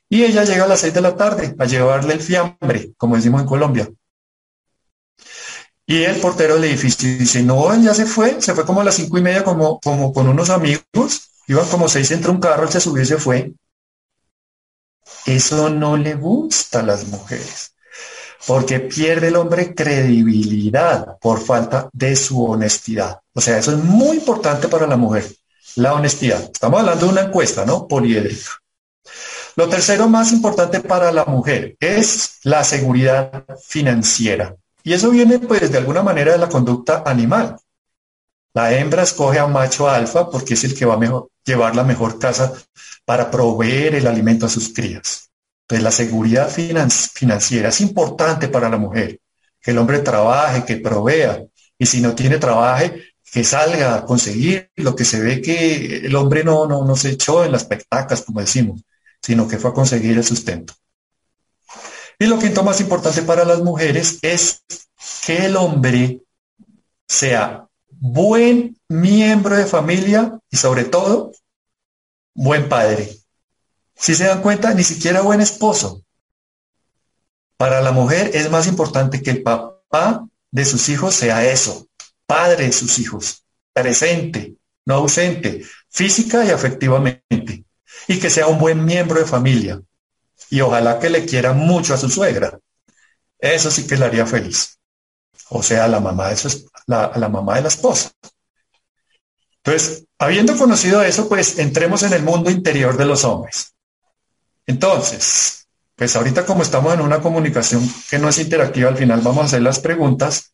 Y 0.09 0.25
ella 0.25 0.45
llega 0.45 0.65
a 0.65 0.69
las 0.69 0.81
seis 0.81 0.95
de 0.95 1.03
la 1.03 1.15
tarde 1.15 1.55
a 1.59 1.67
llevarle 1.67 2.15
el 2.15 2.21
fiambre, 2.21 2.95
como 2.97 3.17
decimos 3.17 3.43
en 3.43 3.47
Colombia. 3.47 3.91
Y 5.85 6.03
el 6.05 6.19
portero 6.19 6.55
del 6.55 6.65
edificio 6.65 7.19
dice, 7.19 7.43
no, 7.43 7.79
ya 7.83 7.93
se 7.93 8.07
fue, 8.07 8.41
se 8.41 8.55
fue 8.55 8.65
como 8.65 8.81
a 8.81 8.85
las 8.85 8.95
cinco 8.95 9.19
y 9.19 9.21
media 9.21 9.45
como, 9.45 9.79
como 9.81 10.15
con 10.15 10.27
unos 10.29 10.49
amigos, 10.49 11.34
iban 11.47 11.69
como 11.69 11.89
seis 11.89 12.11
entre 12.11 12.31
un 12.31 12.41
carro, 12.41 12.65
él 12.65 12.71
se 12.71 12.81
subió 12.81 13.03
y 13.03 13.07
se 13.07 13.19
fue. 13.19 13.53
Eso 15.27 15.71
no 15.71 15.97
le 15.97 16.15
gusta 16.15 16.81
a 16.81 16.83
las 16.83 17.07
mujeres 17.07 17.75
porque 18.47 18.81
pierde 18.81 19.29
el 19.29 19.37
hombre 19.37 19.75
credibilidad 19.75 21.19
por 21.19 21.41
falta 21.41 21.89
de 21.93 22.15
su 22.17 22.45
honestidad. 22.45 23.21
O 23.33 23.41
sea, 23.41 23.59
eso 23.59 23.73
es 23.73 23.79
muy 23.79 24.19
importante 24.19 24.69
para 24.69 24.87
la 24.87 24.97
mujer, 24.97 25.27
la 25.77 25.95
honestidad. 25.95 26.51
Estamos 26.53 26.81
hablando 26.81 27.07
de 27.07 27.13
una 27.13 27.21
encuesta, 27.23 27.65
¿no? 27.65 27.89
Poliédrica. 27.89 28.51
Lo 29.57 29.69
tercero 29.69 30.09
más 30.09 30.33
importante 30.33 30.81
para 30.81 31.13
la 31.13 31.25
mujer 31.25 31.77
es 31.81 32.39
la 32.43 32.65
seguridad 32.65 33.45
financiera. 33.63 34.57
Y 34.83 34.93
eso 34.93 35.11
viene, 35.11 35.39
pues, 35.39 35.71
de 35.71 35.79
alguna 35.79 36.03
manera 36.03 36.33
de 36.33 36.39
la 36.39 36.49
conducta 36.49 37.03
animal. 37.07 37.57
La 38.53 38.73
hembra 38.73 39.05
escoge 39.05 39.39
a 39.39 39.47
un 39.47 39.53
macho 39.53 39.89
alfa 39.89 40.29
porque 40.29 40.55
es 40.55 40.65
el 40.65 40.77
que 40.77 40.85
va 40.85 40.97
mejor, 40.97 41.29
llevar 41.45 41.77
la 41.77 41.85
mejor 41.85 42.19
casa 42.19 42.53
para 43.05 43.31
proveer 43.31 43.95
el 43.95 44.07
alimento 44.07 44.47
a 44.47 44.51
sus 44.51 44.73
crías. 44.73 45.31
Pues 45.67 45.83
la 45.83 45.91
seguridad 45.91 46.51
financiera 46.51 47.69
es 47.69 47.81
importante 47.81 48.49
para 48.49 48.69
la 48.69 48.77
mujer, 48.77 49.21
que 49.61 49.71
el 49.71 49.79
hombre 49.79 50.01
trabaje, 50.01 50.65
que 50.65 50.77
provea, 50.77 51.45
y 51.79 51.87
si 51.87 52.01
no 52.01 52.15
tiene 52.15 52.39
trabajo, 52.39 52.91
que 53.33 53.43
salga 53.43 53.97
a 53.97 54.05
conseguir 54.05 54.71
lo 54.77 54.95
que 54.95 55.05
se 55.05 55.21
ve 55.21 55.41
que 55.41 56.07
el 56.07 56.15
hombre 56.15 56.45
no, 56.45 56.67
no, 56.67 56.85
no 56.85 56.97
se 56.97 57.11
echó 57.11 57.45
en 57.45 57.53
las 57.53 57.65
pectacas, 57.65 58.23
como 58.23 58.41
decimos, 58.41 58.83
sino 59.21 59.49
que 59.49 59.59
fue 59.59 59.71
a 59.71 59.75
conseguir 59.75 60.17
el 60.17 60.25
sustento. 60.25 60.75
Y 62.19 62.27
lo 62.27 62.39
quinto 62.39 62.63
más 62.63 62.81
importante 62.81 63.23
para 63.23 63.45
las 63.45 63.61
mujeres 63.61 64.19
es 64.23 64.63
que 65.27 65.47
el 65.47 65.57
hombre 65.57 66.21
sea 67.09 67.67
buen 68.07 68.79
miembro 68.87 69.57
de 69.57 69.65
familia 69.65 70.39
y 70.51 70.59
sobre 70.59 70.85
todo 70.85 71.33
buen 72.35 72.69
padre. 72.69 73.09
Si 73.95 74.15
se 74.15 74.25
dan 74.25 74.43
cuenta, 74.43 74.75
ni 74.75 74.85
siquiera 74.85 75.23
buen 75.23 75.41
esposo. 75.41 76.03
Para 77.57 77.81
la 77.81 77.93
mujer 77.93 78.33
es 78.35 78.51
más 78.51 78.67
importante 78.67 79.23
que 79.23 79.31
el 79.31 79.43
papá 79.43 80.29
de 80.51 80.65
sus 80.67 80.91
hijos 80.91 81.15
sea 81.15 81.51
eso, 81.51 81.89
padre 82.27 82.67
de 82.67 82.73
sus 82.73 82.99
hijos, 82.99 83.47
presente, 83.73 84.57
no 84.85 84.97
ausente, 84.97 85.65
física 85.89 86.45
y 86.45 86.51
afectivamente, 86.51 87.65
y 88.07 88.21
que 88.21 88.29
sea 88.29 88.49
un 88.49 88.59
buen 88.59 88.85
miembro 88.85 89.19
de 89.19 89.25
familia. 89.25 89.81
Y 90.51 90.61
ojalá 90.61 90.99
que 90.99 91.09
le 91.09 91.25
quiera 91.25 91.55
mucho 91.55 91.95
a 91.95 91.97
su 91.97 92.11
suegra. 92.11 92.59
Eso 93.39 93.71
sí 93.71 93.87
que 93.87 93.97
le 93.97 94.05
haría 94.05 94.27
feliz. 94.27 94.79
O 95.49 95.63
sea, 95.63 95.89
la 95.89 96.01
mamá 96.01 96.29
de 96.29 96.37
la, 96.87 97.05
a 97.05 97.19
la 97.19 97.29
mamá 97.29 97.57
de 97.57 97.63
la 97.63 97.69
esposa. 97.69 98.11
Entonces, 99.63 100.05
habiendo 100.19 100.57
conocido 100.59 101.03
eso, 101.03 101.29
pues 101.29 101.59
entremos 101.59 102.03
en 102.03 102.13
el 102.13 102.23
mundo 102.23 102.51
interior 102.51 102.97
de 102.97 103.07
los 103.07 103.25
hombres. 103.25 103.75
Entonces, 104.67 105.67
pues 105.97 106.17
ahorita 106.17 106.45
como 106.45 106.63
estamos 106.63 106.93
en 106.93 107.01
una 107.01 107.21
comunicación 107.21 107.89
que 108.11 108.19
no 108.19 108.29
es 108.29 108.39
interactiva, 108.39 108.91
al 108.91 108.97
final 108.97 109.21
vamos 109.21 109.45
a 109.45 109.47
hacer 109.47 109.63
las 109.63 109.79
preguntas. 109.79 110.53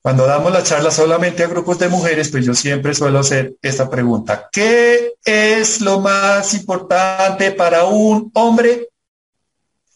Cuando 0.00 0.26
damos 0.26 0.52
la 0.52 0.62
charla 0.62 0.90
solamente 0.90 1.42
a 1.42 1.48
grupos 1.48 1.78
de 1.78 1.88
mujeres, 1.88 2.30
pues 2.30 2.46
yo 2.46 2.54
siempre 2.54 2.94
suelo 2.94 3.18
hacer 3.18 3.56
esta 3.60 3.90
pregunta. 3.90 4.48
¿Qué 4.52 5.14
es 5.24 5.80
lo 5.80 6.00
más 6.00 6.54
importante 6.54 7.50
para 7.52 7.84
un 7.84 8.30
hombre? 8.34 8.88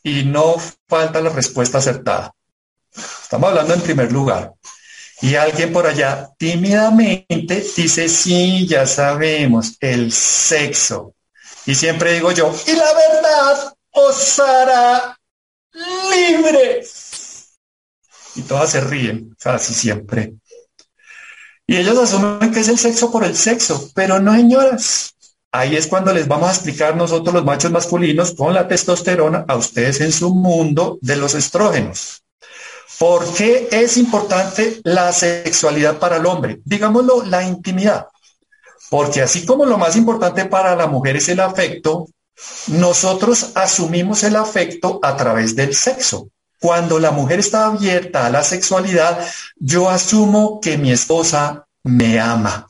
Y 0.02 0.24
no 0.24 0.56
falta 0.88 1.20
la 1.20 1.30
respuesta 1.30 1.78
acertada. 1.78 2.34
Estamos 2.94 3.50
hablando 3.50 3.74
en 3.74 3.80
primer 3.80 4.10
lugar. 4.10 4.52
Y 5.22 5.36
alguien 5.36 5.72
por 5.72 5.86
allá 5.86 6.30
tímidamente 6.36 7.64
dice, 7.76 8.08
sí, 8.08 8.66
ya 8.66 8.86
sabemos, 8.86 9.76
el 9.78 10.10
sexo. 10.10 11.14
Y 11.64 11.76
siempre 11.76 12.14
digo 12.14 12.32
yo, 12.32 12.52
y 12.66 12.72
la 12.72 12.92
verdad 12.92 13.74
os 13.92 14.40
hará. 14.40 15.16
Y 18.34 18.42
todas 18.42 18.70
se 18.70 18.80
ríen, 18.80 19.36
casi 19.40 19.72
siempre. 19.72 20.34
Y 21.68 21.76
ellos 21.76 21.96
asumen 21.98 22.52
que 22.52 22.58
es 22.58 22.68
el 22.68 22.78
sexo 22.78 23.12
por 23.12 23.24
el 23.24 23.36
sexo, 23.36 23.90
pero 23.94 24.18
no, 24.18 24.34
señoras. 24.34 25.14
Ahí 25.52 25.76
es 25.76 25.86
cuando 25.86 26.12
les 26.12 26.26
vamos 26.26 26.48
a 26.48 26.52
explicar 26.52 26.96
nosotros 26.96 27.32
los 27.32 27.44
machos 27.44 27.70
masculinos 27.70 28.32
con 28.32 28.54
la 28.54 28.66
testosterona 28.66 29.44
a 29.46 29.54
ustedes 29.54 30.00
en 30.00 30.10
su 30.10 30.34
mundo 30.34 30.98
de 31.00 31.14
los 31.14 31.34
estrógenos. 31.34 32.21
¿Por 33.02 33.34
qué 33.34 33.66
es 33.72 33.96
importante 33.96 34.80
la 34.84 35.12
sexualidad 35.12 35.98
para 35.98 36.18
el 36.18 36.26
hombre? 36.26 36.60
Digámoslo, 36.64 37.24
la 37.24 37.42
intimidad. 37.42 38.06
Porque 38.90 39.22
así 39.22 39.44
como 39.44 39.64
lo 39.64 39.76
más 39.76 39.96
importante 39.96 40.44
para 40.44 40.76
la 40.76 40.86
mujer 40.86 41.16
es 41.16 41.28
el 41.28 41.40
afecto, 41.40 42.06
nosotros 42.68 43.50
asumimos 43.56 44.22
el 44.22 44.36
afecto 44.36 45.00
a 45.02 45.16
través 45.16 45.56
del 45.56 45.74
sexo. 45.74 46.28
Cuando 46.60 47.00
la 47.00 47.10
mujer 47.10 47.40
está 47.40 47.66
abierta 47.66 48.26
a 48.26 48.30
la 48.30 48.44
sexualidad, 48.44 49.18
yo 49.56 49.90
asumo 49.90 50.60
que 50.60 50.78
mi 50.78 50.92
esposa 50.92 51.66
me 51.82 52.20
ama. 52.20 52.68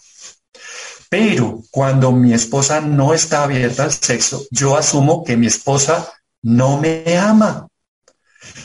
Pero 1.10 1.62
cuando 1.70 2.10
mi 2.10 2.32
esposa 2.32 2.80
no 2.80 3.12
está 3.12 3.42
abierta 3.42 3.84
al 3.84 3.92
sexo, 3.92 4.46
yo 4.50 4.78
asumo 4.78 5.24
que 5.24 5.36
mi 5.36 5.48
esposa 5.48 6.10
no 6.40 6.78
me 6.80 7.18
ama. 7.18 7.68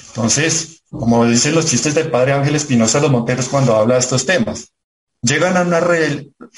Entonces, 0.08 0.77
como 1.00 1.26
dicen 1.26 1.56
los 1.56 1.66
chistes 1.66 1.96
del 1.96 2.12
padre 2.12 2.34
Ángel 2.34 2.56
Espinosa 2.56 3.00
los 3.00 3.12
Monteros 3.12 3.50
cuando 3.50 3.76
habla 3.76 3.96
de 3.96 4.02
estos 4.02 4.26
temas, 4.26 4.72
Llegan 5.22 5.58
a 5.58 5.62
una 5.62 5.80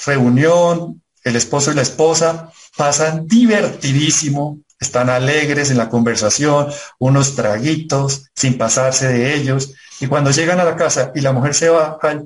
reunión, 0.06 1.02
el 1.24 1.36
esposo 1.36 1.72
y 1.72 1.76
la 1.76 1.82
esposa 1.82 2.52
pasan 2.76 3.26
divertidísimo, 3.26 4.60
están 4.80 5.10
alegres 5.10 5.72
en 5.72 5.78
la 5.78 5.90
conversación, 5.90 6.68
unos 7.00 7.36
traguitos, 7.36 8.26
sin 8.36 8.58
pasarse 8.58 9.08
de 9.08 9.36
ellos. 9.36 9.74
Y 10.02 10.08
cuando 10.08 10.32
llegan 10.32 10.60
a 10.60 10.66
la 10.66 10.76
casa 10.76 11.12
y 11.16 11.22
la 11.22 11.34
mujer 11.34 11.54
se 11.56 11.70
va 11.70 11.98
al 12.02 12.26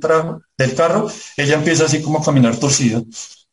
del 0.58 0.76
carro, 0.76 1.10
ella 1.38 1.56
empieza 1.56 1.86
así 1.86 2.02
como 2.02 2.20
a 2.20 2.24
caminar 2.24 2.58
torcida. 2.58 3.02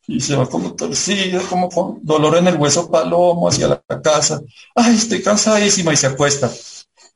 Y 0.07 0.21
se 0.21 0.35
va 0.35 0.47
como 0.47 0.75
torcida, 0.75 1.41
como 1.49 1.69
con 1.69 2.01
dolor 2.03 2.37
en 2.39 2.49
el 2.49 2.57
hueso 2.57 2.91
palomo 2.91 3.49
hacia 3.49 3.69
la 3.69 4.01
casa. 4.03 4.41
Ay, 4.75 4.97
estoy 4.97 5.23
cansadísima 5.23 5.93
y 5.93 5.97
se 5.97 6.07
acuesta. 6.07 6.51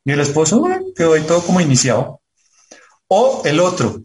Y 0.05 0.13
el 0.13 0.21
esposo 0.21 0.63
quedó 0.95 1.15
ahí 1.15 1.23
todo 1.23 1.43
como 1.43 1.61
iniciado. 1.61 2.21
O 3.09 3.43
el 3.45 3.61
otro. 3.61 4.03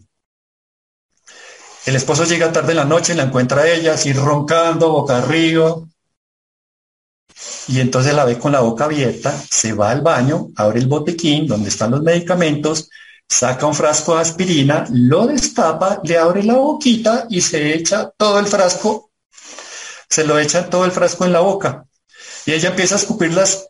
El 1.86 1.96
esposo 1.96 2.24
llega 2.24 2.52
tarde 2.52 2.72
en 2.72 2.78
la 2.78 2.84
noche, 2.84 3.14
la 3.14 3.24
encuentra 3.24 3.62
a 3.62 3.68
ella 3.68 3.94
así 3.94 4.12
roncando, 4.12 4.90
boca 4.90 5.18
arriba, 5.18 5.76
y 7.68 7.80
entonces 7.80 8.14
la 8.14 8.24
ve 8.24 8.38
con 8.38 8.52
la 8.52 8.60
boca 8.60 8.84
abierta, 8.84 9.32
se 9.50 9.72
va 9.72 9.90
al 9.90 10.02
baño, 10.02 10.48
abre 10.56 10.80
el 10.80 10.86
botequín 10.86 11.46
donde 11.46 11.68
están 11.68 11.92
los 11.92 12.02
medicamentos, 12.02 12.90
saca 13.28 13.66
un 13.66 13.74
frasco 13.74 14.14
de 14.14 14.22
aspirina, 14.22 14.84
lo 14.90 15.26
destapa, 15.26 16.00
le 16.02 16.18
abre 16.18 16.42
la 16.42 16.54
boquita 16.54 17.26
y 17.30 17.40
se 17.40 17.74
echa 17.74 18.10
todo 18.16 18.38
el 18.40 18.46
frasco, 18.46 19.12
se 20.08 20.24
lo 20.24 20.38
echa 20.38 20.68
todo 20.68 20.84
el 20.84 20.90
frasco 20.90 21.24
en 21.24 21.32
la 21.32 21.40
boca. 21.40 21.86
Y 22.44 22.52
ella 22.52 22.70
empieza 22.70 22.96
a 22.96 22.98
escupir 22.98 23.32
las 23.32 23.68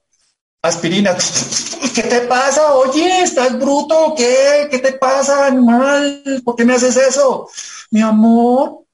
aspirinas. 0.63 1.77
¿Qué 1.95 2.03
te 2.03 2.21
pasa? 2.23 2.75
Oye, 2.75 3.23
¿estás 3.23 3.59
bruto? 3.59 4.15
¿Qué? 4.17 4.69
¿Qué 4.71 4.79
te 4.79 4.93
pasa, 4.93 5.47
animal? 5.47 6.23
¿Por 6.45 6.57
qué 6.57 6.65
me 6.65 6.75
haces 6.75 6.97
eso? 6.97 7.49
Mi 7.91 8.01
amor, 8.01 8.85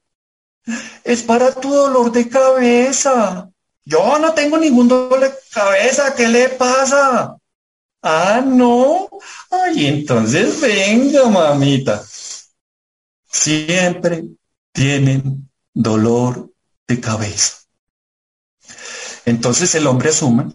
es 1.03 1.23
para 1.23 1.53
tu 1.53 1.69
dolor 1.71 2.11
de 2.11 2.27
cabeza. 2.27 3.49
Yo 3.85 4.19
no 4.19 4.33
tengo 4.33 4.57
ningún 4.57 4.87
dolor 4.87 5.19
de 5.19 5.31
cabeza, 5.51 6.13
¿qué 6.15 6.27
le 6.27 6.49
pasa? 6.49 7.37
Ah, 8.01 8.41
no. 8.45 9.09
Ay, 9.49 9.87
entonces 9.87 10.59
venga, 10.59 11.29
mamita. 11.29 12.03
Siempre 13.31 14.25
tienen 14.73 15.49
dolor 15.73 16.51
de 16.87 16.99
cabeza. 16.99 17.57
Entonces 19.25 19.73
el 19.75 19.87
hombre 19.87 20.09
asume 20.09 20.51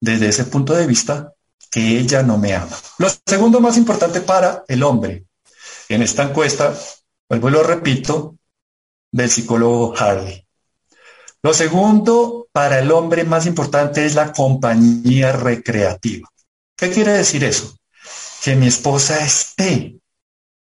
desde 0.00 0.28
ese 0.28 0.44
punto 0.44 0.74
de 0.74 0.86
vista 0.86 1.34
que 1.70 1.98
ella 1.98 2.22
no 2.22 2.38
me 2.38 2.54
ama. 2.54 2.76
Lo 2.98 3.08
segundo 3.26 3.60
más 3.60 3.76
importante 3.76 4.20
para 4.20 4.64
el 4.66 4.82
hombre 4.82 5.26
en 5.88 6.02
esta 6.02 6.24
encuesta, 6.24 6.74
vuelvo 7.28 7.48
y 7.48 7.52
lo 7.52 7.62
repito, 7.62 8.36
del 9.12 9.30
psicólogo 9.30 9.94
Harley. 9.96 10.46
Lo 11.42 11.54
segundo 11.54 12.48
para 12.52 12.80
el 12.80 12.90
hombre 12.92 13.24
más 13.24 13.46
importante 13.46 14.04
es 14.04 14.14
la 14.14 14.32
compañía 14.32 15.32
recreativa. 15.32 16.28
¿Qué 16.76 16.90
quiere 16.90 17.12
decir 17.12 17.44
eso? 17.44 17.76
Que 18.42 18.56
mi 18.56 18.66
esposa 18.66 19.24
esté 19.24 19.98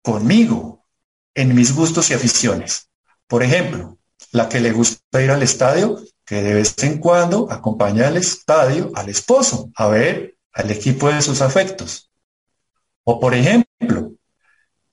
conmigo 0.02 0.84
en 1.34 1.54
mis 1.54 1.74
gustos 1.74 2.10
y 2.10 2.14
aficiones. 2.14 2.88
Por 3.26 3.42
ejemplo, 3.42 3.98
la 4.32 4.48
que 4.48 4.60
le 4.60 4.72
gusta 4.72 5.22
ir 5.22 5.30
al 5.30 5.42
estadio, 5.42 6.00
que 6.30 6.44
de 6.44 6.54
vez 6.54 6.76
en 6.84 6.98
cuando 6.98 7.50
acompaña 7.50 8.06
al 8.06 8.16
estadio 8.16 8.92
al 8.94 9.08
esposo 9.08 9.68
a 9.74 9.88
ver 9.88 10.36
al 10.52 10.70
equipo 10.70 11.08
de 11.08 11.22
sus 11.22 11.40
afectos. 11.40 12.08
O 13.02 13.18
por 13.18 13.34
ejemplo, 13.34 14.12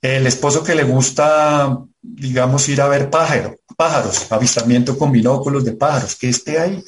el 0.02 0.26
esposo 0.26 0.64
que 0.64 0.74
le 0.74 0.82
gusta, 0.82 1.78
digamos, 2.02 2.68
ir 2.68 2.80
a 2.80 2.88
ver 2.88 3.08
pájaro, 3.08 3.54
pájaros, 3.76 4.32
avistamiento 4.32 4.98
con 4.98 5.12
binóculos 5.12 5.64
de 5.64 5.74
pájaros, 5.74 6.16
que 6.16 6.28
esté 6.28 6.58
ahí. 6.58 6.82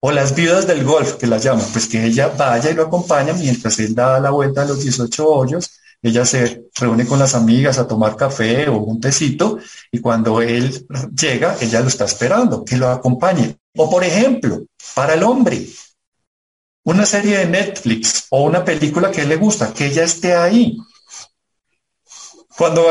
O 0.00 0.12
las 0.12 0.34
viudas 0.34 0.66
del 0.66 0.84
golf, 0.84 1.14
que 1.14 1.26
las 1.26 1.42
llaman, 1.42 1.64
pues 1.72 1.88
que 1.88 2.04
ella 2.04 2.28
vaya 2.28 2.70
y 2.70 2.74
lo 2.74 2.82
acompaña 2.82 3.32
mientras 3.32 3.78
él 3.78 3.94
da 3.94 4.20
la 4.20 4.28
vuelta 4.28 4.60
a 4.60 4.66
los 4.66 4.82
18 4.82 5.26
hoyos, 5.26 5.70
ella 6.02 6.26
se 6.26 6.66
reúne 6.74 7.06
con 7.06 7.18
las 7.18 7.34
amigas 7.34 7.78
a 7.78 7.88
tomar 7.88 8.14
café 8.14 8.68
o 8.68 8.76
un 8.76 9.00
tecito 9.00 9.58
y 9.90 10.00
cuando 10.00 10.42
él 10.42 10.86
llega, 11.18 11.56
ella 11.62 11.80
lo 11.80 11.88
está 11.88 12.04
esperando, 12.04 12.62
que 12.62 12.76
lo 12.76 12.90
acompañe. 12.90 13.56
O 13.76 13.88
por 13.88 14.04
ejemplo, 14.04 14.64
para 14.94 15.14
el 15.14 15.22
hombre, 15.22 15.66
una 16.84 17.06
serie 17.06 17.38
de 17.38 17.46
Netflix 17.46 18.26
o 18.30 18.42
una 18.42 18.64
película 18.64 19.10
que 19.10 19.24
le 19.24 19.36
gusta, 19.36 19.72
que 19.72 19.86
ella 19.86 20.04
esté 20.04 20.34
ahí, 20.34 20.76
cuando 22.56 22.86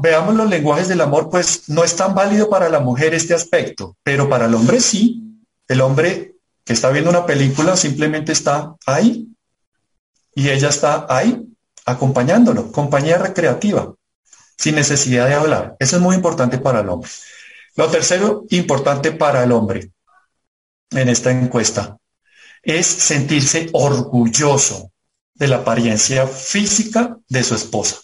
veamos 0.00 0.34
los 0.34 0.48
lenguajes 0.48 0.86
del 0.86 1.00
amor, 1.00 1.28
pues 1.28 1.68
no 1.68 1.82
es 1.82 1.96
tan 1.96 2.14
válido 2.14 2.48
para 2.48 2.68
la 2.68 2.78
mujer 2.78 3.14
este 3.14 3.34
aspecto, 3.34 3.96
pero 4.02 4.28
para 4.28 4.46
el 4.46 4.54
hombre 4.54 4.80
sí. 4.80 5.24
El 5.66 5.80
hombre 5.80 6.36
que 6.64 6.72
está 6.72 6.90
viendo 6.90 7.10
una 7.10 7.26
película 7.26 7.76
simplemente 7.76 8.32
está 8.32 8.76
ahí 8.86 9.26
y 10.34 10.50
ella 10.50 10.68
está 10.68 11.06
ahí 11.08 11.44
acompañándolo, 11.84 12.70
compañía 12.70 13.18
recreativa, 13.18 13.92
sin 14.56 14.76
necesidad 14.76 15.26
de 15.26 15.34
hablar. 15.34 15.76
Eso 15.80 15.96
es 15.96 16.02
muy 16.02 16.14
importante 16.14 16.58
para 16.58 16.80
el 16.80 16.88
hombre. 16.88 17.10
Lo 17.74 17.88
tercero 17.88 18.44
importante 18.50 19.10
para 19.10 19.42
el 19.42 19.52
hombre 19.52 19.90
en 20.90 21.08
esta 21.08 21.30
encuesta 21.30 21.96
es 22.62 22.86
sentirse 22.86 23.68
orgulloso 23.72 24.90
de 25.34 25.48
la 25.48 25.56
apariencia 25.56 26.26
física 26.26 27.16
de 27.28 27.44
su 27.44 27.54
esposa. 27.54 27.96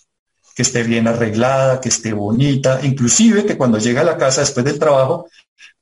Que 0.55 0.62
esté 0.62 0.85
bien 0.85 1.09
arreglada, 1.09 1.81
que 1.81 1.88
esté 1.88 2.12
bonita, 2.12 2.81
inclusive 2.85 3.44
que 3.44 3.57
cuando 3.57 3.79
llega 3.79 4.03
a 4.03 4.05
la 4.05 4.16
casa 4.16 4.40
después 4.40 4.64
del 4.64 4.79
trabajo, 4.79 5.29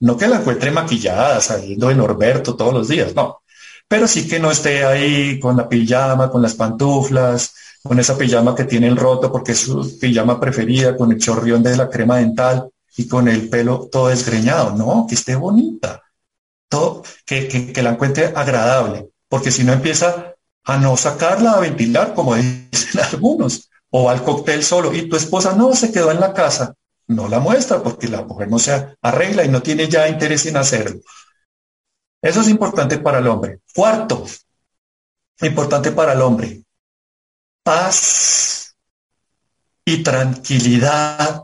no 0.00 0.16
que 0.16 0.26
la 0.26 0.38
encuentre 0.38 0.70
maquillada, 0.70 1.40
saliendo 1.40 1.88
de 1.88 1.94
Norberto 1.94 2.56
todos 2.56 2.72
los 2.72 2.88
días, 2.88 3.14
no, 3.14 3.42
pero 3.86 4.08
sí 4.08 4.26
que 4.26 4.40
no 4.40 4.50
esté 4.50 4.84
ahí 4.84 5.38
con 5.38 5.56
la 5.56 5.68
pijama, 5.68 6.30
con 6.30 6.40
las 6.40 6.54
pantuflas, 6.54 7.54
con 7.82 7.98
esa 7.98 8.16
pijama 8.16 8.54
que 8.54 8.64
tiene 8.64 8.86
el 8.88 8.96
roto 8.96 9.30
porque 9.30 9.52
es 9.52 9.60
su 9.60 9.98
pijama 9.98 10.40
preferida, 10.40 10.96
con 10.96 11.12
el 11.12 11.18
chorrión 11.18 11.62
de 11.62 11.76
la 11.76 11.90
crema 11.90 12.16
dental 12.16 12.70
y 12.96 13.06
con 13.06 13.28
el 13.28 13.48
pelo 13.48 13.88
todo 13.92 14.08
desgreñado, 14.08 14.74
no, 14.74 15.06
que 15.08 15.14
esté 15.14 15.36
bonita, 15.36 16.01
todo, 16.72 17.02
que, 17.26 17.48
que 17.48 17.82
la 17.82 17.90
encuentre 17.90 18.32
agradable, 18.34 19.10
porque 19.28 19.50
si 19.50 19.62
no 19.62 19.74
empieza 19.74 20.34
a 20.64 20.78
no 20.78 20.96
sacarla 20.96 21.52
a 21.52 21.60
ventilar, 21.60 22.14
como 22.14 22.34
dicen 22.72 23.00
algunos, 23.02 23.68
o 23.90 24.08
al 24.08 24.24
cóctel 24.24 24.64
solo 24.64 24.94
y 24.94 25.06
tu 25.06 25.16
esposa 25.16 25.52
no 25.54 25.74
se 25.74 25.92
quedó 25.92 26.10
en 26.10 26.18
la 26.18 26.32
casa, 26.32 26.74
no 27.08 27.28
la 27.28 27.40
muestra 27.40 27.82
porque 27.82 28.08
la 28.08 28.22
mujer 28.22 28.48
no 28.48 28.58
se 28.58 28.96
arregla 29.02 29.44
y 29.44 29.50
no 29.50 29.60
tiene 29.60 29.86
ya 29.86 30.08
interés 30.08 30.46
en 30.46 30.56
hacerlo. 30.56 31.00
Eso 32.22 32.40
es 32.40 32.48
importante 32.48 32.98
para 32.98 33.18
el 33.18 33.26
hombre. 33.26 33.60
Cuarto, 33.74 34.24
importante 35.42 35.92
para 35.92 36.14
el 36.14 36.22
hombre, 36.22 36.62
paz 37.62 38.74
y 39.84 40.02
tranquilidad 40.02 41.42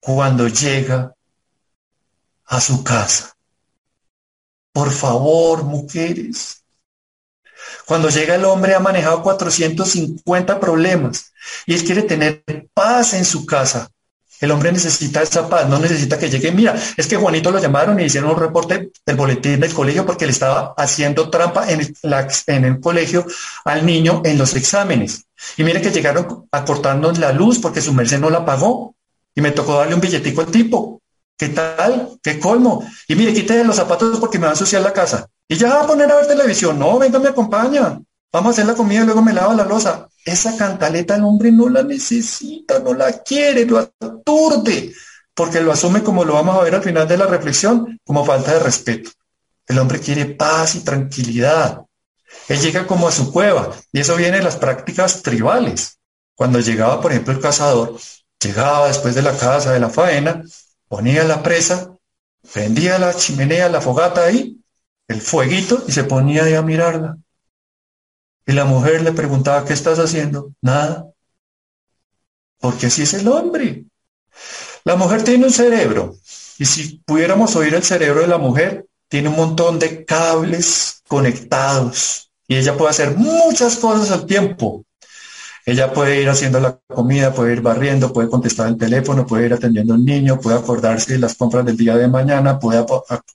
cuando 0.00 0.48
llega 0.48 1.12
a 2.46 2.60
su 2.62 2.82
casa. 2.82 3.35
Por 4.76 4.92
favor, 4.92 5.64
mujeres, 5.64 6.62
cuando 7.86 8.10
llega 8.10 8.34
el 8.34 8.44
hombre 8.44 8.74
ha 8.74 8.78
manejado 8.78 9.22
450 9.22 10.60
problemas 10.60 11.32
y 11.64 11.72
él 11.72 11.82
quiere 11.82 12.02
tener 12.02 12.44
paz 12.74 13.14
en 13.14 13.24
su 13.24 13.46
casa. 13.46 13.88
El 14.38 14.50
hombre 14.50 14.72
necesita 14.72 15.22
esa 15.22 15.48
paz, 15.48 15.66
no 15.66 15.78
necesita 15.78 16.18
que 16.18 16.28
llegue. 16.28 16.52
Mira, 16.52 16.78
es 16.94 17.06
que 17.06 17.16
Juanito 17.16 17.50
lo 17.50 17.58
llamaron 17.58 17.98
y 17.98 18.04
hicieron 18.04 18.32
un 18.32 18.38
reporte 18.38 18.90
del 19.06 19.16
boletín 19.16 19.60
del 19.60 19.72
colegio 19.72 20.04
porque 20.04 20.26
le 20.26 20.32
estaba 20.32 20.74
haciendo 20.76 21.30
trampa 21.30 21.66
en 21.72 21.80
el, 22.64 22.78
colegio 22.78 23.24
al 23.64 23.86
niño 23.86 24.20
en 24.26 24.36
los 24.36 24.54
exámenes. 24.56 25.24
Y 25.56 25.64
mire 25.64 25.80
que 25.80 25.90
llegaron 25.90 26.48
acortando 26.52 27.10
la 27.12 27.32
luz 27.32 27.60
porque 27.60 27.80
su 27.80 27.94
merced 27.94 28.18
no 28.20 28.28
la 28.28 28.44
pagó. 28.44 28.94
Y 29.34 29.40
me 29.40 29.52
tocó 29.52 29.78
darle 29.78 29.94
un 29.94 30.02
billetico 30.02 30.42
al 30.42 30.48
tipo. 30.48 30.95
¿Qué 31.36 31.50
tal? 31.50 32.18
¿Qué 32.22 32.40
colmo? 32.40 32.86
Y 33.08 33.14
mire, 33.14 33.34
quite 33.34 33.62
los 33.62 33.76
zapatos 33.76 34.18
porque 34.18 34.38
me 34.38 34.44
va 34.44 34.50
a 34.50 34.54
ensuciar 34.54 34.82
la 34.82 34.92
casa. 34.92 35.26
Y 35.48 35.56
ya 35.56 35.74
va 35.74 35.82
a 35.82 35.86
poner 35.86 36.10
a 36.10 36.16
ver 36.16 36.26
televisión. 36.26 36.78
No, 36.78 36.98
venga, 36.98 37.18
me 37.18 37.28
acompaña. 37.28 38.00
Vamos 38.32 38.50
a 38.50 38.52
hacer 38.52 38.66
la 38.66 38.74
comida 38.74 39.02
y 39.02 39.04
luego 39.04 39.22
me 39.22 39.32
lava 39.32 39.54
la 39.54 39.64
losa. 39.64 40.08
Esa 40.24 40.56
cantaleta 40.56 41.16
el 41.16 41.24
hombre 41.24 41.52
no 41.52 41.68
la 41.68 41.82
necesita, 41.82 42.80
no 42.80 42.94
la 42.94 43.22
quiere, 43.22 43.64
lo 43.64 43.78
aturde, 43.78 44.92
porque 45.34 45.60
lo 45.60 45.72
asume 45.72 46.02
como 46.02 46.24
lo 46.24 46.34
vamos 46.34 46.56
a 46.56 46.64
ver 46.64 46.74
al 46.74 46.82
final 46.82 47.06
de 47.06 47.16
la 47.16 47.26
reflexión, 47.26 48.00
como 48.04 48.24
falta 48.24 48.54
de 48.54 48.58
respeto. 48.60 49.10
El 49.66 49.78
hombre 49.78 50.00
quiere 50.00 50.26
paz 50.26 50.74
y 50.74 50.80
tranquilidad. 50.80 51.82
Él 52.48 52.60
llega 52.60 52.86
como 52.86 53.08
a 53.08 53.12
su 53.12 53.32
cueva 53.32 53.70
y 53.92 54.00
eso 54.00 54.16
viene 54.16 54.38
de 54.38 54.42
las 54.42 54.56
prácticas 54.56 55.22
tribales. 55.22 55.98
Cuando 56.34 56.60
llegaba, 56.60 57.00
por 57.00 57.12
ejemplo, 57.12 57.32
el 57.32 57.40
cazador, 57.40 57.96
llegaba 58.40 58.88
después 58.88 59.14
de 59.14 59.22
la 59.22 59.36
casa, 59.36 59.72
de 59.72 59.80
la 59.80 59.90
faena, 59.90 60.42
ponía 60.88 61.24
la 61.24 61.42
presa, 61.42 61.96
prendía 62.52 62.98
la 62.98 63.14
chimenea, 63.14 63.68
la 63.68 63.80
fogata 63.80 64.24
ahí 64.24 64.56
el 65.08 65.20
fueguito 65.20 65.84
y 65.86 65.92
se 65.92 66.04
ponía 66.04 66.44
ahí 66.44 66.54
a 66.54 66.62
mirarla. 66.62 67.18
Y 68.46 68.52
la 68.52 68.64
mujer 68.64 69.02
le 69.02 69.12
preguntaba, 69.12 69.64
¿qué 69.64 69.72
estás 69.72 69.98
haciendo? 69.98 70.52
Nada. 70.60 71.08
Porque 72.58 72.86
así 72.86 73.02
es 73.02 73.14
el 73.14 73.28
hombre. 73.28 73.84
La 74.84 74.96
mujer 74.96 75.24
tiene 75.24 75.44
un 75.44 75.52
cerebro. 75.52 76.16
Y 76.58 76.64
si 76.64 76.98
pudiéramos 77.04 77.54
oír 77.56 77.74
el 77.74 77.82
cerebro 77.82 78.20
de 78.20 78.28
la 78.28 78.38
mujer, 78.38 78.86
tiene 79.08 79.28
un 79.28 79.36
montón 79.36 79.78
de 79.78 80.04
cables 80.04 81.02
conectados 81.06 82.30
y 82.48 82.56
ella 82.56 82.76
puede 82.76 82.90
hacer 82.90 83.16
muchas 83.16 83.76
cosas 83.76 84.10
al 84.10 84.26
tiempo. 84.26 84.84
Ella 85.68 85.92
puede 85.92 86.22
ir 86.22 86.28
haciendo 86.28 86.60
la 86.60 86.78
comida, 86.86 87.32
puede 87.34 87.54
ir 87.54 87.60
barriendo, 87.60 88.12
puede 88.12 88.30
contestar 88.30 88.68
el 88.68 88.78
teléfono, 88.78 89.26
puede 89.26 89.46
ir 89.46 89.52
atendiendo 89.52 89.94
al 89.94 90.04
niño, 90.04 90.38
puede 90.38 90.56
acordarse 90.56 91.14
de 91.14 91.18
las 91.18 91.34
compras 91.34 91.64
del 91.64 91.76
día 91.76 91.96
de 91.96 92.06
mañana, 92.06 92.60
puede 92.60 92.86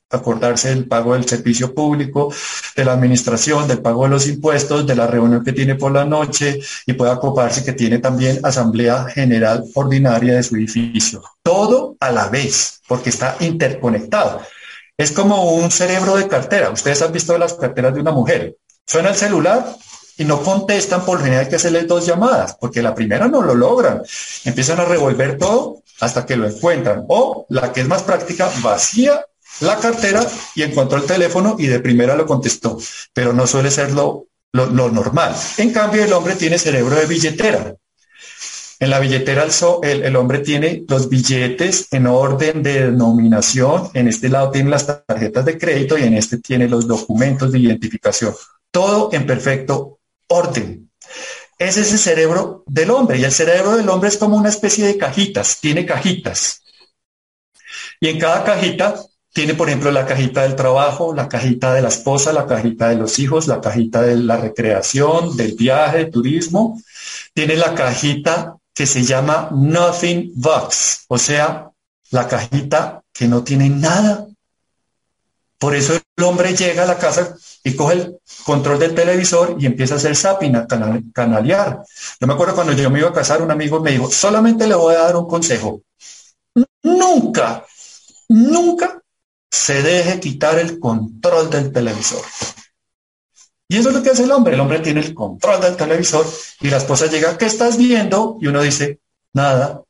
acordarse 0.10 0.70
del 0.70 0.88
pago 0.88 1.14
del 1.14 1.28
servicio 1.28 1.76
público, 1.76 2.34
de 2.74 2.86
la 2.86 2.94
administración, 2.94 3.68
del 3.68 3.82
pago 3.82 4.06
de 4.06 4.12
los 4.12 4.28
impuestos, 4.28 4.88
de 4.88 4.96
la 4.96 5.08
reunión 5.08 5.44
que 5.44 5.52
tiene 5.52 5.76
por 5.76 5.92
la 5.92 6.06
noche 6.06 6.62
y 6.86 6.94
puede 6.94 7.12
acoparse 7.12 7.66
que 7.66 7.74
tiene 7.74 8.00
también 8.00 8.40
asamblea 8.44 9.10
general 9.10 9.66
ordinaria 9.74 10.36
de 10.36 10.44
su 10.44 10.56
edificio. 10.56 11.22
Todo 11.44 11.98
a 12.00 12.14
la 12.14 12.30
vez, 12.30 12.80
porque 12.88 13.10
está 13.10 13.36
interconectado. 13.42 14.42
Es 14.98 15.12
como 15.12 15.52
un 15.52 15.70
cerebro 15.70 16.16
de 16.16 16.30
cartera. 16.30 16.70
Ustedes 16.70 17.02
han 17.02 17.12
visto 17.12 17.38
las 17.38 17.56
carteras 17.56 17.94
de 17.94 18.00
una 18.00 18.14
mujer. 18.14 18.56
Suena 18.88 19.10
el 19.10 19.16
celular, 19.16 19.66
y 20.18 20.26
no 20.26 20.42
contestan, 20.44 21.06
por 21.06 21.20
lo 21.20 21.26
general 21.26 21.50
que 21.50 21.56
hacerles 21.56 21.88
dos 21.88 22.06
llamadas, 22.06 22.56
porque 22.60 22.82
la 22.82 22.94
primera 22.94 23.28
no 23.28 23.42
lo 23.42 23.56
logran. 23.56 24.04
Empiezan 24.46 24.80
a 24.80 24.86
revolver 24.86 25.38
todo 25.38 25.82
hasta 26.00 26.26
que 26.26 26.36
lo 26.36 26.48
encuentran. 26.48 27.06
O 27.08 27.46
la 27.50 27.72
que 27.72 27.82
es 27.82 27.88
más 27.88 28.04
práctica, 28.04 28.52
vacía 28.62 29.26
la 29.62 29.78
cartera 29.78 30.26
y 30.56 30.64
encontró 30.64 30.98
el 30.98 31.06
teléfono 31.06 31.56
y 31.58 31.68
de 31.68 31.80
primera 31.80 32.16
lo 32.16 32.26
contestó, 32.26 32.78
pero 33.14 33.34
no 33.34 33.48
suele 33.48 33.72
ser 33.72 33.92
lo, 33.92 34.28
normal. 34.54 35.36
En 35.58 35.72
cambio, 35.72 36.04
el 36.04 36.14
hombre 36.14 36.36
tiene 36.36 36.58
cerebro 36.58 36.96
de 36.96 37.06
billetera. 37.06 37.76
En 38.80 38.90
la 38.90 39.00
billetera 39.00 39.46
el, 39.84 40.04
el, 40.04 40.16
hombre 40.16 40.40
tiene 40.40 40.84
los 40.88 41.08
billetes 41.08 41.88
en 41.92 42.08
orden 42.08 42.64
de 42.64 42.86
denominación, 42.86 43.92
en 43.94 44.08
este 44.08 44.28
lado 44.28 44.50
tiene 44.50 44.72
las 44.72 45.06
tarjetas 45.06 45.46
de 45.46 45.60
crédito 45.60 46.00
y 46.00 46.04
en 46.04 46.16
este 46.16 46.40
tiene 46.40 46.68
los 46.68 46.88
documentos 46.88 47.52
de 47.52 47.60
identificación. 47.60 48.34
Todo 48.72 49.10
en 49.14 49.28
perfecto 49.28 50.00
orden. 50.32 50.90
Ese 51.58 51.82
es 51.82 51.92
el 51.92 52.00
cerebro 52.00 52.64
del 52.66 52.90
hombre 52.90 53.20
y 53.20 53.24
el 53.24 53.32
cerebro 53.32 53.76
del 53.76 53.88
hombre 53.90 54.10
es 54.10 54.18
como 54.18 54.36
una 54.36 54.50
especie 54.50 54.86
de 54.86 54.98
cajitas, 54.98 55.60
tiene 55.60 55.86
cajitas. 55.86 56.64
Y 58.00 58.08
en 58.08 58.20
cada 58.20 58.44
cajita 58.44 58.96
tiene, 59.34 59.54
por 59.54 59.70
ejemplo, 59.70 59.92
la 59.92 60.06
cajita 60.06 60.42
del 60.42 60.56
trabajo, 60.56 61.14
la 61.14 61.30
cajita 61.30 61.74
de 61.74 61.82
la 61.82 61.90
esposa, 61.90 62.34
la 62.34 62.48
cajita 62.48 62.90
de 62.90 62.96
los 62.96 63.20
hijos, 63.20 63.48
la 63.48 63.62
cajita 63.62 64.02
de 64.02 64.18
la 64.18 64.38
recreación, 64.38 65.38
del 65.38 65.54
viaje, 65.54 66.06
turismo. 66.06 66.82
Tiene 67.34 67.56
la 67.56 67.76
cajita 67.76 68.58
que 68.74 68.86
se 68.86 69.04
llama 69.04 69.50
Nothing 69.52 70.32
Box, 70.36 71.06
o 71.08 71.18
sea, 71.18 71.70
la 72.10 72.28
cajita 72.28 73.04
que 73.14 73.28
no 73.28 73.44
tiene 73.44 73.70
nada. 73.70 74.28
Por 75.58 75.76
eso 75.76 75.94
el 75.94 76.24
hombre 76.24 76.56
llega 76.56 76.84
a 76.84 76.88
la 76.88 76.98
casa 76.98 77.38
y 77.64 77.76
coge 77.76 77.94
el 77.94 78.20
control 78.44 78.80
del 78.80 78.96
televisor 78.96 79.56
y 79.60 79.66
empieza 79.66 79.96
a 79.96 79.98
hacer 79.98 80.16
zapping, 80.16 80.56
a 80.56 80.68
canalear. 80.68 81.84
Yo 82.20 82.28
me 82.28 82.34
acuerdo 82.34 82.56
cuando 82.56 82.74
yo 82.74 82.90
me 82.90 83.00
iba 83.00 83.10
a 83.10 83.14
casar, 83.14 83.42
un 83.42 83.52
amigo 83.52 83.80
me 83.80 83.92
dijo, 83.92 84.10
solamente 84.10 84.68
le 84.68 84.76
voy 84.76 84.96
a 84.96 85.00
dar 85.00 85.16
un 85.16 85.28
consejo. 85.28 85.84
Nunca, 86.84 87.66
nunca 88.30 89.02
se 89.50 89.82
deje 89.84 90.20
quitar 90.20 90.58
el 90.60 90.80
control 90.80 91.50
del 91.50 91.72
televisor. 91.72 92.22
Y 93.68 93.78
eso 93.78 93.90
es 93.90 93.96
lo 93.96 94.04
que 94.04 94.10
hace 94.10 94.24
el 94.24 94.32
hombre. 94.32 94.56
El 94.56 94.60
hombre 94.60 94.80
tiene 94.80 95.00
el 95.02 95.14
control 95.14 95.62
del 95.62 95.78
televisor 95.78 96.26
y 96.60 96.70
la 96.70 96.78
esposa 96.78 97.06
llega, 97.08 97.38
¿qué 97.38 97.46
estás 97.46 97.78
viendo? 97.78 98.38
Y 98.42 98.48
uno 98.48 98.62
dice, 98.62 99.00
nada. 99.34 99.84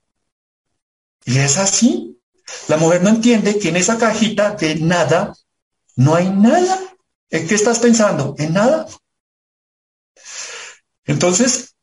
Y 1.25 1.37
es 1.39 1.57
así. 1.57 2.19
La 2.67 2.77
mujer 2.77 3.01
no 3.01 3.09
entiende 3.09 3.57
que 3.57 3.69
en 3.69 3.77
esa 3.77 3.97
cajita 3.97 4.51
de 4.51 4.75
nada 4.75 5.33
no 5.95 6.15
hay 6.15 6.29
nada. 6.29 6.79
¿En 7.31 7.47
qué 7.47 7.55
estás 7.55 7.79
pensando? 7.79 8.35
En 8.37 8.53
nada. 8.53 8.85
Entonces, 11.05 11.75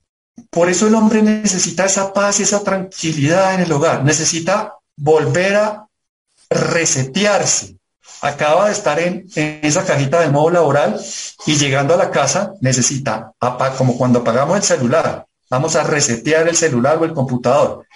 por 0.50 0.68
eso 0.68 0.86
el 0.86 0.94
hombre 0.94 1.22
necesita 1.22 1.86
esa 1.86 2.12
paz 2.12 2.38
y 2.38 2.42
esa 2.44 2.62
tranquilidad 2.62 3.54
en 3.54 3.60
el 3.60 3.72
hogar. 3.72 4.04
Necesita 4.04 4.74
volver 4.96 5.56
a 5.56 5.88
resetearse. 6.50 7.76
Acaba 8.20 8.66
de 8.66 8.72
estar 8.72 8.98
en, 8.98 9.26
esa 9.62 9.84
cajita 9.84 10.20
de 10.20 10.30
modo 10.30 10.50
laboral 10.50 11.00
y 11.46 11.56
llegando 11.56 11.94
a 11.94 11.98
la 11.98 12.10
casa 12.10 12.52
necesita, 12.60 13.32
como 13.76 13.96
cuando 13.96 14.20
apagamos 14.20 14.56
el 14.56 14.62
celular, 14.62 15.26
vamos 15.48 15.76
a 15.76 15.84
resetear 15.84 16.48
el 16.48 16.56
celular 16.56 16.98
o 16.98 17.04
el 17.04 17.14
computador. 17.14 17.86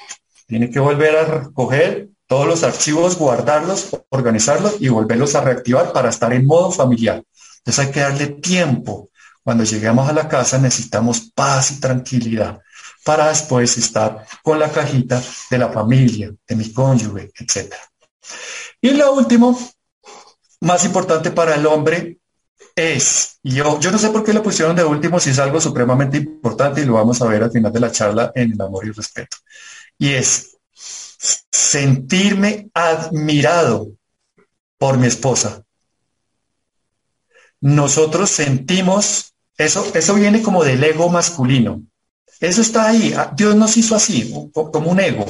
Tiene 0.46 0.70
que 0.70 0.78
volver 0.78 1.16
a 1.16 1.24
recoger 1.24 2.08
todos 2.26 2.46
los 2.46 2.62
archivos, 2.62 3.18
guardarlos, 3.18 3.88
organizarlos 4.10 4.76
y 4.80 4.88
volverlos 4.88 5.34
a 5.34 5.40
reactivar 5.40 5.92
para 5.92 6.10
estar 6.10 6.32
en 6.32 6.46
modo 6.46 6.70
familiar. 6.70 7.22
Entonces 7.64 7.86
hay 7.86 7.92
que 7.92 8.00
darle 8.00 8.26
tiempo. 8.26 9.10
Cuando 9.42 9.64
lleguemos 9.64 10.08
a 10.08 10.12
la 10.12 10.28
casa 10.28 10.58
necesitamos 10.58 11.32
paz 11.34 11.72
y 11.72 11.80
tranquilidad 11.80 12.60
para 13.04 13.28
después 13.28 13.76
estar 13.78 14.24
con 14.42 14.58
la 14.58 14.70
cajita 14.70 15.22
de 15.50 15.58
la 15.58 15.68
familia, 15.68 16.32
de 16.46 16.56
mi 16.56 16.72
cónyuge, 16.72 17.32
etc. 17.38 17.74
Y 18.80 18.90
lo 18.90 19.14
último, 19.14 19.58
más 20.60 20.84
importante 20.84 21.30
para 21.30 21.54
el 21.54 21.66
hombre, 21.66 22.18
es, 22.74 23.38
yo, 23.42 23.78
yo 23.80 23.90
no 23.90 23.98
sé 23.98 24.10
por 24.10 24.24
qué 24.24 24.32
lo 24.32 24.42
pusieron 24.42 24.76
de 24.76 24.84
último, 24.84 25.18
si 25.18 25.30
es 25.30 25.38
algo 25.38 25.60
supremamente 25.60 26.18
importante 26.18 26.80
y 26.80 26.84
lo 26.84 26.94
vamos 26.94 27.20
a 27.20 27.26
ver 27.26 27.42
al 27.42 27.50
final 27.50 27.72
de 27.72 27.80
la 27.80 27.92
charla 27.92 28.32
en 28.34 28.52
el 28.52 28.60
amor 28.60 28.86
y 28.86 28.92
respeto. 28.92 29.36
Y 29.98 30.10
es 30.10 30.56
sentirme 31.50 32.70
admirado 32.74 33.88
por 34.78 34.98
mi 34.98 35.06
esposa 35.06 35.62
nosotros 37.62 38.28
sentimos, 38.28 39.34
eso, 39.56 39.88
eso 39.94 40.14
viene 40.14 40.42
como 40.42 40.64
del 40.64 40.82
ego 40.82 41.08
masculino. 41.08 41.80
Eso 42.40 42.60
está 42.60 42.88
ahí. 42.88 43.14
Ah, 43.16 43.32
Dios 43.34 43.54
nos 43.54 43.76
hizo 43.76 43.94
así, 43.94 44.34
como 44.52 44.90
un 44.90 44.98
ego. 44.98 45.24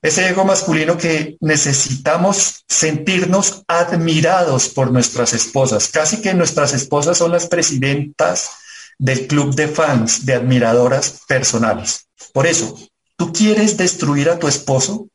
Ese 0.00 0.28
ego 0.28 0.44
masculino 0.44 0.96
que 0.96 1.36
necesitamos 1.40 2.64
sentirnos 2.68 3.64
admirados 3.66 4.68
por 4.68 4.92
nuestras 4.92 5.32
esposas. 5.32 5.88
Casi 5.88 6.22
que 6.22 6.34
nuestras 6.34 6.72
esposas 6.72 7.18
son 7.18 7.32
las 7.32 7.48
presidentas 7.48 8.50
del 8.96 9.26
club 9.26 9.56
de 9.56 9.66
fans, 9.66 10.24
de 10.24 10.34
admiradoras 10.34 11.22
personales. 11.26 12.06
Por 12.32 12.46
eso, 12.46 12.78
¿tú 13.16 13.32
quieres 13.32 13.76
destruir 13.76 14.30
a 14.30 14.38
tu 14.38 14.46
esposo? 14.46 15.08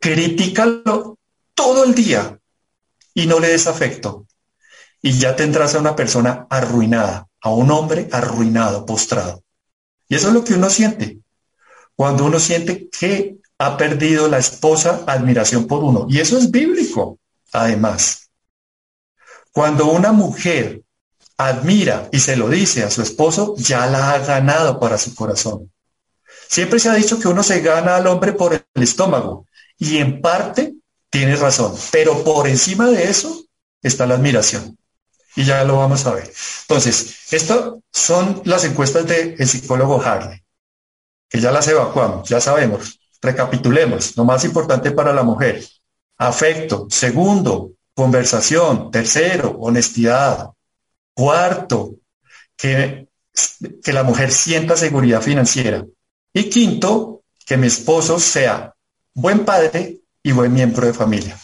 Critícalo 0.00 1.18
todo 1.52 1.84
el 1.84 1.94
día 1.94 2.38
y 3.12 3.26
no 3.26 3.40
le 3.40 3.48
des 3.48 3.66
afecto 3.66 4.24
y 5.00 5.18
ya 5.18 5.36
tendrás 5.36 5.74
a 5.74 5.78
una 5.78 5.94
persona 5.94 6.46
arruinada, 6.50 7.28
a 7.40 7.50
un 7.50 7.70
hombre 7.70 8.08
arruinado, 8.12 8.84
postrado. 8.84 9.42
Y 10.08 10.16
eso 10.16 10.28
es 10.28 10.34
lo 10.34 10.44
que 10.44 10.54
uno 10.54 10.70
siente. 10.70 11.20
Cuando 11.94 12.24
uno 12.24 12.38
siente 12.38 12.88
que 12.88 13.38
ha 13.58 13.76
perdido 13.76 14.28
la 14.28 14.38
esposa 14.38 15.04
admiración 15.06 15.66
por 15.66 15.82
uno. 15.82 16.06
Y 16.08 16.18
eso 16.18 16.38
es 16.38 16.50
bíblico, 16.50 17.18
además. 17.52 18.30
Cuando 19.52 19.86
una 19.86 20.12
mujer 20.12 20.82
admira 21.36 22.08
y 22.12 22.20
se 22.20 22.36
lo 22.36 22.48
dice 22.48 22.84
a 22.84 22.90
su 22.90 23.02
esposo, 23.02 23.54
ya 23.56 23.86
la 23.86 24.12
ha 24.12 24.18
ganado 24.18 24.78
para 24.78 24.98
su 24.98 25.14
corazón. 25.14 25.72
Siempre 26.48 26.78
se 26.78 26.88
ha 26.88 26.94
dicho 26.94 27.18
que 27.18 27.28
uno 27.28 27.42
se 27.42 27.60
gana 27.60 27.96
al 27.96 28.06
hombre 28.06 28.32
por 28.32 28.54
el 28.54 28.82
estómago. 28.82 29.46
Y 29.76 29.98
en 29.98 30.20
parte 30.20 30.74
tiene 31.10 31.36
razón. 31.36 31.74
Pero 31.92 32.24
por 32.24 32.48
encima 32.48 32.86
de 32.86 33.10
eso 33.10 33.44
está 33.82 34.06
la 34.06 34.14
admiración 34.14 34.78
y 35.36 35.44
ya 35.44 35.64
lo 35.64 35.78
vamos 35.78 36.04
a 36.06 36.14
ver. 36.14 36.32
Entonces, 36.62 37.32
estas 37.32 37.72
son 37.92 38.42
las 38.44 38.64
encuestas 38.64 39.06
del 39.06 39.46
psicólogo 39.46 40.00
Harley, 40.02 40.42
que 41.28 41.40
ya 41.40 41.52
las 41.52 41.68
evacuamos, 41.68 42.28
ya 42.28 42.40
sabemos. 42.40 42.98
Recapitulemos, 43.20 44.16
lo 44.16 44.24
más 44.24 44.44
importante 44.44 44.92
para 44.92 45.12
la 45.12 45.22
mujer, 45.22 45.64
afecto. 46.18 46.86
Segundo, 46.90 47.72
conversación. 47.94 48.90
Tercero, 48.90 49.56
honestidad. 49.60 50.50
Cuarto, 51.14 51.96
que, 52.56 53.08
que 53.82 53.92
la 53.92 54.02
mujer 54.04 54.30
sienta 54.30 54.76
seguridad 54.76 55.22
financiera. 55.22 55.84
Y 56.32 56.44
quinto, 56.44 57.22
que 57.44 57.56
mi 57.56 57.66
esposo 57.66 58.20
sea 58.20 58.74
buen 59.14 59.44
padre 59.44 60.00
y 60.22 60.32
buen 60.32 60.52
miembro 60.52 60.86
de 60.86 60.92
familia. 60.92 61.36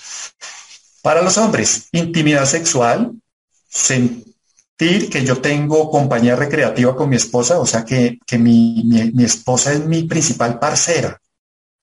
Para 1.02 1.22
los 1.22 1.36
hombres, 1.38 1.88
intimidad 1.92 2.46
sexual, 2.46 3.12
sentir 3.74 5.10
que 5.10 5.24
yo 5.24 5.40
tengo 5.40 5.90
compañía 5.90 6.36
recreativa 6.36 6.94
con 6.94 7.10
mi 7.10 7.16
esposa, 7.16 7.58
o 7.58 7.66
sea, 7.66 7.84
que, 7.84 8.18
mi, 8.38 8.88
esposa 9.24 9.72
es 9.72 9.84
mi 9.84 10.04
principal 10.04 10.58
parcera, 10.60 11.20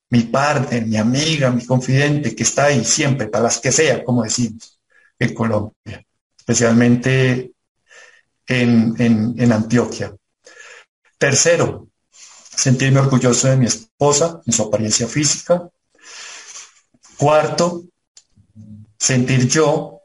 mi 0.10 0.24
partner, 0.24 0.86
mi 0.86 0.98
amiga, 0.98 1.52
mi 1.52 1.66
confidente, 1.66 2.34
que 2.34 2.44
está 2.44 2.66
ahí 2.66 2.86
siempre, 2.86 3.28
para 3.28 3.46
las 3.46 3.60
que 3.60 3.72
sea, 3.72 4.04
como 4.04 4.24
decimos, 4.24 4.80
en 5.20 5.34
Colombia, 5.34 6.06
especialmente 6.38 7.52
en, 8.48 8.96
en 8.98 9.52
Antioquia. 9.52 10.16
Tercero, 11.18 11.90
sentirme 12.56 13.00
orgulloso 13.00 13.50
de 13.50 13.58
mi 13.58 13.66
esposa, 13.66 14.42
en 14.46 14.54
su 14.54 14.64
apariencia 14.64 15.08
física. 15.08 15.70
Cuarto, 17.18 17.84
sentir 18.98 19.48
yo 19.48 20.01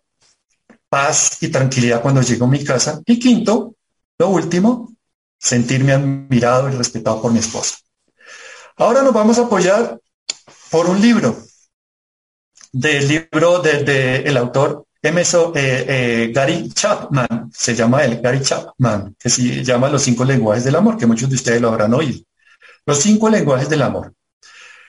paz 0.96 1.36
y 1.42 1.48
tranquilidad 1.48 2.00
cuando 2.00 2.22
llego 2.22 2.46
a 2.46 2.48
mi 2.48 2.64
casa. 2.64 3.02
Y 3.04 3.18
quinto, 3.18 3.74
lo 4.18 4.28
último, 4.30 4.94
sentirme 5.38 5.92
admirado 5.92 6.70
y 6.70 6.72
respetado 6.72 7.20
por 7.20 7.30
mi 7.32 7.38
esposa. 7.38 7.76
Ahora 8.78 9.02
nos 9.02 9.12
vamos 9.12 9.38
a 9.38 9.42
apoyar 9.42 10.00
por 10.70 10.86
un 10.86 10.98
libro, 10.98 11.36
del 12.72 13.08
libro 13.08 13.58
del 13.58 13.84
de, 13.84 14.38
autor 14.38 14.86
Emerson, 15.02 15.52
eh, 15.54 15.84
eh, 15.86 16.32
Gary 16.34 16.70
Chapman, 16.70 17.50
se 17.52 17.74
llama 17.74 18.02
él, 18.02 18.22
Gary 18.22 18.40
Chapman, 18.40 19.16
que 19.18 19.28
se 19.28 19.62
llama 19.62 19.90
Los 19.90 20.00
cinco 20.00 20.24
lenguajes 20.24 20.64
del 20.64 20.76
amor, 20.76 20.96
que 20.96 21.04
muchos 21.04 21.28
de 21.28 21.36
ustedes 21.36 21.60
lo 21.60 21.68
habrán 21.68 21.92
oído. 21.92 22.20
Los 22.86 23.00
cinco 23.00 23.28
lenguajes 23.28 23.68
del 23.68 23.82
amor. 23.82 24.14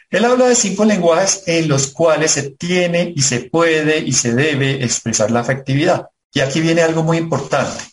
Él 0.10 0.24
habla 0.24 0.48
de 0.48 0.56
cinco 0.56 0.86
lenguajes 0.86 1.44
en 1.48 1.68
los 1.68 1.88
cuales 1.88 2.32
se 2.32 2.52
tiene 2.52 3.14
y 3.16 3.22
se 3.22 3.42
puede 3.42 4.00
y 4.00 4.14
se 4.14 4.34
debe 4.34 4.84
expresar 4.84 5.32
la 5.32 5.42
afectividad. 5.42 6.08
Y 6.34 6.40
aquí 6.40 6.62
viene 6.62 6.82
algo 6.82 7.04
muy 7.04 7.18
importante, 7.18 7.84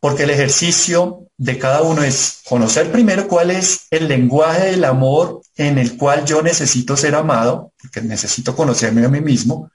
porque 0.00 0.24
el 0.24 0.30
ejercicio 0.30 1.28
de 1.36 1.58
cada 1.58 1.82
uno 1.82 2.02
es 2.02 2.40
conocer 2.48 2.90
primero 2.90 3.28
cuál 3.28 3.50
es 3.50 3.86
el 3.90 4.08
lenguaje 4.08 4.72
del 4.72 4.84
amor 4.84 5.40
en 5.56 5.78
el 5.78 5.96
cual 5.96 6.24
yo 6.24 6.42
necesito 6.42 6.96
ser 6.96 7.14
amado, 7.14 7.72
porque 7.80 8.00
necesito 8.02 8.56
conocerme 8.56 9.04
a 9.04 9.08
mí 9.08 9.20
mismo, 9.20 9.70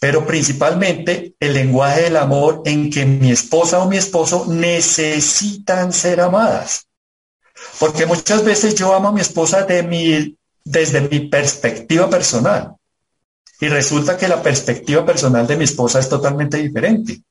pero 0.00 0.26
principalmente 0.26 1.34
el 1.40 1.54
lenguaje 1.54 2.02
del 2.02 2.16
amor 2.16 2.62
en 2.64 2.88
que 2.90 3.04
mi 3.04 3.32
esposa 3.32 3.80
o 3.80 3.88
mi 3.88 3.96
esposo 3.96 4.46
necesitan 4.48 5.92
ser 5.92 6.20
amadas. 6.20 6.86
Porque 7.80 8.06
muchas 8.06 8.44
veces 8.44 8.76
yo 8.76 8.94
amo 8.94 9.08
a 9.08 9.12
mi 9.12 9.20
esposa 9.20 9.64
de 9.64 9.82
mi, 9.82 10.38
desde 10.70 11.00
mi 11.00 11.20
perspectiva 11.28 12.08
personal. 12.10 12.74
Y 13.60 13.68
resulta 13.68 14.16
que 14.16 14.28
la 14.28 14.42
perspectiva 14.42 15.04
personal 15.04 15.46
de 15.46 15.56
mi 15.56 15.64
esposa 15.64 15.98
es 15.98 16.08
totalmente 16.08 16.58
diferente. 16.58 17.22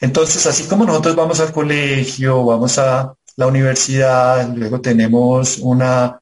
Entonces, 0.00 0.46
así 0.46 0.64
como 0.64 0.84
nosotros 0.84 1.16
vamos 1.16 1.40
al 1.40 1.52
colegio, 1.52 2.44
vamos 2.44 2.78
a 2.78 3.14
la 3.36 3.46
universidad, 3.46 4.48
luego 4.54 4.80
tenemos 4.80 5.58
una, 5.58 6.20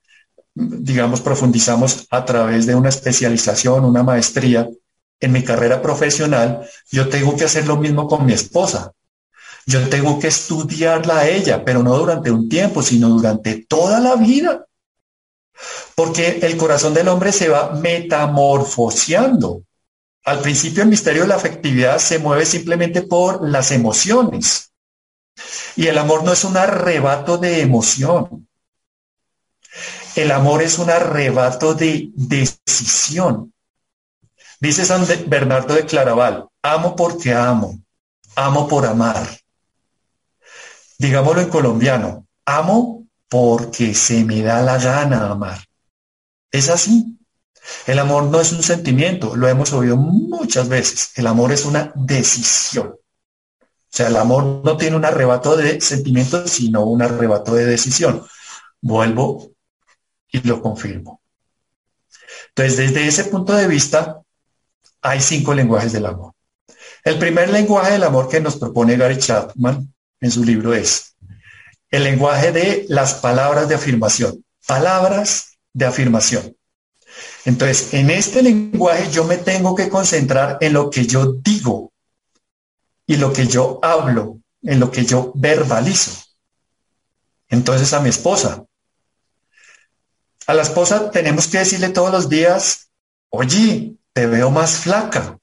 digamos, 0.54 1.20
profundizamos 1.20 2.06
a 2.10 2.24
través 2.24 2.66
de 2.66 2.74
una 2.74 2.88
especialización, 2.88 3.84
una 3.84 4.02
maestría, 4.02 4.68
en 5.22 5.32
mi 5.32 5.44
carrera 5.44 5.82
profesional, 5.82 6.66
yo 6.90 7.08
tengo 7.08 7.36
que 7.36 7.44
hacer 7.44 7.66
lo 7.66 7.76
mismo 7.76 8.08
con 8.08 8.24
mi 8.24 8.32
esposa. 8.32 8.92
Yo 9.66 9.86
tengo 9.90 10.18
que 10.18 10.28
estudiarla 10.28 11.18
a 11.18 11.28
ella, 11.28 11.62
pero 11.62 11.82
no 11.82 11.94
durante 11.96 12.30
un 12.30 12.48
tiempo, 12.48 12.82
sino 12.82 13.10
durante 13.10 13.66
toda 13.68 14.00
la 14.00 14.16
vida. 14.16 14.64
Porque 15.94 16.40
el 16.42 16.56
corazón 16.56 16.94
del 16.94 17.08
hombre 17.08 17.32
se 17.32 17.48
va 17.48 17.72
metamorfoseando. 17.72 19.62
Al 20.24 20.40
principio 20.40 20.82
el 20.82 20.88
misterio 20.88 21.22
de 21.22 21.28
la 21.28 21.36
afectividad 21.36 21.98
se 21.98 22.18
mueve 22.18 22.46
simplemente 22.46 23.02
por 23.02 23.48
las 23.48 23.70
emociones. 23.70 24.72
Y 25.76 25.86
el 25.86 25.98
amor 25.98 26.24
no 26.24 26.32
es 26.32 26.44
un 26.44 26.56
arrebato 26.56 27.38
de 27.38 27.60
emoción. 27.60 28.48
El 30.16 30.30
amor 30.32 30.62
es 30.62 30.78
un 30.78 30.90
arrebato 30.90 31.74
de 31.74 32.10
decisión. 32.14 33.52
Dice 34.60 34.84
San 34.84 35.06
Bernardo 35.26 35.74
de 35.74 35.86
Claraval, 35.86 36.48
amo 36.62 36.94
porque 36.94 37.32
amo, 37.32 37.80
amo 38.36 38.68
por 38.68 38.84
amar. 38.84 39.38
Digámoslo 40.98 41.40
en 41.40 41.48
colombiano, 41.48 42.26
amo 42.44 42.99
porque 43.30 43.94
se 43.94 44.24
me 44.24 44.42
da 44.42 44.60
la 44.60 44.76
gana 44.76 45.30
amar. 45.30 45.60
Es 46.50 46.68
así. 46.68 47.16
El 47.86 48.00
amor 48.00 48.24
no 48.24 48.40
es 48.40 48.52
un 48.52 48.62
sentimiento, 48.62 49.36
lo 49.36 49.46
hemos 49.48 49.72
oído 49.72 49.96
muchas 49.96 50.68
veces. 50.68 51.12
El 51.14 51.28
amor 51.28 51.52
es 51.52 51.64
una 51.64 51.92
decisión. 51.94 52.88
O 52.88 53.92
sea, 53.92 54.08
el 54.08 54.16
amor 54.16 54.62
no 54.64 54.76
tiene 54.76 54.96
un 54.96 55.04
arrebato 55.04 55.56
de 55.56 55.80
sentimiento, 55.80 56.46
sino 56.48 56.84
un 56.84 57.02
arrebato 57.02 57.54
de 57.54 57.66
decisión. 57.66 58.26
Vuelvo 58.80 59.52
y 60.28 60.40
lo 60.40 60.60
confirmo. 60.60 61.20
Entonces, 62.48 62.76
desde 62.76 63.06
ese 63.06 63.24
punto 63.24 63.52
de 63.52 63.68
vista, 63.68 64.22
hay 65.02 65.20
cinco 65.20 65.54
lenguajes 65.54 65.92
del 65.92 66.06
amor. 66.06 66.34
El 67.04 67.18
primer 67.18 67.50
lenguaje 67.50 67.92
del 67.92 68.02
amor 68.02 68.28
que 68.28 68.40
nos 68.40 68.56
propone 68.56 68.96
Gary 68.96 69.18
Chapman 69.18 69.92
en 70.20 70.30
su 70.30 70.44
libro 70.44 70.74
es 70.74 71.09
el 71.90 72.04
lenguaje 72.04 72.52
de 72.52 72.86
las 72.88 73.14
palabras 73.14 73.68
de 73.68 73.74
afirmación. 73.74 74.44
Palabras 74.66 75.58
de 75.72 75.86
afirmación. 75.86 76.56
Entonces, 77.44 77.94
en 77.94 78.10
este 78.10 78.42
lenguaje 78.42 79.10
yo 79.10 79.24
me 79.24 79.36
tengo 79.36 79.74
que 79.74 79.88
concentrar 79.88 80.58
en 80.60 80.72
lo 80.74 80.90
que 80.90 81.06
yo 81.06 81.32
digo 81.32 81.92
y 83.06 83.16
lo 83.16 83.32
que 83.32 83.46
yo 83.46 83.80
hablo, 83.82 84.38
en 84.62 84.78
lo 84.78 84.90
que 84.90 85.04
yo 85.04 85.32
verbalizo. 85.34 86.12
Entonces, 87.48 87.92
a 87.92 88.00
mi 88.00 88.08
esposa. 88.08 88.64
A 90.46 90.54
la 90.54 90.62
esposa 90.62 91.10
tenemos 91.10 91.48
que 91.48 91.58
decirle 91.58 91.88
todos 91.88 92.12
los 92.12 92.28
días, 92.28 92.90
oye, 93.30 93.94
te 94.12 94.26
veo 94.26 94.50
más 94.50 94.76
flaca. 94.76 95.38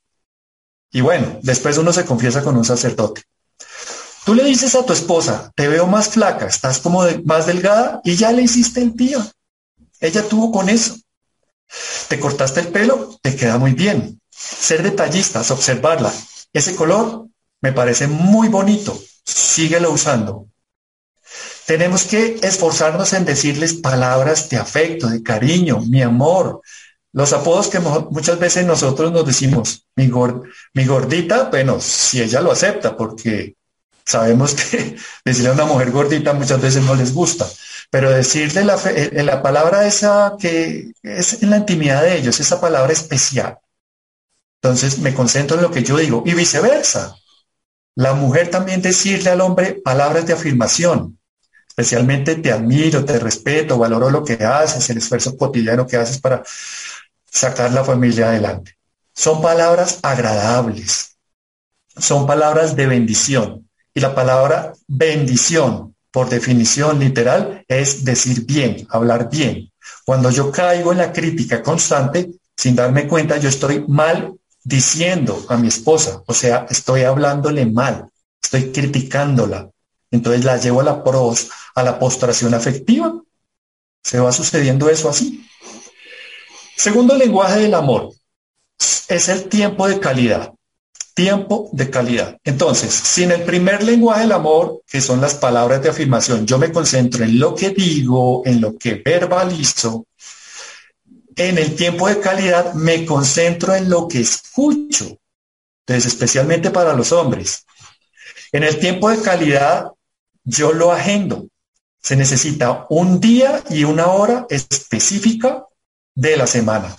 Y 0.91 1.01
bueno, 1.01 1.39
después 1.43 1.77
uno 1.77 1.91
se 1.91 2.05
confiesa 2.05 2.43
con 2.43 2.55
un 2.55 2.63
sacerdote. 2.63 3.23
Tú 4.27 4.35
le 4.35 4.43
dices 4.43 4.75
a 4.75 4.85
tu 4.85 4.91
esposa, 4.91 5.53
te 5.55 5.69
veo 5.69 5.87
más 5.87 6.09
flaca, 6.09 6.47
estás 6.47 6.79
como 6.79 7.01
más 7.23 7.45
delgada 7.45 8.01
y 8.03 8.17
ya 8.17 8.33
le 8.33 8.41
hiciste 8.41 8.81
el 8.81 8.93
tío. 8.93 9.25
Ella 10.01 10.27
tuvo 10.27 10.51
con 10.51 10.67
eso. 10.67 10.97
Te 12.09 12.19
cortaste 12.19 12.59
el 12.59 12.67
pelo, 12.67 13.17
te 13.21 13.37
queda 13.37 13.57
muy 13.57 13.71
bien. 13.71 14.19
Ser 14.29 14.83
detallistas, 14.83 15.49
observarla. 15.49 16.11
Ese 16.51 16.75
color 16.75 17.29
me 17.61 17.71
parece 17.71 18.07
muy 18.07 18.49
bonito. 18.49 19.01
Síguelo 19.23 19.91
usando. 19.91 20.47
Tenemos 21.65 22.03
que 22.03 22.37
esforzarnos 22.43 23.13
en 23.13 23.23
decirles 23.23 23.75
palabras 23.75 24.49
de 24.49 24.57
afecto, 24.57 25.07
de 25.07 25.23
cariño, 25.23 25.79
mi 25.79 26.01
amor, 26.01 26.59
los 27.13 27.31
apodos 27.31 27.69
que 27.69 27.79
muchas 27.79 28.37
veces 28.39 28.65
nosotros 28.65 29.09
nos 29.13 29.25
decimos, 29.25 29.87
mi, 29.95 30.11
mi 30.73 30.85
gordita, 30.85 31.45
bueno, 31.49 31.79
si 31.79 32.21
ella 32.21 32.41
lo 32.41 32.51
acepta, 32.51 32.97
porque 32.97 33.55
sabemos 34.07 34.55
que 34.55 34.95
decirle 35.25 35.49
a 35.49 35.53
una 35.53 35.65
mujer 35.65 35.91
gordita 35.91 36.33
muchas 36.33 36.61
veces 36.61 36.83
no 36.83 36.95
les 36.95 37.13
gusta, 37.13 37.45
pero 37.91 38.09
decirle 38.09 38.63
la, 38.63 38.79
eh, 38.85 39.23
la 39.23 39.41
palabra 39.43 39.85
esa 39.85 40.35
que 40.39 40.93
es 41.03 41.43
en 41.43 41.49
la 41.49 41.57
intimidad 41.57 42.01
de 42.01 42.17
ellos, 42.17 42.39
esa 42.39 42.59
palabra 42.61 42.93
especial. 42.93 43.59
Entonces 44.61 44.99
me 44.99 45.13
concentro 45.13 45.57
en 45.57 45.63
lo 45.63 45.71
que 45.71 45.83
yo 45.83 45.97
digo 45.97 46.23
y 46.25 46.33
viceversa. 46.33 47.15
La 47.95 48.13
mujer 48.13 48.49
también 48.49 48.81
decirle 48.81 49.29
al 49.29 49.41
hombre 49.41 49.73
palabras 49.83 50.25
de 50.25 50.33
afirmación, 50.33 51.19
especialmente 51.67 52.35
te 52.35 52.51
admiro, 52.51 53.05
te 53.05 53.19
respeto, 53.19 53.77
valoro 53.77 54.09
lo 54.09 54.23
que 54.23 54.33
haces, 54.43 54.89
el 54.89 54.97
esfuerzo 54.97 55.37
cotidiano 55.37 55.85
que 55.85 55.97
haces 55.97 56.19
para 56.19 56.43
sacar 57.29 57.71
la 57.71 57.83
familia 57.83 58.29
adelante. 58.29 58.77
Son 59.13 59.41
palabras 59.41 59.99
agradables, 60.03 61.17
son 61.97 62.25
palabras 62.27 62.75
de 62.75 62.87
bendición. 62.87 63.66
Y 63.97 63.99
la 63.99 64.13
palabra 64.13 64.73
bendición, 64.87 65.95
por 66.11 66.29
definición 66.29 66.99
literal, 66.99 67.65
es 67.67 68.05
decir 68.05 68.45
bien, 68.45 68.85
hablar 68.91 69.27
bien. 69.27 69.71
Cuando 70.05 70.29
yo 70.29 70.51
caigo 70.51 70.91
en 70.91 70.99
la 70.99 71.11
crítica 71.11 71.63
constante, 71.63 72.29
sin 72.55 72.75
darme 72.75 73.07
cuenta, 73.07 73.37
yo 73.37 73.49
estoy 73.49 73.85
mal 73.87 74.35
diciendo 74.63 75.43
a 75.49 75.57
mi 75.57 75.69
esposa, 75.69 76.21
o 76.27 76.33
sea, 76.35 76.67
estoy 76.69 77.05
hablándole 77.05 77.65
mal, 77.65 78.07
estoy 78.39 78.71
criticándola. 78.71 79.67
Entonces 80.11 80.45
la 80.45 80.57
llevo 80.57 80.81
a 80.81 80.83
la 80.83 81.03
pros, 81.03 81.49
a 81.73 81.81
la 81.81 81.97
postración 81.97 82.53
afectiva. 82.53 83.19
Se 84.03 84.19
va 84.19 84.31
sucediendo 84.31 84.89
eso 84.89 85.09
así. 85.09 85.43
Segundo 86.75 87.17
lenguaje 87.17 87.61
del 87.61 87.73
amor 87.73 88.13
es 89.07 89.27
el 89.27 89.49
tiempo 89.49 89.87
de 89.87 89.99
calidad. 89.99 90.53
Tiempo 91.17 91.67
de 91.71 91.89
calidad. 91.89 92.37
Entonces, 92.43 92.93
si 92.93 93.23
en 93.23 93.31
el 93.31 93.41
primer 93.41 93.81
lenguaje 93.81 94.21
del 94.21 94.33
amor, 94.33 94.83
que 94.85 95.01
son 95.01 95.19
las 95.19 95.33
palabras 95.33 95.81
de 95.81 95.89
afirmación, 95.89 96.45
yo 96.45 96.59
me 96.59 96.71
concentro 96.71 97.23
en 97.23 97.39
lo 97.39 97.55
que 97.55 97.71
digo, 97.71 98.43
en 98.45 98.61
lo 98.61 98.77
que 98.77 99.01
verbalizo, 99.03 100.05
en 101.35 101.57
el 101.57 101.75
tiempo 101.75 102.07
de 102.07 102.19
calidad 102.19 102.75
me 102.75 103.03
concentro 103.03 103.73
en 103.73 103.89
lo 103.89 104.07
que 104.07 104.19
escucho. 104.19 105.17
Entonces, 105.87 106.13
especialmente 106.13 106.69
para 106.69 106.93
los 106.93 107.11
hombres. 107.11 107.65
En 108.51 108.63
el 108.63 108.77
tiempo 108.77 109.09
de 109.09 109.19
calidad, 109.19 109.87
yo 110.43 110.71
lo 110.71 110.91
agendo. 110.91 111.47
Se 111.99 112.15
necesita 112.15 112.85
un 112.89 113.19
día 113.19 113.63
y 113.71 113.85
una 113.85 114.05
hora 114.05 114.45
específica 114.51 115.65
de 116.13 116.37
la 116.37 116.45
semana. 116.45 116.95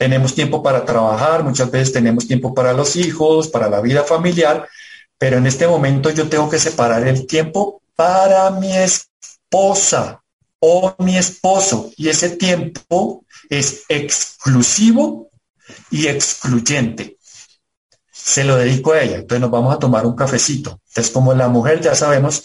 Tenemos 0.00 0.34
tiempo 0.34 0.62
para 0.62 0.86
trabajar, 0.86 1.44
muchas 1.44 1.70
veces 1.70 1.92
tenemos 1.92 2.26
tiempo 2.26 2.54
para 2.54 2.72
los 2.72 2.96
hijos, 2.96 3.48
para 3.48 3.68
la 3.68 3.82
vida 3.82 4.02
familiar, 4.02 4.66
pero 5.18 5.36
en 5.36 5.46
este 5.46 5.66
momento 5.68 6.08
yo 6.08 6.26
tengo 6.26 6.48
que 6.48 6.58
separar 6.58 7.06
el 7.06 7.26
tiempo 7.26 7.82
para 7.94 8.50
mi 8.50 8.74
esposa 8.74 10.22
o 10.58 10.94
mi 10.98 11.18
esposo 11.18 11.90
y 11.98 12.08
ese 12.08 12.30
tiempo 12.30 13.26
es 13.50 13.84
exclusivo 13.90 15.30
y 15.90 16.06
excluyente. 16.06 17.18
se 18.10 18.44
lo 18.44 18.56
dedico 18.56 18.92
a 18.92 19.02
ella. 19.02 19.16
Entonces 19.16 19.40
nos 19.40 19.50
vamos 19.50 19.74
a 19.74 19.78
tomar 19.78 20.06
un 20.06 20.16
cafecito. 20.16 20.80
Entonces 20.88 21.12
como 21.12 21.34
la 21.34 21.48
mujer 21.48 21.80
ya 21.82 21.94
sabemos 21.94 22.44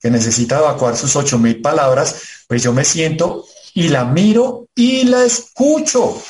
que 0.00 0.10
necesita 0.10 0.58
evacuar 0.58 0.96
sus 0.96 1.14
ocho 1.14 1.38
mil 1.38 1.60
palabras, 1.62 2.16
pues 2.48 2.62
yo 2.64 2.72
me 2.72 2.84
siento 2.84 3.44
y 3.74 3.88
la 3.88 4.04
miro 4.04 4.66
y 4.74 5.04
la 5.04 5.24
escucho. 5.24 6.20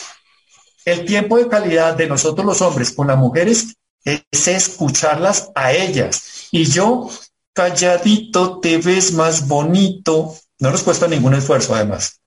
El 0.86 1.04
tiempo 1.04 1.36
de 1.36 1.48
calidad 1.48 1.96
de 1.96 2.06
nosotros 2.06 2.46
los 2.46 2.62
hombres 2.62 2.92
con 2.92 3.08
las 3.08 3.18
mujeres 3.18 3.74
es 4.04 4.46
escucharlas 4.46 5.50
a 5.56 5.72
ellas. 5.72 6.46
Y 6.52 6.64
yo, 6.66 7.10
calladito, 7.52 8.60
te 8.60 8.78
ves 8.78 9.12
más 9.12 9.48
bonito. 9.48 10.36
No 10.60 10.70
nos 10.70 10.84
cuesta 10.84 11.08
ningún 11.08 11.34
esfuerzo, 11.34 11.74
además. 11.74 12.20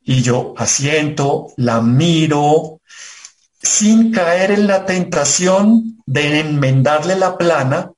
Y 0.00 0.22
yo 0.22 0.54
asiento, 0.56 1.48
la 1.56 1.80
miro, 1.80 2.80
sin 3.60 4.12
caer 4.12 4.52
en 4.52 4.68
la 4.68 4.86
tentación 4.86 6.00
de 6.06 6.38
enmendarle 6.38 7.16
la 7.16 7.36
plana 7.36 7.90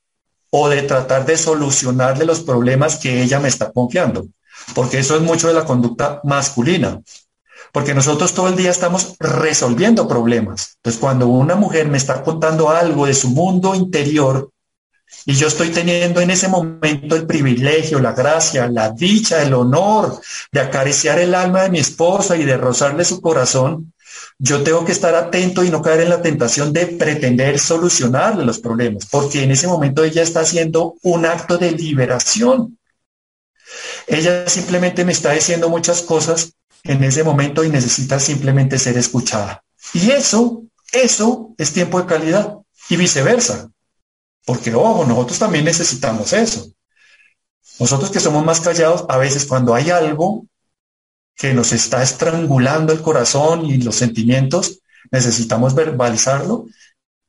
o 0.48 0.70
de 0.70 0.80
tratar 0.80 1.26
de 1.26 1.36
solucionarle 1.36 2.24
los 2.24 2.40
problemas 2.40 2.96
que 2.96 3.22
ella 3.22 3.38
me 3.38 3.48
está 3.48 3.70
confiando. 3.70 4.28
Porque 4.74 5.00
eso 5.00 5.14
es 5.14 5.20
mucho 5.20 5.48
de 5.48 5.54
la 5.54 5.66
conducta 5.66 6.22
masculina 6.24 7.02
porque 7.74 7.92
nosotros 7.92 8.32
todo 8.34 8.46
el 8.46 8.54
día 8.54 8.70
estamos 8.70 9.16
resolviendo 9.18 10.06
problemas. 10.06 10.76
Entonces, 10.76 11.00
cuando 11.00 11.26
una 11.26 11.56
mujer 11.56 11.88
me 11.88 11.98
está 11.98 12.22
contando 12.22 12.70
algo 12.70 13.04
de 13.04 13.14
su 13.14 13.30
mundo 13.30 13.74
interior 13.74 14.48
y 15.26 15.34
yo 15.34 15.48
estoy 15.48 15.70
teniendo 15.70 16.20
en 16.20 16.30
ese 16.30 16.46
momento 16.46 17.16
el 17.16 17.26
privilegio, 17.26 17.98
la 17.98 18.12
gracia, 18.12 18.68
la 18.68 18.90
dicha, 18.90 19.42
el 19.42 19.52
honor 19.54 20.20
de 20.52 20.60
acariciar 20.60 21.18
el 21.18 21.34
alma 21.34 21.64
de 21.64 21.70
mi 21.70 21.80
esposa 21.80 22.36
y 22.36 22.44
de 22.44 22.56
rozarle 22.56 23.04
su 23.04 23.20
corazón, 23.20 23.92
yo 24.38 24.62
tengo 24.62 24.84
que 24.84 24.92
estar 24.92 25.16
atento 25.16 25.64
y 25.64 25.70
no 25.70 25.82
caer 25.82 26.02
en 26.02 26.10
la 26.10 26.22
tentación 26.22 26.72
de 26.72 26.86
pretender 26.86 27.58
solucionarle 27.58 28.44
los 28.44 28.60
problemas, 28.60 29.06
porque 29.10 29.42
en 29.42 29.50
ese 29.50 29.66
momento 29.66 30.04
ella 30.04 30.22
está 30.22 30.40
haciendo 30.40 30.94
un 31.02 31.26
acto 31.26 31.58
de 31.58 31.72
liberación. 31.72 32.78
Ella 34.06 34.48
simplemente 34.48 35.04
me 35.04 35.10
está 35.10 35.32
diciendo 35.32 35.68
muchas 35.68 36.02
cosas 36.02 36.54
en 36.84 37.02
ese 37.02 37.24
momento 37.24 37.64
y 37.64 37.70
necesita 37.70 38.20
simplemente 38.20 38.78
ser 38.78 38.96
escuchada. 38.98 39.64
Y 39.94 40.10
eso, 40.10 40.62
eso 40.92 41.54
es 41.58 41.72
tiempo 41.72 42.00
de 42.00 42.06
calidad 42.06 42.58
y 42.88 42.96
viceversa. 42.96 43.70
Porque, 44.44 44.74
ojo, 44.74 45.06
nosotros 45.06 45.38
también 45.38 45.64
necesitamos 45.64 46.32
eso. 46.34 46.70
Nosotros 47.80 48.10
que 48.10 48.20
somos 48.20 48.44
más 48.44 48.60
callados, 48.60 49.06
a 49.08 49.16
veces 49.16 49.46
cuando 49.46 49.74
hay 49.74 49.90
algo 49.90 50.46
que 51.34 51.54
nos 51.54 51.72
está 51.72 52.02
estrangulando 52.02 52.92
el 52.92 53.02
corazón 53.02 53.64
y 53.64 53.78
los 53.78 53.96
sentimientos, 53.96 54.80
necesitamos 55.10 55.74
verbalizarlo. 55.74 56.66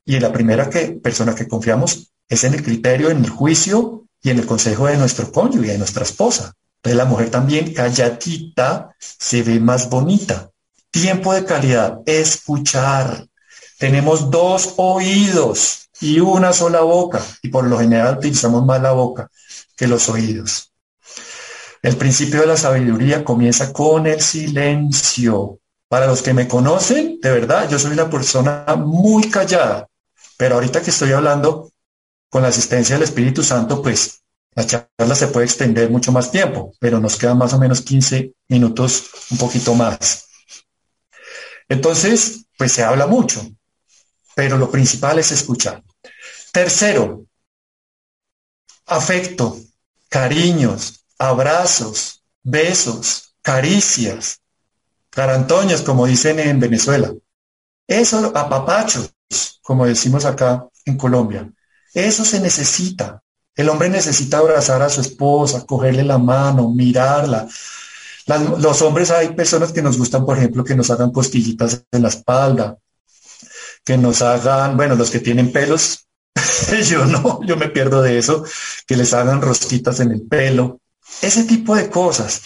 Y 0.04 0.20
la 0.20 0.32
primera 0.32 0.70
que, 0.70 0.88
persona 0.88 1.34
que 1.34 1.48
confiamos 1.48 2.12
es 2.28 2.44
en 2.44 2.54
el 2.54 2.62
criterio, 2.62 3.10
en 3.10 3.24
el 3.24 3.30
juicio 3.30 4.04
y 4.22 4.30
en 4.30 4.38
el 4.38 4.46
consejo 4.46 4.86
de 4.86 4.98
nuestro 4.98 5.32
cónyuge, 5.32 5.72
de 5.72 5.78
nuestra 5.78 6.04
esposa. 6.04 6.54
La 6.94 7.04
mujer 7.04 7.30
también 7.30 7.72
calladita 7.72 8.94
se 8.98 9.42
ve 9.42 9.60
más 9.60 9.88
bonita. 9.90 10.50
Tiempo 10.90 11.32
de 11.34 11.44
calidad, 11.44 12.00
escuchar. 12.06 13.26
Tenemos 13.78 14.30
dos 14.30 14.74
oídos 14.76 15.90
y 16.00 16.20
una 16.20 16.52
sola 16.52 16.80
boca 16.80 17.22
y 17.42 17.48
por 17.48 17.66
lo 17.66 17.78
general 17.78 18.18
utilizamos 18.18 18.64
más 18.64 18.80
la 18.80 18.92
boca 18.92 19.30
que 19.76 19.86
los 19.86 20.08
oídos. 20.08 20.72
El 21.82 21.96
principio 21.96 22.40
de 22.40 22.46
la 22.46 22.56
sabiduría 22.56 23.24
comienza 23.24 23.72
con 23.72 24.06
el 24.06 24.20
silencio. 24.20 25.60
Para 25.88 26.06
los 26.06 26.20
que 26.20 26.34
me 26.34 26.48
conocen, 26.48 27.20
de 27.20 27.30
verdad, 27.30 27.68
yo 27.70 27.78
soy 27.78 27.92
una 27.92 28.10
persona 28.10 28.64
muy 28.76 29.30
callada, 29.30 29.86
pero 30.36 30.56
ahorita 30.56 30.82
que 30.82 30.90
estoy 30.90 31.12
hablando 31.12 31.70
con 32.28 32.42
la 32.42 32.48
asistencia 32.48 32.96
del 32.96 33.04
Espíritu 33.04 33.42
Santo, 33.44 33.82
pues 33.82 34.22
la 34.56 34.66
charla 34.66 35.14
se 35.14 35.28
puede 35.28 35.44
extender 35.44 35.90
mucho 35.90 36.10
más 36.12 36.30
tiempo, 36.30 36.72
pero 36.80 36.98
nos 36.98 37.16
quedan 37.16 37.36
más 37.36 37.52
o 37.52 37.58
menos 37.58 37.82
15 37.82 38.32
minutos, 38.48 39.10
un 39.30 39.36
poquito 39.36 39.74
más. 39.74 40.28
Entonces, 41.68 42.46
pues 42.56 42.72
se 42.72 42.82
habla 42.82 43.06
mucho, 43.06 43.46
pero 44.34 44.56
lo 44.56 44.70
principal 44.70 45.18
es 45.18 45.30
escuchar. 45.30 45.84
Tercero, 46.52 47.26
afecto, 48.86 49.58
cariños, 50.08 51.04
abrazos, 51.18 52.24
besos, 52.42 53.34
caricias, 53.42 54.40
carantoñas, 55.10 55.82
como 55.82 56.06
dicen 56.06 56.40
en 56.40 56.60
Venezuela. 56.60 57.12
Eso, 57.86 58.32
apapachos, 58.34 59.12
como 59.60 59.84
decimos 59.84 60.24
acá 60.24 60.66
en 60.86 60.96
Colombia. 60.96 61.52
Eso 61.92 62.24
se 62.24 62.40
necesita. 62.40 63.22
El 63.56 63.70
hombre 63.70 63.88
necesita 63.88 64.38
abrazar 64.38 64.82
a 64.82 64.90
su 64.90 65.00
esposa, 65.00 65.64
cogerle 65.64 66.04
la 66.04 66.18
mano, 66.18 66.70
mirarla. 66.70 67.48
los 68.58 68.82
hombres 68.82 69.10
hay 69.10 69.30
personas 69.30 69.72
que 69.72 69.82
nos 69.82 69.96
gustan, 69.96 70.26
por 70.26 70.36
ejemplo, 70.36 70.62
que 70.62 70.76
nos 70.76 70.90
hagan 70.90 71.10
costillitas 71.10 71.84
en 71.90 72.02
la 72.02 72.08
espalda, 72.08 72.76
que 73.82 73.96
nos 73.96 74.20
hagan, 74.20 74.76
bueno, 74.76 74.94
los 74.94 75.10
que 75.10 75.20
tienen 75.20 75.52
pelos, 75.52 76.06
yo 76.88 77.06
no, 77.06 77.40
yo 77.44 77.56
me 77.56 77.68
pierdo 77.68 78.02
de 78.02 78.18
eso, 78.18 78.44
que 78.86 78.96
les 78.96 79.14
hagan 79.14 79.40
rosquitas 79.40 80.00
en 80.00 80.12
el 80.12 80.22
pelo, 80.22 80.80
ese 81.22 81.44
tipo 81.44 81.74
de 81.74 81.88
cosas. 81.88 82.42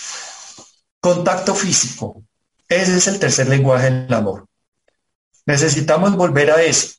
Contacto 1.00 1.54
físico, 1.54 2.22
ese 2.68 2.96
es 2.96 3.08
el 3.08 3.18
tercer 3.18 3.48
lenguaje 3.48 3.90
del 3.90 4.14
amor. 4.14 4.46
Necesitamos 5.44 6.14
volver 6.14 6.52
a 6.52 6.62
eso. 6.62 6.90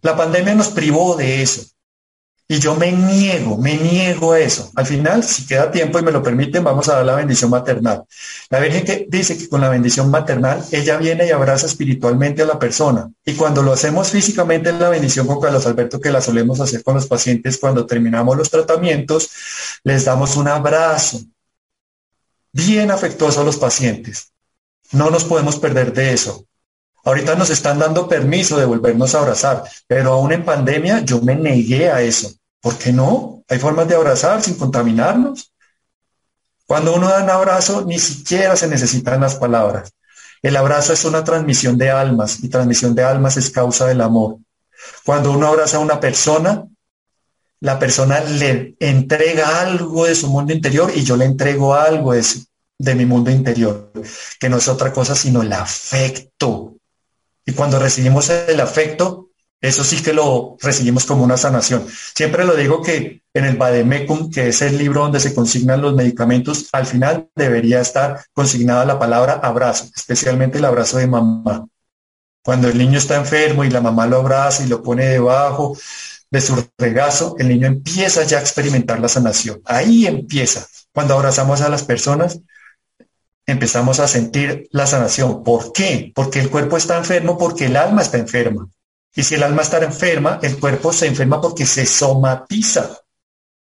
La 0.00 0.16
pandemia 0.16 0.54
nos 0.54 0.68
privó 0.68 1.16
de 1.16 1.42
eso. 1.42 1.71
Y 2.48 2.58
yo 2.58 2.74
me 2.74 2.92
niego, 2.92 3.56
me 3.56 3.76
niego 3.76 4.32
a 4.32 4.40
eso. 4.40 4.70
Al 4.74 4.84
final, 4.84 5.24
si 5.24 5.46
queda 5.46 5.70
tiempo 5.70 5.98
y 5.98 6.02
me 6.02 6.12
lo 6.12 6.22
permiten, 6.22 6.62
vamos 6.62 6.88
a 6.88 6.96
dar 6.96 7.06
la 7.06 7.14
bendición 7.14 7.50
maternal. 7.50 8.04
La 8.50 8.60
Virgen 8.60 8.84
que 8.84 9.06
dice 9.08 9.38
que 9.38 9.48
con 9.48 9.60
la 9.60 9.70
bendición 9.70 10.10
maternal, 10.10 10.62
ella 10.70 10.98
viene 10.98 11.26
y 11.26 11.30
abraza 11.30 11.66
espiritualmente 11.66 12.42
a 12.42 12.46
la 12.46 12.58
persona. 12.58 13.10
Y 13.24 13.34
cuando 13.34 13.62
lo 13.62 13.72
hacemos 13.72 14.10
físicamente 14.10 14.70
en 14.70 14.80
la 14.80 14.90
bendición 14.90 15.26
con 15.26 15.40
Carlos 15.40 15.66
Alberto, 15.66 16.00
que 16.00 16.10
la 16.10 16.20
solemos 16.20 16.60
hacer 16.60 16.82
con 16.82 16.94
los 16.96 17.06
pacientes 17.06 17.58
cuando 17.58 17.86
terminamos 17.86 18.36
los 18.36 18.50
tratamientos, 18.50 19.30
les 19.84 20.04
damos 20.04 20.36
un 20.36 20.48
abrazo 20.48 21.20
bien 22.52 22.90
afectuoso 22.90 23.40
a 23.40 23.44
los 23.44 23.56
pacientes. 23.56 24.32
No 24.90 25.10
nos 25.10 25.24
podemos 25.24 25.56
perder 25.56 25.92
de 25.94 26.12
eso. 26.12 26.46
Ahorita 27.04 27.34
nos 27.34 27.50
están 27.50 27.78
dando 27.78 28.08
permiso 28.08 28.56
de 28.56 28.64
volvernos 28.64 29.14
a 29.14 29.20
abrazar, 29.20 29.64
pero 29.86 30.12
aún 30.12 30.32
en 30.32 30.44
pandemia 30.44 31.00
yo 31.00 31.20
me 31.20 31.34
negué 31.34 31.90
a 31.90 32.00
eso. 32.02 32.32
¿Por 32.60 32.78
qué 32.78 32.92
no? 32.92 33.42
Hay 33.48 33.58
formas 33.58 33.88
de 33.88 33.96
abrazar 33.96 34.42
sin 34.42 34.54
contaminarnos. 34.54 35.52
Cuando 36.66 36.94
uno 36.94 37.08
da 37.08 37.24
un 37.24 37.30
abrazo, 37.30 37.84
ni 37.84 37.98
siquiera 37.98 38.56
se 38.56 38.68
necesitan 38.68 39.20
las 39.20 39.34
palabras. 39.34 39.92
El 40.42 40.56
abrazo 40.56 40.92
es 40.92 41.04
una 41.04 41.24
transmisión 41.24 41.76
de 41.76 41.90
almas 41.90 42.42
y 42.42 42.48
transmisión 42.48 42.94
de 42.94 43.04
almas 43.04 43.36
es 43.36 43.50
causa 43.50 43.86
del 43.86 44.00
amor. 44.00 44.38
Cuando 45.04 45.32
uno 45.32 45.48
abraza 45.48 45.76
a 45.76 45.80
una 45.80 46.00
persona, 46.00 46.66
la 47.60 47.78
persona 47.78 48.20
le 48.20 48.74
entrega 48.80 49.60
algo 49.60 50.06
de 50.06 50.14
su 50.14 50.28
mundo 50.28 50.52
interior 50.52 50.90
y 50.94 51.04
yo 51.04 51.16
le 51.16 51.26
entrego 51.26 51.74
algo 51.74 52.12
de, 52.12 52.24
de 52.78 52.94
mi 52.94 53.06
mundo 53.06 53.30
interior, 53.30 53.92
que 54.40 54.48
no 54.48 54.56
es 54.56 54.66
otra 54.66 54.92
cosa 54.92 55.14
sino 55.14 55.42
el 55.42 55.52
afecto. 55.52 56.76
Y 57.44 57.52
cuando 57.52 57.78
recibimos 57.78 58.30
el 58.30 58.60
afecto, 58.60 59.30
eso 59.62 59.84
sí 59.84 60.02
que 60.02 60.12
lo 60.12 60.56
recibimos 60.60 61.04
como 61.04 61.22
una 61.22 61.36
sanación. 61.36 61.86
Siempre 61.88 62.44
lo 62.44 62.56
digo 62.56 62.82
que 62.82 63.22
en 63.32 63.44
el 63.44 63.56
Bademecum, 63.56 64.28
que 64.30 64.48
es 64.48 64.60
el 64.60 64.76
libro 64.76 65.02
donde 65.02 65.20
se 65.20 65.34
consignan 65.34 65.80
los 65.80 65.94
medicamentos, 65.94 66.68
al 66.72 66.84
final 66.84 67.28
debería 67.36 67.80
estar 67.80 68.24
consignada 68.32 68.84
la 68.84 68.98
palabra 68.98 69.34
abrazo, 69.34 69.88
especialmente 69.94 70.58
el 70.58 70.64
abrazo 70.64 70.98
de 70.98 71.06
mamá. 71.06 71.66
Cuando 72.44 72.68
el 72.68 72.76
niño 72.76 72.98
está 72.98 73.16
enfermo 73.16 73.64
y 73.64 73.70
la 73.70 73.80
mamá 73.80 74.06
lo 74.08 74.18
abraza 74.18 74.64
y 74.64 74.68
lo 74.68 74.82
pone 74.82 75.06
debajo 75.06 75.76
de 76.28 76.40
su 76.40 76.56
regazo, 76.76 77.36
el 77.38 77.48
niño 77.48 77.68
empieza 77.68 78.24
ya 78.24 78.38
a 78.38 78.40
experimentar 78.40 78.98
la 78.98 79.08
sanación. 79.08 79.60
Ahí 79.64 80.06
empieza. 80.06 80.66
Cuando 80.92 81.14
abrazamos 81.14 81.60
a 81.60 81.68
las 81.68 81.84
personas, 81.84 82.40
empezamos 83.46 84.00
a 84.00 84.08
sentir 84.08 84.68
la 84.70 84.86
sanación. 84.86 85.42
¿Por 85.42 85.72
qué? 85.72 86.12
Porque 86.14 86.40
el 86.40 86.50
cuerpo 86.50 86.76
está 86.76 86.98
enfermo, 86.98 87.38
porque 87.38 87.66
el 87.66 87.76
alma 87.76 88.02
está 88.02 88.18
enferma. 88.18 88.68
Y 89.14 89.22
si 89.22 89.34
el 89.34 89.42
alma 89.42 89.62
está 89.62 89.78
enferma, 89.78 90.38
el 90.42 90.58
cuerpo 90.58 90.92
se 90.92 91.06
enferma 91.06 91.40
porque 91.40 91.66
se 91.66 91.84
somatiza. 91.84 92.98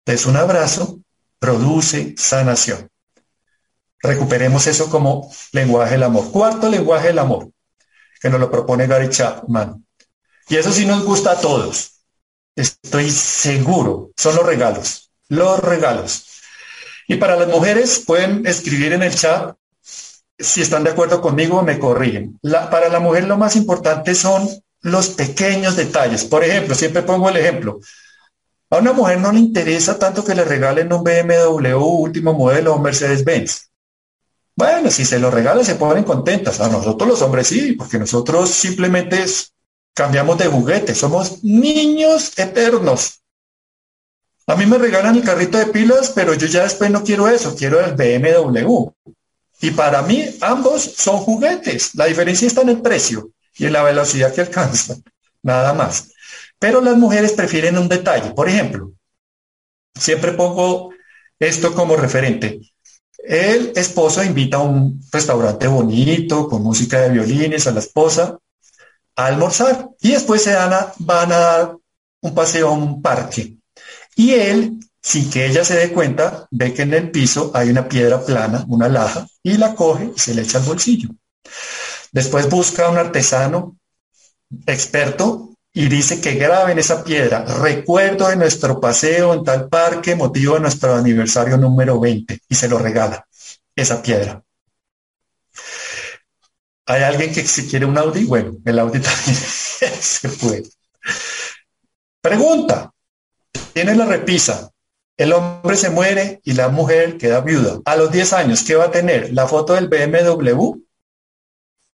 Entonces 0.06 0.28
un 0.28 0.38
abrazo 0.38 1.00
produce 1.40 2.16
sanación. 2.18 2.90
Recuperemos 4.02 4.68
eso 4.68 4.90
como 4.90 5.32
lenguaje 5.52 5.94
del 5.94 6.04
amor. 6.04 6.32
Cuarto 6.32 6.70
lenguaje 6.70 7.08
del 7.08 7.20
amor, 7.20 7.50
que 8.22 8.30
nos 8.30 8.40
lo 8.40 8.52
propone 8.52 8.88
Gary 8.88 9.10
Chapman. 9.10 9.86
Y 10.48 10.58
eso 10.58 10.72
sí 10.72 10.86
nos 10.86 11.04
gusta 11.04 11.32
a 11.32 11.40
todos. 11.40 12.02
Estoy 12.56 13.10
seguro. 13.10 14.12
Son 14.16 14.36
los 14.36 14.46
regalos. 14.46 15.12
Los 15.28 15.60
regalos. 15.60 16.35
Y 17.08 17.16
para 17.16 17.36
las 17.36 17.48
mujeres 17.48 18.04
pueden 18.06 18.46
escribir 18.46 18.94
en 18.94 19.04
el 19.04 19.14
chat 19.14 19.56
si 20.38 20.62
están 20.62 20.84
de 20.84 20.92
acuerdo 20.92 21.22
conmigo, 21.22 21.62
me 21.64 21.80
corrigen. 21.80 22.40
para 22.42 22.90
la 22.90 23.00
mujer 23.00 23.26
lo 23.26 23.38
más 23.38 23.56
importante 23.56 24.16
son 24.16 24.48
los 24.82 25.10
pequeños 25.10 25.76
detalles. 25.76 26.26
Por 26.26 26.44
ejemplo, 26.44 26.76
siempre 26.76 27.04
pongo 27.04 27.30
el 27.30 27.38
ejemplo. 27.38 27.80
A 28.70 28.78
una 28.78 28.94
mujer 28.94 29.20
no 29.20 29.32
le 29.32 29.40
interesa 29.40 29.98
tanto 29.98 30.24
que 30.24 30.36
le 30.36 30.44
regalen 30.44 30.92
un 30.92 31.04
BMW 31.04 31.76
último 31.76 32.34
modelo 32.34 32.76
o 32.76 32.80
Mercedes-Benz. 32.80 33.70
Bueno, 34.56 34.90
si 34.90 35.06
se 35.06 35.20
lo 35.20 35.32
regala 35.32 35.64
se 35.64 35.76
ponen 35.76 36.04
contentas. 36.04 36.60
A 36.60 36.70
nosotros 36.70 37.10
los 37.10 37.22
hombres 37.22 37.48
sí, 37.48 37.74
porque 37.74 38.00
nosotros 38.00 38.50
simplemente 38.50 39.24
cambiamos 39.94 40.38
de 40.38 40.48
juguete. 40.48 40.96
Somos 40.96 41.44
niños 41.44 42.38
eternos. 42.38 43.22
A 44.48 44.56
mí 44.56 44.66
me 44.66 44.78
regalan 44.78 45.16
el 45.16 45.24
carrito 45.24 45.58
de 45.58 45.68
pilas, 45.68 46.12
pero 46.14 46.36
yo 46.36 46.46
ya 46.46 46.64
después 46.64 46.92
no 46.92 47.04
quiero 47.04 47.28
eso, 47.28 47.56
quiero 47.56 47.80
el 47.80 47.94
BMW. 47.94 48.90
Y 49.62 49.72
para 49.72 50.04
mí 50.04 50.24
ambos 50.42 50.84
son 50.84 51.18
juguetes. 51.18 51.96
La 51.96 52.06
diferencia 52.06 52.48
está 52.48 52.62
en 52.62 52.70
el 52.70 52.82
precio 52.82 53.32
y 53.58 53.66
en 53.66 53.74
la 53.74 53.84
velocidad 53.84 54.34
que 54.34 54.42
alcanzan. 54.42 55.04
Nada 55.42 55.74
más. 55.74 56.12
Pero 56.60 56.82
las 56.82 56.98
mujeres 56.98 57.34
prefieren 57.34 57.78
un 57.78 57.90
detalle. 57.90 58.32
Por 58.32 58.48
ejemplo, 58.48 58.92
siempre 59.96 60.34
pongo 60.34 60.92
esto 61.40 61.74
como 61.74 61.96
referente. 61.96 62.62
El 63.18 63.74
esposo 63.76 64.24
invita 64.24 64.58
a 64.58 64.62
un 64.62 65.02
restaurante 65.12 65.66
bonito, 65.68 66.48
con 66.48 66.62
música 66.62 67.02
de 67.02 67.10
violines, 67.10 67.66
a 67.66 67.72
la 67.72 67.80
esposa, 67.80 68.38
a 69.16 69.26
almorzar. 69.26 69.90
Y 70.02 70.12
después 70.12 70.44
se 70.44 70.54
van 70.54 70.74
a, 70.74 70.94
van 71.00 71.32
a 71.32 71.38
dar 71.38 71.78
un 72.22 72.36
paseo 72.36 72.70
a 72.70 72.74
un 72.74 73.02
parque. 73.02 73.55
Y 74.16 74.34
él, 74.34 74.80
sin 75.02 75.30
que 75.30 75.46
ella 75.46 75.64
se 75.66 75.76
dé 75.76 75.92
cuenta, 75.92 76.48
ve 76.50 76.74
que 76.74 76.84
en 76.84 76.94
el 76.94 77.12
piso 77.12 77.52
hay 77.54 77.70
una 77.70 77.88
piedra 77.88 78.26
plana, 78.26 78.66
una 78.70 78.88
laja, 78.88 79.28
y 79.44 79.58
la 79.58 79.76
coge 79.76 80.12
y 80.16 80.20
se 80.20 80.34
le 80.34 80.42
echa 80.42 80.58
al 80.60 80.64
bolsillo. 80.64 81.10
Después 82.12 82.50
busca 82.50 82.86
a 82.86 82.90
un 82.90 82.98
artesano 82.98 83.78
experto 84.66 85.56
y 85.74 85.90
dice 85.90 86.22
que 86.22 86.36
grabe 86.36 86.72
en 86.72 86.80
esa 86.80 87.04
piedra, 87.04 87.44
recuerdo 87.44 88.30
de 88.30 88.38
nuestro 88.38 88.80
paseo 88.80 89.34
en 89.34 89.44
tal 89.44 89.68
parque, 89.68 90.16
motivo 90.16 90.54
de 90.54 90.62
nuestro 90.62 90.96
aniversario 90.96 91.58
número 91.58 92.00
20, 92.00 92.40
y 92.48 92.56
se 92.56 92.70
lo 92.70 92.80
regala, 92.80 93.28
esa 93.76 94.02
piedra. 94.02 94.42
¿Hay 96.86 97.04
alguien 97.04 97.34
que 97.34 97.46
si 97.46 97.68
quiere 97.68 97.86
un 97.86 97.98
Audi? 97.98 98.24
Bueno, 98.24 98.54
el 98.64 98.80
Audi 98.80 99.00
también 99.02 99.36
se 99.36 100.30
puede. 100.30 100.64
Pregunta, 102.22 102.94
tiene 103.76 103.94
la 103.94 104.06
repisa. 104.06 104.72
El 105.18 105.34
hombre 105.34 105.76
se 105.76 105.90
muere 105.90 106.40
y 106.46 106.54
la 106.54 106.70
mujer 106.70 107.18
queda 107.18 107.42
viuda. 107.42 107.82
A 107.84 107.98
los 107.98 108.10
10 108.10 108.32
años, 108.32 108.64
¿qué 108.64 108.76
va 108.76 108.86
a 108.86 108.92
tener? 108.92 109.34
¿La 109.34 109.48
foto 109.48 109.74
del 109.74 109.90
BMW 109.90 110.76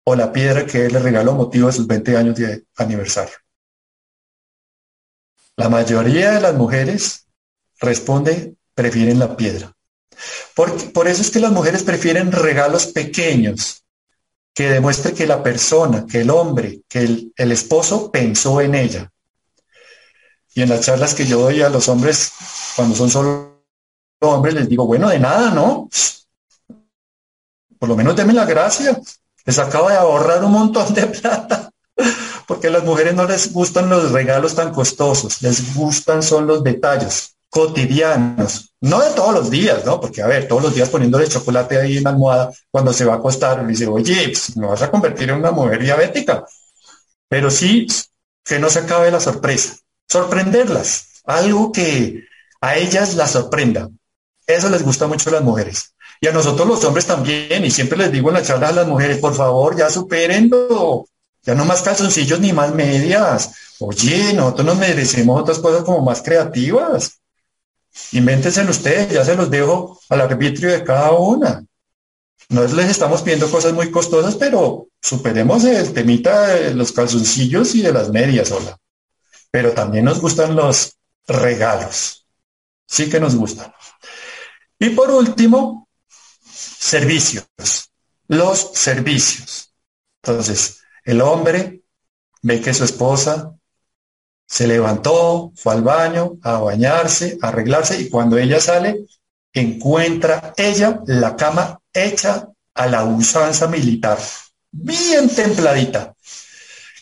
o 0.03 0.15
la 0.15 0.33
piedra 0.33 0.65
que 0.65 0.89
le 0.89 0.97
regaló 0.97 1.33
motivo 1.33 1.67
de 1.67 1.73
sus 1.73 1.85
20 1.85 2.17
años 2.17 2.35
de 2.35 2.65
aniversario? 2.77 3.35
La 5.55 5.69
mayoría 5.69 6.31
de 6.31 6.41
las 6.41 6.55
mujeres 6.55 7.27
responde, 7.79 8.55
prefieren 8.73 9.19
la 9.19 9.37
piedra. 9.37 9.71
Por, 10.55 10.91
por 10.93 11.07
eso 11.07 11.21
es 11.21 11.29
que 11.29 11.39
las 11.39 11.51
mujeres 11.51 11.83
prefieren 11.83 12.31
regalos 12.31 12.87
pequeños, 12.87 13.83
que 14.55 14.71
demuestre 14.71 15.13
que 15.13 15.27
la 15.27 15.43
persona, 15.43 16.07
que 16.07 16.21
el 16.21 16.31
hombre, 16.31 16.81
que 16.89 17.01
el, 17.01 17.33
el 17.35 17.51
esposo 17.51 18.11
pensó 18.11 18.61
en 18.61 18.73
ella. 18.73 19.11
Y 20.57 20.63
en 20.63 20.69
las 20.69 20.81
charlas 20.81 21.13
que 21.13 21.27
yo 21.27 21.37
doy 21.41 21.61
a 21.61 21.69
los 21.69 21.87
hombres, 21.87 22.31
cuando 22.75 22.95
son 22.95 23.11
solo 23.11 23.63
hombres, 24.21 24.55
les 24.55 24.67
digo, 24.67 24.87
bueno, 24.87 25.07
de 25.07 25.19
nada, 25.19 25.51
¿no? 25.51 25.87
Por 27.77 27.87
lo 27.87 27.95
menos 27.95 28.15
denme 28.15 28.33
la 28.33 28.45
gracia. 28.45 28.99
Les 29.45 29.59
acabo 29.59 29.89
de 29.89 29.97
ahorrar 29.97 30.43
un 30.43 30.53
montón 30.53 30.91
de 30.95 31.05
plata. 31.21 31.69
Porque 32.47 32.69
a 32.69 32.71
las 32.71 32.83
mujeres 32.83 33.13
no 33.13 33.25
les 33.25 33.53
gustan 33.53 33.87
los 33.87 34.11
regalos 34.11 34.55
tan 34.55 34.73
costosos, 34.73 35.43
les 35.43 35.75
gustan 35.75 36.23
son 36.23 36.47
los 36.47 36.63
detalles 36.63 37.35
cotidianos, 37.51 38.73
no 38.81 38.99
de 38.99 39.11
todos 39.11 39.35
los 39.35 39.51
días, 39.51 39.85
¿no? 39.85 40.01
Porque, 40.01 40.23
a 40.23 40.27
ver, 40.27 40.47
todos 40.47 40.63
los 40.63 40.73
días 40.73 40.89
poniéndole 40.89 41.27
chocolate 41.27 41.79
ahí 41.79 41.97
en 41.97 42.03
la 42.05 42.09
almohada 42.09 42.51
cuando 42.71 42.93
se 42.93 43.05
va 43.05 43.13
a 43.13 43.17
acostar, 43.17 43.61
le 43.61 43.67
dice, 43.67 43.85
oye, 43.85 44.29
pues, 44.29 44.57
no 44.57 44.69
vas 44.69 44.81
a 44.81 44.89
convertir 44.89 45.29
en 45.29 45.35
una 45.35 45.51
mujer 45.51 45.83
diabética. 45.83 46.47
Pero 47.29 47.51
sí 47.51 47.85
que 48.43 48.57
no 48.57 48.71
se 48.71 48.79
acabe 48.79 49.11
la 49.11 49.19
sorpresa 49.19 49.75
sorprenderlas, 50.07 51.21
algo 51.25 51.71
que 51.71 52.23
a 52.61 52.77
ellas 52.77 53.15
las 53.15 53.31
sorprenda. 53.31 53.89
Eso 54.45 54.69
les 54.69 54.83
gusta 54.83 55.07
mucho 55.07 55.29
a 55.29 55.33
las 55.33 55.43
mujeres. 55.43 55.93
Y 56.19 56.27
a 56.27 56.31
nosotros 56.31 56.67
los 56.67 56.83
hombres 56.83 57.05
también, 57.05 57.63
y 57.63 57.69
siempre 57.69 57.97
les 57.97 58.11
digo 58.11 58.29
en 58.29 58.35
la 58.35 58.41
charla 58.41 58.69
a 58.69 58.71
las 58.71 58.87
mujeres, 58.87 59.19
por 59.19 59.35
favor, 59.35 59.77
ya 59.77 59.89
supérenlo, 59.89 61.05
ya 61.43 61.53
no 61.53 61.65
más 61.65 61.81
calzoncillos 61.81 62.39
ni 62.39 62.53
más 62.53 62.73
medias. 62.73 63.51
Oye, 63.79 64.33
nosotros 64.33 64.65
nos 64.65 64.77
merecemos 64.77 65.41
otras 65.41 65.59
cosas 65.59 65.83
como 65.83 66.01
más 66.01 66.21
creativas. 66.21 67.19
Invéntense 68.13 68.63
ustedes, 68.63 69.11
ya 69.11 69.23
se 69.25 69.35
los 69.35 69.49
dejo 69.49 69.99
al 70.09 70.21
arbitrio 70.21 70.71
de 70.71 70.83
cada 70.83 71.11
una. 71.11 71.63
No 72.49 72.63
les 72.63 72.89
estamos 72.89 73.21
pidiendo 73.21 73.51
cosas 73.51 73.73
muy 73.73 73.91
costosas, 73.91 74.35
pero 74.35 74.87
superemos 75.01 75.65
el 75.65 75.93
temita 75.93 76.47
de 76.47 76.73
los 76.73 76.91
calzoncillos 76.91 77.75
y 77.75 77.81
de 77.81 77.91
las 77.91 78.09
medias, 78.09 78.51
hola 78.51 78.77
pero 79.51 79.73
también 79.73 80.05
nos 80.05 80.21
gustan 80.21 80.55
los 80.55 80.97
regalos. 81.27 82.25
Sí 82.85 83.09
que 83.09 83.19
nos 83.19 83.35
gustan. 83.35 83.73
Y 84.79 84.89
por 84.91 85.11
último, 85.11 85.87
servicios. 86.43 87.45
Los 88.27 88.71
servicios. 88.73 89.73
Entonces, 90.21 90.81
el 91.03 91.21
hombre 91.21 91.81
ve 92.41 92.61
que 92.61 92.73
su 92.73 92.83
esposa 92.83 93.53
se 94.45 94.67
levantó, 94.67 95.51
fue 95.55 95.73
al 95.73 95.81
baño 95.81 96.37
a 96.41 96.59
bañarse, 96.59 97.37
a 97.41 97.49
arreglarse 97.49 97.99
y 97.99 98.09
cuando 98.09 98.37
ella 98.37 98.59
sale, 98.59 99.05
encuentra 99.53 100.53
ella 100.55 101.01
la 101.05 101.35
cama 101.35 101.79
hecha 101.93 102.47
a 102.73 102.87
la 102.87 103.03
usanza 103.03 103.67
militar, 103.67 104.19
bien 104.71 105.29
templadita, 105.29 106.13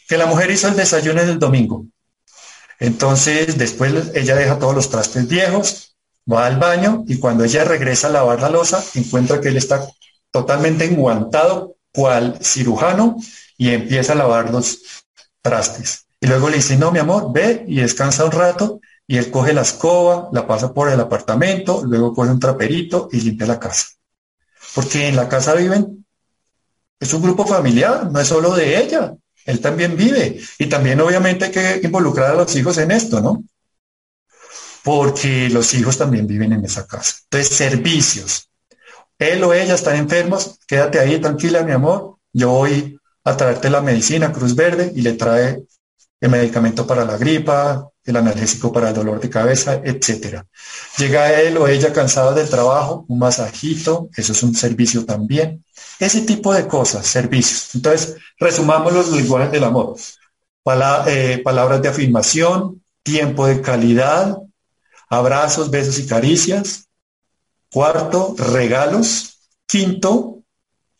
que 0.07 0.17
la 0.17 0.25
mujer 0.25 0.49
hizo 0.51 0.67
el 0.67 0.75
desayuno 0.75 1.23
del 1.23 1.37
domingo. 1.37 1.85
Entonces, 2.79 3.57
después 3.57 4.11
ella 4.13 4.35
deja 4.35 4.59
todos 4.59 4.75
los 4.75 4.89
trastes 4.89 5.27
viejos, 5.27 5.95
va 6.31 6.45
al 6.45 6.57
baño 6.57 7.03
y 7.07 7.19
cuando 7.19 7.43
ella 7.43 7.63
regresa 7.63 8.07
a 8.07 8.11
lavar 8.11 8.41
la 8.41 8.49
losa, 8.49 8.83
encuentra 8.95 9.39
que 9.39 9.49
él 9.49 9.57
está 9.57 9.87
totalmente 10.31 10.85
enguantado, 10.85 11.77
cual 11.93 12.37
cirujano, 12.41 13.17
y 13.57 13.69
empieza 13.69 14.13
a 14.13 14.15
lavar 14.15 14.51
los 14.51 14.79
trastes. 15.41 16.07
Y 16.19 16.27
luego 16.27 16.49
le 16.49 16.57
dice, 16.57 16.75
no, 16.75 16.91
mi 16.91 16.99
amor, 16.99 17.31
ve 17.31 17.63
y 17.67 17.77
descansa 17.77 18.25
un 18.25 18.31
rato. 18.31 18.81
Y 19.07 19.17
él 19.17 19.29
coge 19.29 19.53
la 19.53 19.61
escoba, 19.61 20.29
la 20.33 20.47
pasa 20.47 20.73
por 20.73 20.89
el 20.89 20.99
apartamento, 20.99 21.83
luego 21.85 22.13
coge 22.13 22.31
un 22.31 22.39
traperito 22.39 23.07
y 23.11 23.21
limpia 23.21 23.45
la 23.45 23.59
casa. 23.59 23.85
Porque 24.73 25.07
en 25.07 25.15
la 25.15 25.29
casa 25.29 25.53
viven, 25.53 26.05
es 26.99 27.13
un 27.13 27.21
grupo 27.21 27.45
familiar, 27.45 28.11
no 28.11 28.19
es 28.19 28.27
solo 28.27 28.55
de 28.55 28.81
ella, 28.81 29.15
él 29.45 29.59
también 29.61 29.95
vive. 29.95 30.39
Y 30.59 30.65
también 30.67 30.99
obviamente 30.99 31.45
hay 31.45 31.51
que 31.51 31.79
involucrar 31.83 32.31
a 32.31 32.35
los 32.35 32.55
hijos 32.55 32.77
en 32.77 32.91
esto, 32.91 33.21
¿no? 33.21 33.43
Porque 34.83 35.49
los 35.49 35.73
hijos 35.73 35.97
también 35.97 36.27
viven 36.27 36.53
en 36.53 36.65
esa 36.65 36.85
casa. 36.85 37.15
Entonces, 37.23 37.55
servicios. 37.55 38.49
Él 39.17 39.43
o 39.43 39.53
ella 39.53 39.75
están 39.75 39.95
enfermos, 39.95 40.59
quédate 40.67 40.99
ahí 40.99 41.19
tranquila, 41.19 41.63
mi 41.63 41.71
amor. 41.71 42.17
Yo 42.33 42.49
voy 42.49 42.99
a 43.23 43.37
traerte 43.37 43.69
la 43.69 43.81
medicina 43.81 44.33
Cruz 44.33 44.55
Verde 44.55 44.91
y 44.93 45.01
le 45.01 45.13
trae 45.13 45.63
el 46.25 46.31
medicamento 46.31 46.85
para 46.85 47.05
la 47.05 47.17
gripa, 47.17 47.89
el 48.03 48.15
analgésico 48.15 48.71
para 48.71 48.89
el 48.89 48.95
dolor 48.95 49.19
de 49.19 49.29
cabeza, 49.29 49.81
etcétera. 49.83 50.45
Llega 50.97 51.39
él 51.39 51.57
o 51.57 51.67
ella 51.67 51.93
cansado 51.93 52.33
del 52.33 52.49
trabajo, 52.49 53.05
un 53.07 53.19
masajito, 53.19 54.09
eso 54.15 54.31
es 54.31 54.43
un 54.43 54.55
servicio 54.55 55.05
también. 55.05 55.63
Ese 55.99 56.21
tipo 56.21 56.53
de 56.53 56.67
cosas, 56.67 57.05
servicios. 57.07 57.75
Entonces, 57.75 58.15
resumamos 58.39 58.93
los 58.93 59.11
lenguajes 59.11 59.51
del 59.51 59.63
amor. 59.63 59.95
Eh, 61.07 61.41
palabras 61.43 61.81
de 61.81 61.89
afirmación, 61.89 62.83
tiempo 63.03 63.45
de 63.45 63.61
calidad, 63.61 64.37
abrazos, 65.09 65.69
besos 65.69 65.99
y 65.99 66.07
caricias. 66.07 66.87
Cuarto, 67.71 68.35
regalos. 68.37 69.31
Quinto, 69.67 70.43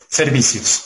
servicios. 0.10 0.86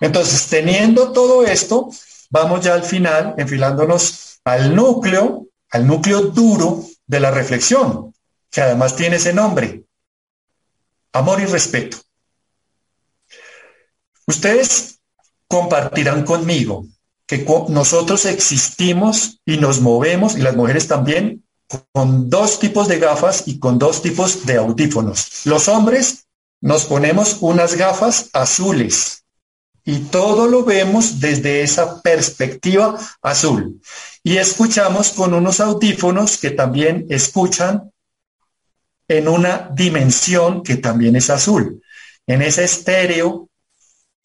Entonces, 0.00 0.46
teniendo 0.46 1.12
todo 1.12 1.46
esto, 1.46 1.90
vamos 2.36 2.60
ya 2.64 2.74
al 2.74 2.84
final, 2.84 3.34
enfilándonos 3.38 4.40
al 4.44 4.74
núcleo, 4.74 5.46
al 5.70 5.86
núcleo 5.86 6.20
duro 6.22 6.84
de 7.06 7.20
la 7.20 7.30
reflexión, 7.30 8.14
que 8.50 8.60
además 8.60 8.94
tiene 8.94 9.16
ese 9.16 9.32
nombre, 9.32 9.84
amor 11.12 11.40
y 11.40 11.46
respeto. 11.46 11.96
Ustedes 14.26 15.00
compartirán 15.48 16.24
conmigo 16.24 16.86
que 17.26 17.44
nosotros 17.68 18.26
existimos 18.26 19.40
y 19.44 19.56
nos 19.56 19.80
movemos, 19.80 20.36
y 20.36 20.42
las 20.42 20.56
mujeres 20.56 20.86
también, 20.86 21.44
con 21.92 22.30
dos 22.30 22.60
tipos 22.60 22.86
de 22.86 22.98
gafas 22.98 23.48
y 23.48 23.58
con 23.58 23.78
dos 23.78 24.02
tipos 24.02 24.46
de 24.46 24.56
audífonos. 24.58 25.46
Los 25.46 25.68
hombres 25.68 26.26
nos 26.60 26.84
ponemos 26.84 27.38
unas 27.40 27.74
gafas 27.74 28.30
azules 28.32 29.25
y 29.88 30.00
todo 30.00 30.48
lo 30.48 30.64
vemos 30.64 31.20
desde 31.20 31.62
esa 31.62 32.02
perspectiva 32.02 32.98
azul. 33.22 33.80
Y 34.24 34.36
escuchamos 34.36 35.10
con 35.10 35.32
unos 35.32 35.60
audífonos 35.60 36.38
que 36.38 36.50
también 36.50 37.06
escuchan 37.08 37.92
en 39.06 39.28
una 39.28 39.70
dimensión 39.72 40.64
que 40.64 40.76
también 40.76 41.14
es 41.14 41.30
azul. 41.30 41.80
En 42.26 42.42
ese 42.42 42.64
estéreo 42.64 43.48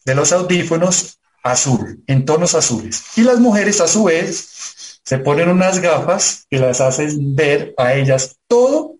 de 0.04 0.16
los 0.16 0.32
audífonos 0.32 1.20
azul, 1.44 2.02
en 2.08 2.24
tonos 2.24 2.56
azules. 2.56 3.04
Y 3.16 3.22
las 3.22 3.38
mujeres 3.38 3.80
a 3.80 3.86
su 3.86 4.04
vez 4.04 4.98
se 5.04 5.18
ponen 5.18 5.48
unas 5.48 5.78
gafas 5.78 6.44
que 6.50 6.58
las 6.58 6.80
hacen 6.80 7.36
ver 7.36 7.72
a 7.78 7.94
ellas 7.94 8.36
todo 8.48 8.96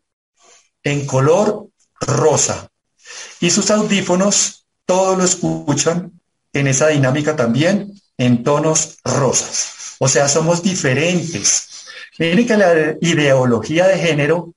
en 0.85 1.07
color 1.07 1.67
rosa. 2.01 2.71
Y 3.41 3.51
sus 3.51 3.69
audífonos 3.73 4.65
todo 4.87 5.17
lo 5.17 5.25
escuchan 5.25 6.22
en 6.53 6.67
esa 6.67 6.89
dinámica 6.89 7.37
también 7.37 7.93
en 8.19 8.43
tonos 8.43 8.99
rosas. 9.05 9.97
O 9.99 10.09
sea, 10.09 10.29
somos 10.29 10.63
diferentes. 10.63 11.87
Miren 12.19 12.47
que 12.47 12.57
la 12.57 12.97
ideología 13.01 13.87
de 13.87 13.99
género 13.99 14.53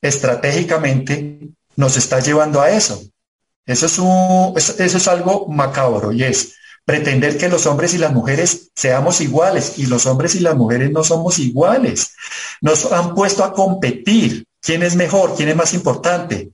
estratégicamente 0.00 1.48
nos 1.76 1.96
está 1.96 2.20
llevando 2.20 2.60
a 2.60 2.70
eso. 2.70 3.02
Eso 3.66 3.86
es, 4.56 4.80
eso 4.80 4.96
es 4.98 5.08
algo 5.08 5.46
macabro 5.48 6.12
y 6.12 6.24
es 6.24 6.54
pretender 6.84 7.38
que 7.38 7.48
los 7.48 7.66
hombres 7.66 7.94
y 7.94 7.98
las 7.98 8.12
mujeres 8.12 8.70
seamos 8.74 9.20
iguales 9.20 9.74
y 9.78 9.86
los 9.86 10.06
hombres 10.06 10.34
y 10.34 10.40
las 10.40 10.56
mujeres 10.56 10.90
no 10.90 11.04
somos 11.04 11.38
iguales. 11.38 12.14
Nos 12.60 12.90
han 12.92 13.14
puesto 13.14 13.44
a 13.44 13.52
competir. 13.52 14.44
¿Quién 14.60 14.82
es 14.82 14.94
mejor? 14.94 15.34
¿Quién 15.36 15.48
es 15.48 15.56
más 15.56 15.74
importante? 15.74 16.52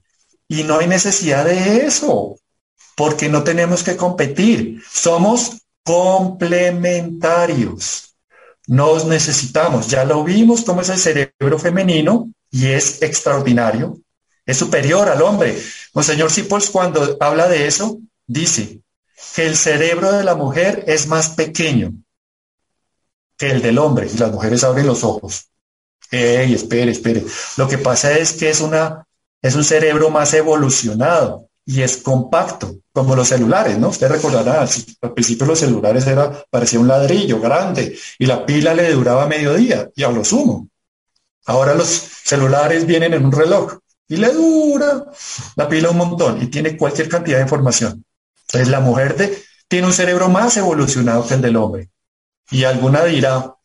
Y 0.49 0.65
no 0.65 0.79
hay 0.79 0.87
necesidad 0.87 1.45
de 1.45 1.85
eso 1.85 2.39
porque 2.95 3.29
no 3.29 3.43
tenemos 3.45 3.83
que 3.83 3.97
competir. 3.97 4.83
Somos 4.91 5.62
complementarios. 5.85 8.14
Nos 8.66 9.05
necesitamos. 9.07 9.89
Ya 9.89 10.05
lo 10.05 10.24
vimos 10.24 10.64
cómo 10.64 10.81
es 10.83 10.91
el 10.91 10.99
cerebro 10.99 11.59
femenino 11.59 12.31
y 12.51 12.66
es 12.66 13.01
extraordinario. 13.03 13.99
Es 14.45 14.59
superior 14.59 15.09
al 15.09 15.22
hombre. 15.22 15.59
Monseñor 15.95 16.31
Sipols 16.31 16.68
cuando 16.70 17.16
habla 17.20 17.49
de 17.49 17.66
eso 17.66 17.99
dice 18.26 18.81
que 19.35 19.47
el 19.47 19.57
cerebro 19.57 20.12
de 20.12 20.24
la 20.24 20.35
mujer 20.35 20.85
es 20.87 21.07
más 21.07 21.31
pequeño 21.31 21.93
que 23.37 23.51
el 23.51 23.62
del 23.62 23.79
hombre 23.79 24.09
y 24.12 24.18
las 24.18 24.33
mujeres 24.33 24.64
abren 24.64 24.87
los 24.87 25.05
ojos. 25.05 25.49
Ey, 26.11 26.55
espere, 26.55 26.91
espere. 26.91 27.24
Lo 27.57 27.68
que 27.68 27.79
pasa 27.79 28.18
es 28.18 28.33
que 28.33 28.51
es 28.51 28.61
una 28.61 29.07
es 29.41 29.55
un 29.55 29.64
cerebro 29.64 30.11
más 30.11 30.35
evolucionado 30.35 31.48
y 31.71 31.83
es 31.83 31.99
compacto, 31.99 32.79
como 32.95 33.14
los 33.14 33.29
celulares, 33.29 33.77
¿no? 33.77 33.89
Usted 33.89 34.09
recordará, 34.09 34.62
al 34.62 35.12
principio 35.12 35.47
los 35.47 35.59
celulares 35.59 36.07
era, 36.07 36.43
parecía 36.49 36.81
un 36.81 36.89
ladrillo 36.89 37.41
grande 37.41 37.95
y 38.19 38.25
la 38.25 38.47
pila 38.47 38.73
le 38.73 38.91
duraba 38.91 39.27
medio 39.27 39.53
día 39.53 39.91
y 39.95 40.03
a 40.03 40.11
lo 40.11 40.25
sumo. 40.25 40.71
Ahora 41.45 41.75
los 41.75 41.89
celulares 41.89 42.87
vienen 42.87 43.12
en 43.12 43.27
un 43.27 43.33
reloj 43.33 43.81
y 44.09 44.16
le 44.16 44.33
dura 44.33 45.12
la 45.57 45.69
pila 45.69 45.91
un 45.91 45.99
montón 45.99 46.41
y 46.41 46.47
tiene 46.47 46.75
cualquier 46.75 47.11
cantidad 47.11 47.37
de 47.37 47.43
información. 47.43 48.03
Entonces 48.47 48.69
la 48.69 48.81
mujer 48.81 49.14
de, 49.19 49.45
tiene 49.69 49.89
un 49.89 49.93
cerebro 49.93 50.31
más 50.31 50.57
evolucionado 50.57 51.27
que 51.27 51.35
el 51.35 51.43
del 51.43 51.57
hombre. 51.57 51.91
Y 52.51 52.64
alguna 52.64 53.05
dirá, 53.05 53.57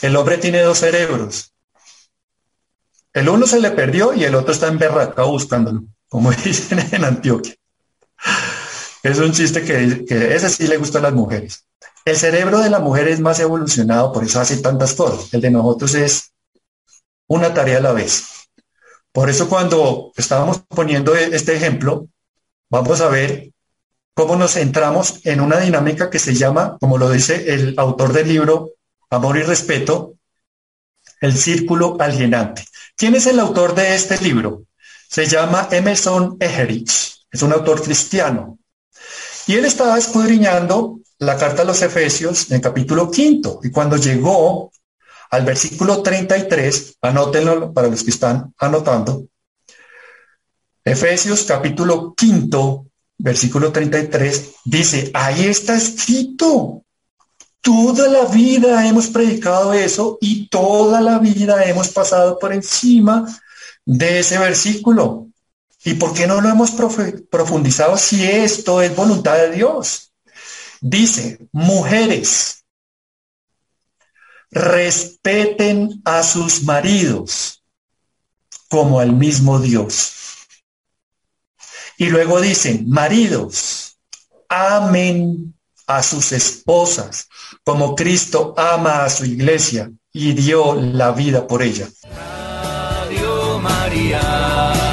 el 0.00 0.16
hombre 0.16 0.38
tiene 0.38 0.62
dos 0.62 0.78
cerebros. 0.78 1.52
El 3.12 3.28
uno 3.28 3.46
se 3.46 3.60
le 3.60 3.72
perdió 3.72 4.14
y 4.14 4.24
el 4.24 4.34
otro 4.34 4.54
está 4.54 4.68
en 4.68 4.78
berraca 4.78 5.24
buscándolo 5.24 5.82
como 6.08 6.30
dicen 6.44 6.78
en 6.92 7.04
Antioquia. 7.04 7.54
Es 9.02 9.18
un 9.18 9.32
chiste 9.32 9.62
que, 9.62 10.04
que 10.04 10.34
ese 10.34 10.48
sí 10.50 10.66
le 10.66 10.76
gusta 10.76 10.98
a 10.98 11.02
las 11.02 11.12
mujeres. 11.12 11.66
El 12.04 12.16
cerebro 12.16 12.58
de 12.60 12.70
la 12.70 12.80
mujer 12.80 13.08
es 13.08 13.20
más 13.20 13.38
evolucionado, 13.40 14.12
por 14.12 14.24
eso 14.24 14.40
hace 14.40 14.56
tantas 14.58 14.94
cosas. 14.94 15.32
El 15.32 15.40
de 15.40 15.50
nosotros 15.50 15.94
es 15.94 16.32
una 17.26 17.52
tarea 17.54 17.78
a 17.78 17.82
la 17.82 17.92
vez. 17.92 18.48
Por 19.12 19.30
eso 19.30 19.48
cuando 19.48 20.12
estábamos 20.16 20.62
poniendo 20.68 21.14
este 21.14 21.54
ejemplo, 21.56 22.08
vamos 22.70 23.00
a 23.00 23.08
ver 23.08 23.50
cómo 24.14 24.36
nos 24.36 24.54
centramos 24.54 25.20
en 25.24 25.40
una 25.40 25.58
dinámica 25.60 26.10
que 26.10 26.18
se 26.18 26.34
llama, 26.34 26.76
como 26.80 26.98
lo 26.98 27.10
dice 27.10 27.52
el 27.54 27.74
autor 27.78 28.12
del 28.12 28.28
libro 28.28 28.70
Amor 29.10 29.36
y 29.38 29.42
Respeto, 29.42 30.14
el 31.20 31.36
círculo 31.36 31.96
alienante. 32.00 32.64
¿Quién 32.96 33.14
es 33.14 33.26
el 33.26 33.38
autor 33.38 33.74
de 33.74 33.94
este 33.94 34.18
libro? 34.18 34.64
Se 35.08 35.26
llama 35.26 35.68
Emerson 35.70 36.36
Egerich, 36.38 37.24
es 37.30 37.42
un 37.42 37.52
autor 37.54 37.82
cristiano. 37.82 38.58
Y 39.46 39.54
él 39.54 39.64
estaba 39.64 39.96
escudriñando 39.96 41.00
la 41.18 41.38
carta 41.38 41.62
a 41.62 41.64
los 41.64 41.80
Efesios 41.80 42.50
en 42.50 42.56
el 42.56 42.60
capítulo 42.60 43.10
quinto. 43.10 43.60
Y 43.62 43.70
cuando 43.70 43.96
llegó 43.96 44.70
al 45.30 45.46
versículo 45.46 46.02
33, 46.02 46.98
anótenlo 47.00 47.72
para 47.72 47.88
los 47.88 48.04
que 48.04 48.10
están 48.10 48.52
anotando. 48.58 49.26
Efesios 50.84 51.44
capítulo 51.44 52.12
quinto, 52.14 52.88
versículo 53.16 53.72
33, 53.72 54.56
dice, 54.66 55.10
ahí 55.14 55.46
está 55.46 55.74
escrito. 55.74 56.84
Toda 57.62 58.08
la 58.08 58.26
vida 58.26 58.86
hemos 58.86 59.06
predicado 59.06 59.72
eso 59.72 60.18
y 60.20 60.48
toda 60.48 61.00
la 61.00 61.18
vida 61.18 61.64
hemos 61.64 61.88
pasado 61.88 62.38
por 62.38 62.52
encima 62.52 63.26
de 63.88 64.18
ese 64.18 64.38
versículo. 64.38 65.28
¿Y 65.82 65.94
por 65.94 66.12
qué 66.12 66.26
no 66.26 66.42
lo 66.42 66.50
hemos 66.50 66.72
profundizado 67.30 67.96
si 67.96 68.22
esto 68.22 68.82
es 68.82 68.94
voluntad 68.94 69.36
de 69.36 69.52
Dios? 69.52 70.12
Dice, 70.82 71.38
mujeres, 71.52 72.64
respeten 74.50 76.02
a 76.04 76.22
sus 76.22 76.64
maridos 76.64 77.64
como 78.68 79.00
al 79.00 79.14
mismo 79.14 79.58
Dios. 79.58 80.12
Y 81.96 82.10
luego 82.10 82.42
dicen, 82.42 82.90
maridos, 82.90 83.98
amen 84.50 85.54
a 85.86 86.02
sus 86.02 86.32
esposas 86.32 87.28
como 87.64 87.96
Cristo 87.96 88.52
ama 88.58 89.04
a 89.04 89.08
su 89.08 89.24
iglesia 89.24 89.90
y 90.12 90.34
dio 90.34 90.74
la 90.74 91.12
vida 91.12 91.46
por 91.46 91.62
ella. 91.62 91.88
María. 93.60 94.87